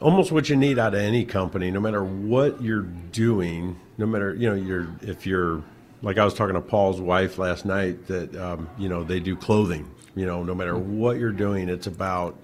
almost 0.00 0.32
what 0.32 0.48
you 0.48 0.56
need 0.56 0.78
out 0.78 0.94
of 0.94 1.00
any 1.00 1.24
company, 1.24 1.70
no 1.70 1.80
matter 1.80 2.02
what 2.02 2.62
you're 2.62 2.82
doing, 2.82 3.78
no 3.98 4.06
matter 4.06 4.34
you 4.34 4.48
know 4.48 4.54
you're 4.54 4.88
if 5.02 5.26
you're 5.26 5.62
like 6.02 6.18
I 6.18 6.24
was 6.24 6.34
talking 6.34 6.54
to 6.54 6.60
Paul's 6.60 7.00
wife 7.00 7.38
last 7.38 7.64
night 7.64 8.06
that 8.06 8.34
um, 8.36 8.68
you 8.78 8.88
know 8.88 9.04
they 9.04 9.20
do 9.20 9.36
clothing. 9.36 9.90
You 10.14 10.26
know, 10.26 10.42
no 10.42 10.54
matter 10.54 10.76
what 10.76 11.18
you're 11.18 11.32
doing, 11.32 11.68
it's 11.68 11.86
about 11.86 12.36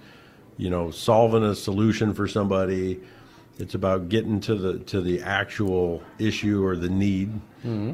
you 0.57 0.69
know 0.69 0.91
solving 0.91 1.43
a 1.43 1.55
solution 1.55 2.13
for 2.13 2.27
somebody. 2.27 3.01
It's 3.59 3.73
about 3.73 4.09
getting 4.09 4.39
to 4.41 4.55
the 4.55 4.79
to 4.85 5.01
the 5.01 5.23
actual 5.23 6.03
issue 6.19 6.63
or 6.63 6.75
the 6.75 6.89
need 6.89 7.41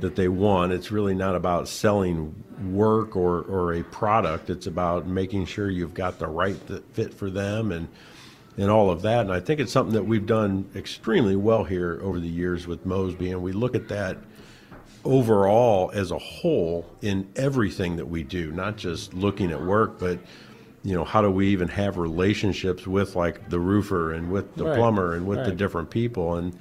that 0.01 0.15
they 0.15 0.27
want. 0.27 0.73
It's 0.73 0.91
really 0.91 1.15
not 1.15 1.35
about 1.35 1.67
selling 1.67 2.35
work 2.71 3.15
or, 3.15 3.41
or 3.43 3.73
a 3.73 3.83
product. 3.83 4.49
It's 4.49 4.67
about 4.67 5.07
making 5.07 5.45
sure 5.45 5.69
you've 5.69 5.93
got 5.93 6.19
the 6.19 6.27
right 6.27 6.57
fit 6.91 7.13
for 7.13 7.29
them 7.29 7.71
and 7.71 7.87
and 8.57 8.69
all 8.69 8.89
of 8.89 9.01
that. 9.03 9.21
And 9.21 9.33
I 9.33 9.39
think 9.39 9.59
it's 9.59 9.71
something 9.71 9.93
that 9.93 10.05
we've 10.05 10.25
done 10.25 10.69
extremely 10.75 11.35
well 11.35 11.63
here 11.63 11.99
over 12.01 12.19
the 12.19 12.27
years 12.27 12.67
with 12.67 12.85
Mosby, 12.85 13.31
and 13.31 13.41
we 13.41 13.51
look 13.51 13.75
at 13.75 13.87
that 13.89 14.17
overall 15.05 15.91
as 15.93 16.11
a 16.11 16.17
whole 16.17 16.89
in 17.01 17.27
everything 17.35 17.97
that 17.97 18.05
we 18.05 18.23
do, 18.23 18.51
not 18.51 18.77
just 18.77 19.13
looking 19.13 19.51
at 19.51 19.61
work, 19.61 19.99
but 19.99 20.19
you 20.83 20.93
know, 20.93 21.03
how 21.03 21.21
do 21.21 21.29
we 21.29 21.47
even 21.47 21.69
have 21.69 21.97
relationships 21.97 22.85
with 22.85 23.15
like 23.15 23.49
the 23.49 23.59
roofer 23.59 24.13
and 24.13 24.31
with 24.31 24.55
the 24.55 24.65
Right, 24.65 24.77
plumber 24.77 25.15
and 25.15 25.25
with 25.25 25.45
the 25.45 25.51
different 25.51 25.89
people 25.89 26.35
and 26.35 26.57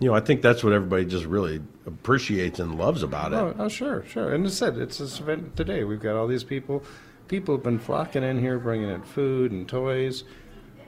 you 0.00 0.08
know, 0.08 0.14
I 0.14 0.20
think 0.20 0.42
that's 0.42 0.62
what 0.62 0.72
everybody 0.72 1.04
just 1.04 1.24
really 1.24 1.60
appreciates 1.86 2.60
and 2.60 2.78
loves 2.78 3.02
about 3.02 3.32
it. 3.32 3.36
Oh, 3.36 3.54
oh, 3.58 3.68
sure, 3.68 4.04
sure. 4.06 4.32
And 4.32 4.46
as 4.46 4.62
I 4.62 4.66
said, 4.66 4.78
it's 4.78 4.98
this 4.98 5.18
event 5.18 5.56
today. 5.56 5.82
We've 5.82 6.00
got 6.00 6.14
all 6.14 6.28
these 6.28 6.44
people. 6.44 6.84
People 7.26 7.56
have 7.56 7.64
been 7.64 7.80
flocking 7.80 8.22
in 8.22 8.38
here, 8.38 8.58
bringing 8.58 8.88
in 8.88 9.02
food 9.02 9.50
and 9.50 9.68
toys. 9.68 10.22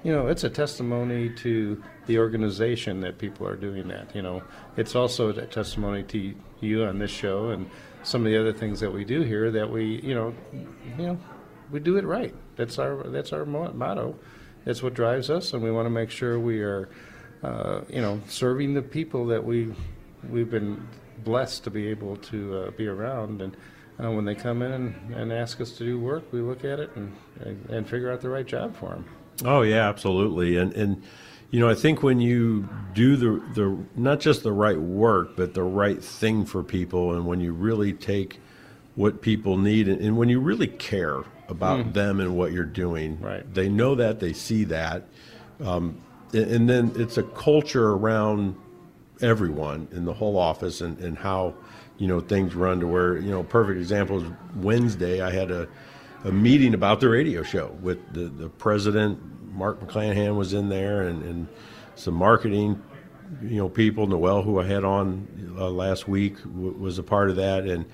You 0.02 0.12
know, 0.12 0.28
it's 0.28 0.44
a 0.44 0.50
testimony 0.50 1.28
to 1.28 1.82
the 2.06 2.18
organization 2.18 3.00
that 3.02 3.18
people 3.18 3.46
are 3.46 3.56
doing 3.56 3.88
that. 3.88 4.14
You 4.14 4.22
know, 4.22 4.42
it's 4.76 4.94
also 4.94 5.28
a 5.28 5.46
testimony 5.46 6.02
to 6.04 6.34
you 6.60 6.84
on 6.84 6.98
this 6.98 7.10
show 7.10 7.50
and 7.50 7.70
some 8.02 8.22
of 8.22 8.32
the 8.32 8.40
other 8.40 8.52
things 8.52 8.80
that 8.80 8.90
we 8.90 9.04
do 9.04 9.20
here 9.20 9.50
that 9.50 9.70
we, 9.70 10.00
you 10.02 10.14
know, 10.14 10.34
you 10.52 11.06
know, 11.06 11.18
we 11.70 11.80
do 11.80 11.98
it 11.98 12.04
right. 12.04 12.34
That's 12.56 12.78
our 12.78 13.04
that's 13.08 13.32
our 13.32 13.44
motto. 13.44 14.16
That's 14.64 14.82
what 14.82 14.94
drives 14.94 15.30
us, 15.30 15.52
and 15.52 15.62
we 15.62 15.70
want 15.70 15.86
to 15.86 15.90
make 15.90 16.10
sure 16.10 16.38
we 16.38 16.60
are, 16.60 16.88
uh, 17.42 17.82
you 17.88 18.00
know, 18.00 18.20
serving 18.26 18.74
the 18.74 18.82
people 18.82 19.26
that 19.26 19.44
we 19.44 19.74
we've 20.28 20.50
been 20.50 20.86
blessed 21.24 21.64
to 21.64 21.70
be 21.70 21.88
able 21.88 22.16
to 22.16 22.56
uh, 22.56 22.70
be 22.72 22.86
around. 22.86 23.42
And 23.42 23.56
uh, 24.02 24.10
when 24.10 24.24
they 24.24 24.34
come 24.34 24.62
in 24.62 24.72
and, 24.72 25.14
and 25.14 25.32
ask 25.32 25.60
us 25.60 25.72
to 25.72 25.84
do 25.84 25.98
work, 25.98 26.32
we 26.32 26.40
look 26.40 26.64
at 26.64 26.80
it 26.80 26.90
and, 26.96 27.14
and, 27.40 27.70
and 27.70 27.88
figure 27.88 28.10
out 28.10 28.20
the 28.20 28.28
right 28.28 28.46
job 28.46 28.74
for 28.76 28.90
them. 28.90 29.04
Oh 29.44 29.62
yeah, 29.62 29.88
absolutely. 29.88 30.56
And 30.56 30.72
and 30.74 31.02
you 31.50 31.58
know, 31.58 31.68
I 31.68 31.74
think 31.74 32.02
when 32.02 32.20
you 32.20 32.68
do 32.94 33.16
the 33.16 33.42
the 33.54 33.78
not 33.96 34.20
just 34.20 34.42
the 34.42 34.52
right 34.52 34.78
work, 34.78 35.36
but 35.36 35.54
the 35.54 35.62
right 35.62 36.02
thing 36.02 36.44
for 36.44 36.62
people, 36.62 37.14
and 37.14 37.26
when 37.26 37.40
you 37.40 37.52
really 37.52 37.92
take 37.92 38.40
what 38.94 39.22
people 39.22 39.56
need, 39.56 39.88
and, 39.88 40.00
and 40.00 40.16
when 40.16 40.28
you 40.28 40.40
really 40.40 40.66
care 40.66 41.22
about 41.48 41.92
them 41.94 42.20
and 42.20 42.36
what 42.36 42.52
you're 42.52 42.64
doing, 42.64 43.18
Right. 43.20 43.54
they 43.54 43.68
know 43.68 43.94
that, 43.96 44.20
they 44.20 44.32
see 44.32 44.64
that, 44.64 45.04
um, 45.64 46.00
and, 46.32 46.50
and 46.50 46.68
then 46.68 46.92
it's 46.94 47.18
a 47.18 47.22
culture 47.24 47.90
around 47.90 48.54
everyone 49.20 49.88
in 49.92 50.04
the 50.04 50.14
whole 50.14 50.38
office 50.38 50.80
and, 50.80 50.98
and 50.98 51.18
how 51.18 51.54
you 51.98 52.06
know 52.06 52.20
things 52.20 52.54
run 52.54 52.80
to 52.80 52.86
where 52.86 53.18
you 53.18 53.30
know 53.30 53.42
perfect 53.42 53.78
example 53.78 54.22
is 54.22 54.30
Wednesday 54.56 55.20
I 55.20 55.30
had 55.30 55.50
a, 55.50 55.68
a 56.24 56.32
meeting 56.32 56.74
about 56.74 57.00
the 57.00 57.08
radio 57.08 57.42
show 57.42 57.76
with 57.80 58.12
the, 58.12 58.24
the 58.24 58.48
president 58.48 59.18
Mark 59.52 59.80
McClanahan 59.80 60.36
was 60.36 60.52
in 60.52 60.68
there 60.68 61.02
and, 61.02 61.22
and 61.24 61.48
some 61.94 62.14
marketing 62.14 62.82
you 63.42 63.56
know 63.56 63.68
people 63.68 64.06
Noel 64.06 64.42
who 64.42 64.60
I 64.60 64.66
had 64.66 64.84
on 64.84 65.54
uh, 65.58 65.68
last 65.68 66.08
week 66.08 66.42
w- 66.42 66.72
was 66.72 66.98
a 66.98 67.02
part 67.02 67.30
of 67.30 67.36
that 67.36 67.64
and 67.64 67.84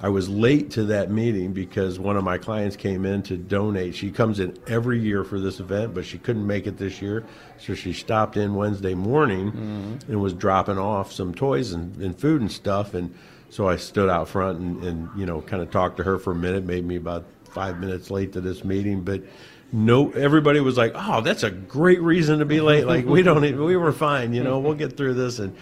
I 0.00 0.08
was 0.10 0.28
late 0.28 0.70
to 0.72 0.84
that 0.84 1.10
meeting 1.10 1.52
because 1.52 1.98
one 1.98 2.16
of 2.16 2.22
my 2.22 2.38
clients 2.38 2.76
came 2.76 3.04
in 3.04 3.20
to 3.24 3.36
donate. 3.36 3.96
She 3.96 4.12
comes 4.12 4.38
in 4.38 4.56
every 4.68 5.00
year 5.00 5.24
for 5.24 5.40
this 5.40 5.58
event, 5.58 5.92
but 5.92 6.04
she 6.04 6.18
couldn't 6.18 6.46
make 6.46 6.68
it 6.68 6.78
this 6.78 7.02
year. 7.02 7.26
So 7.58 7.74
she 7.74 7.92
stopped 7.92 8.36
in 8.36 8.54
Wednesday 8.54 8.94
morning 8.94 9.98
and 10.06 10.20
was 10.20 10.34
dropping 10.34 10.78
off 10.78 11.10
some 11.10 11.34
toys 11.34 11.72
and, 11.72 11.96
and 11.96 12.16
food 12.16 12.40
and 12.40 12.52
stuff. 12.52 12.94
And 12.94 13.12
so 13.50 13.68
I 13.68 13.74
stood 13.74 14.08
out 14.08 14.28
front 14.28 14.60
and, 14.60 14.84
and 14.84 15.10
you 15.16 15.26
know, 15.26 15.40
kind 15.40 15.62
of 15.62 15.72
talked 15.72 15.96
to 15.96 16.04
her 16.04 16.16
for 16.16 16.30
a 16.30 16.36
minute, 16.36 16.64
made 16.64 16.84
me 16.84 16.94
about 16.94 17.24
five 17.50 17.80
minutes 17.80 18.10
late 18.10 18.32
to 18.34 18.40
this 18.40 18.64
meeting. 18.64 19.02
But 19.02 19.22
no, 19.72 20.10
everybody 20.12 20.60
was 20.60 20.76
like, 20.76 20.92
oh, 20.94 21.20
that's 21.20 21.42
a 21.42 21.50
great 21.50 22.00
reason 22.00 22.38
to 22.38 22.44
be 22.44 22.60
late. 22.60 22.86
Like, 22.86 23.04
we 23.04 23.22
don't, 23.22 23.42
need, 23.42 23.56
we 23.56 23.76
were 23.76 23.92
fine, 23.92 24.32
you 24.32 24.42
know, 24.42 24.58
we'll 24.58 24.74
get 24.74 24.96
through 24.96 25.14
this. 25.14 25.38
And, 25.38 25.56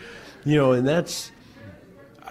you 0.44 0.56
know, 0.56 0.72
and 0.72 0.86
that's, 0.86 1.32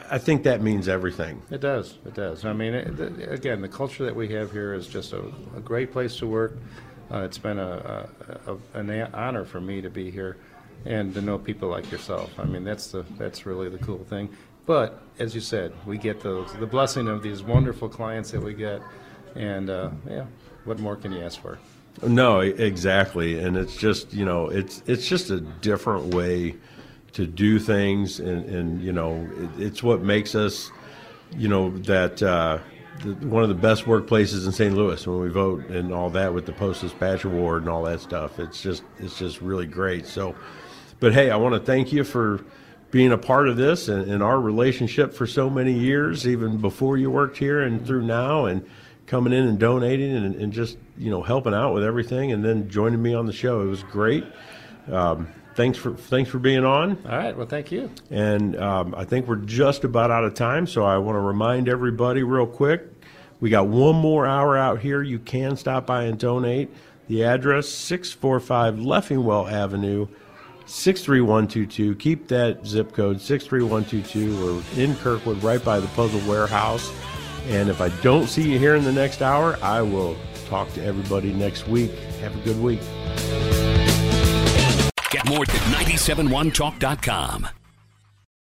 I 0.09 0.19
think 0.19 0.43
that 0.43 0.61
means 0.61 0.87
everything. 0.87 1.41
It 1.49 1.61
does. 1.61 1.97
It 2.05 2.13
does. 2.13 2.45
I 2.45 2.53
mean, 2.53 2.73
it, 2.73 2.95
the, 2.95 3.31
again, 3.31 3.61
the 3.61 3.67
culture 3.67 4.05
that 4.05 4.15
we 4.15 4.29
have 4.29 4.51
here 4.51 4.73
is 4.73 4.87
just 4.87 5.13
a, 5.13 5.21
a 5.57 5.59
great 5.59 5.91
place 5.91 6.17
to 6.17 6.27
work. 6.27 6.57
Uh, 7.11 7.21
it's 7.21 7.37
been 7.37 7.59
a, 7.59 8.07
a, 8.47 8.57
an 8.79 8.89
honor 9.13 9.45
for 9.45 9.59
me 9.59 9.81
to 9.81 9.89
be 9.89 10.09
here 10.09 10.37
and 10.85 11.13
to 11.13 11.21
know 11.21 11.37
people 11.37 11.69
like 11.69 11.91
yourself. 11.91 12.31
I 12.39 12.45
mean, 12.45 12.63
that's 12.63 12.87
the 12.87 13.03
that's 13.17 13.45
really 13.45 13.69
the 13.69 13.77
cool 13.79 14.03
thing. 14.03 14.29
But 14.65 15.01
as 15.19 15.35
you 15.35 15.41
said, 15.41 15.73
we 15.85 15.97
get 15.97 16.21
those 16.21 16.53
the 16.53 16.65
blessing 16.65 17.07
of 17.07 17.21
these 17.21 17.43
wonderful 17.43 17.89
clients 17.89 18.31
that 18.31 18.41
we 18.41 18.53
get, 18.53 18.81
and 19.35 19.69
uh, 19.69 19.89
yeah, 20.09 20.25
what 20.63 20.79
more 20.79 20.95
can 20.95 21.11
you 21.11 21.21
ask 21.21 21.39
for? 21.41 21.59
No, 22.03 22.41
exactly, 22.41 23.39
and 23.39 23.55
it's 23.55 23.75
just 23.75 24.13
you 24.13 24.25
know 24.25 24.49
it's 24.49 24.83
it's 24.85 25.07
just 25.07 25.29
a 25.29 25.39
different 25.39 26.13
way 26.13 26.55
to 27.13 27.25
do 27.25 27.59
things, 27.59 28.19
and, 28.19 28.45
and 28.45 28.81
you 28.81 28.91
know 28.91 29.27
it, 29.37 29.61
it's 29.61 29.83
what 29.83 30.01
makes 30.01 30.35
us, 30.35 30.71
you 31.37 31.47
know, 31.47 31.69
that 31.79 32.21
uh, 32.21 32.59
the, 33.03 33.13
one 33.27 33.43
of 33.43 33.49
the 33.49 33.55
best 33.55 33.85
workplaces 33.85 34.45
in 34.45 34.51
St. 34.51 34.75
Louis 34.75 35.05
when 35.07 35.19
we 35.19 35.29
vote 35.29 35.65
and 35.67 35.93
all 35.93 36.09
that 36.09 36.33
with 36.33 36.45
the 36.45 36.51
Post 36.51 36.81
Dispatch 36.81 37.23
Award 37.23 37.61
and 37.61 37.69
all 37.69 37.83
that 37.83 38.01
stuff. 38.01 38.39
It's 38.39 38.61
just 38.61 38.83
it's 38.99 39.17
just 39.17 39.41
really 39.41 39.65
great. 39.65 40.05
So, 40.05 40.35
but 40.99 41.13
hey, 41.13 41.31
I 41.31 41.37
want 41.37 41.55
to 41.55 41.61
thank 41.61 41.93
you 41.93 42.03
for 42.03 42.43
being 42.91 43.13
a 43.13 43.17
part 43.17 43.47
of 43.47 43.57
this 43.57 43.87
and, 43.87 44.09
and 44.11 44.21
our 44.21 44.39
relationship 44.39 45.13
for 45.13 45.25
so 45.25 45.49
many 45.49 45.73
years, 45.73 46.27
even 46.27 46.57
before 46.57 46.97
you 46.97 47.09
worked 47.09 47.37
here 47.37 47.61
and 47.61 47.85
through 47.85 48.03
now, 48.03 48.45
and 48.45 48.65
coming 49.07 49.33
in 49.33 49.47
and 49.47 49.59
donating 49.59 50.15
and, 50.15 50.35
and 50.35 50.53
just 50.53 50.77
you 50.97 51.09
know 51.09 51.21
helping 51.21 51.53
out 51.53 51.73
with 51.73 51.83
everything, 51.83 52.31
and 52.31 52.43
then 52.43 52.69
joining 52.69 53.01
me 53.01 53.13
on 53.13 53.25
the 53.25 53.33
show. 53.33 53.61
It 53.61 53.67
was 53.67 53.83
great. 53.83 54.25
Um, 54.91 55.27
thanks 55.55 55.77
for 55.77 55.93
thanks 55.95 56.29
for 56.29 56.39
being 56.39 56.65
on. 56.65 56.97
All 57.05 57.17
right. 57.17 57.35
Well, 57.35 57.47
thank 57.47 57.71
you. 57.71 57.89
And 58.09 58.55
um, 58.57 58.93
I 58.95 59.05
think 59.05 59.27
we're 59.27 59.37
just 59.37 59.83
about 59.83 60.11
out 60.11 60.23
of 60.23 60.33
time, 60.33 60.67
so 60.67 60.83
I 60.83 60.97
want 60.97 61.15
to 61.15 61.21
remind 61.21 61.69
everybody 61.69 62.23
real 62.23 62.47
quick. 62.47 62.87
We 63.39 63.49
got 63.49 63.67
one 63.67 63.95
more 63.95 64.25
hour 64.25 64.57
out 64.57 64.79
here. 64.79 65.01
You 65.01 65.19
can 65.19 65.57
stop 65.57 65.85
by 65.85 66.03
and 66.03 66.17
donate. 66.17 66.69
The 67.07 67.25
address 67.25 67.69
645 67.69 68.75
Leffingwell 68.75 69.51
Avenue, 69.51 70.07
63122. 70.65 71.95
Keep 71.95 72.27
that 72.29 72.65
zip 72.65 72.93
code 72.93 73.21
63122. 73.21 74.63
We're 74.75 74.81
in 74.81 74.95
Kirkwood, 74.95 75.43
right 75.43 75.63
by 75.63 75.79
the 75.79 75.87
Puzzle 75.89 76.27
Warehouse. 76.27 76.91
And 77.47 77.69
if 77.69 77.81
I 77.81 77.89
don't 78.01 78.27
see 78.27 78.51
you 78.51 78.59
here 78.59 78.75
in 78.75 78.83
the 78.83 78.91
next 78.91 79.21
hour, 79.21 79.57
I 79.61 79.81
will 79.81 80.15
talk 80.47 80.71
to 80.73 80.83
everybody 80.83 81.33
next 81.33 81.67
week. 81.67 81.91
Have 82.21 82.35
a 82.35 82.39
good 82.39 82.61
week. 82.61 82.79
Get 85.11 85.27
more 85.27 85.43
at 85.43 85.49
971talk.com. 85.49 87.47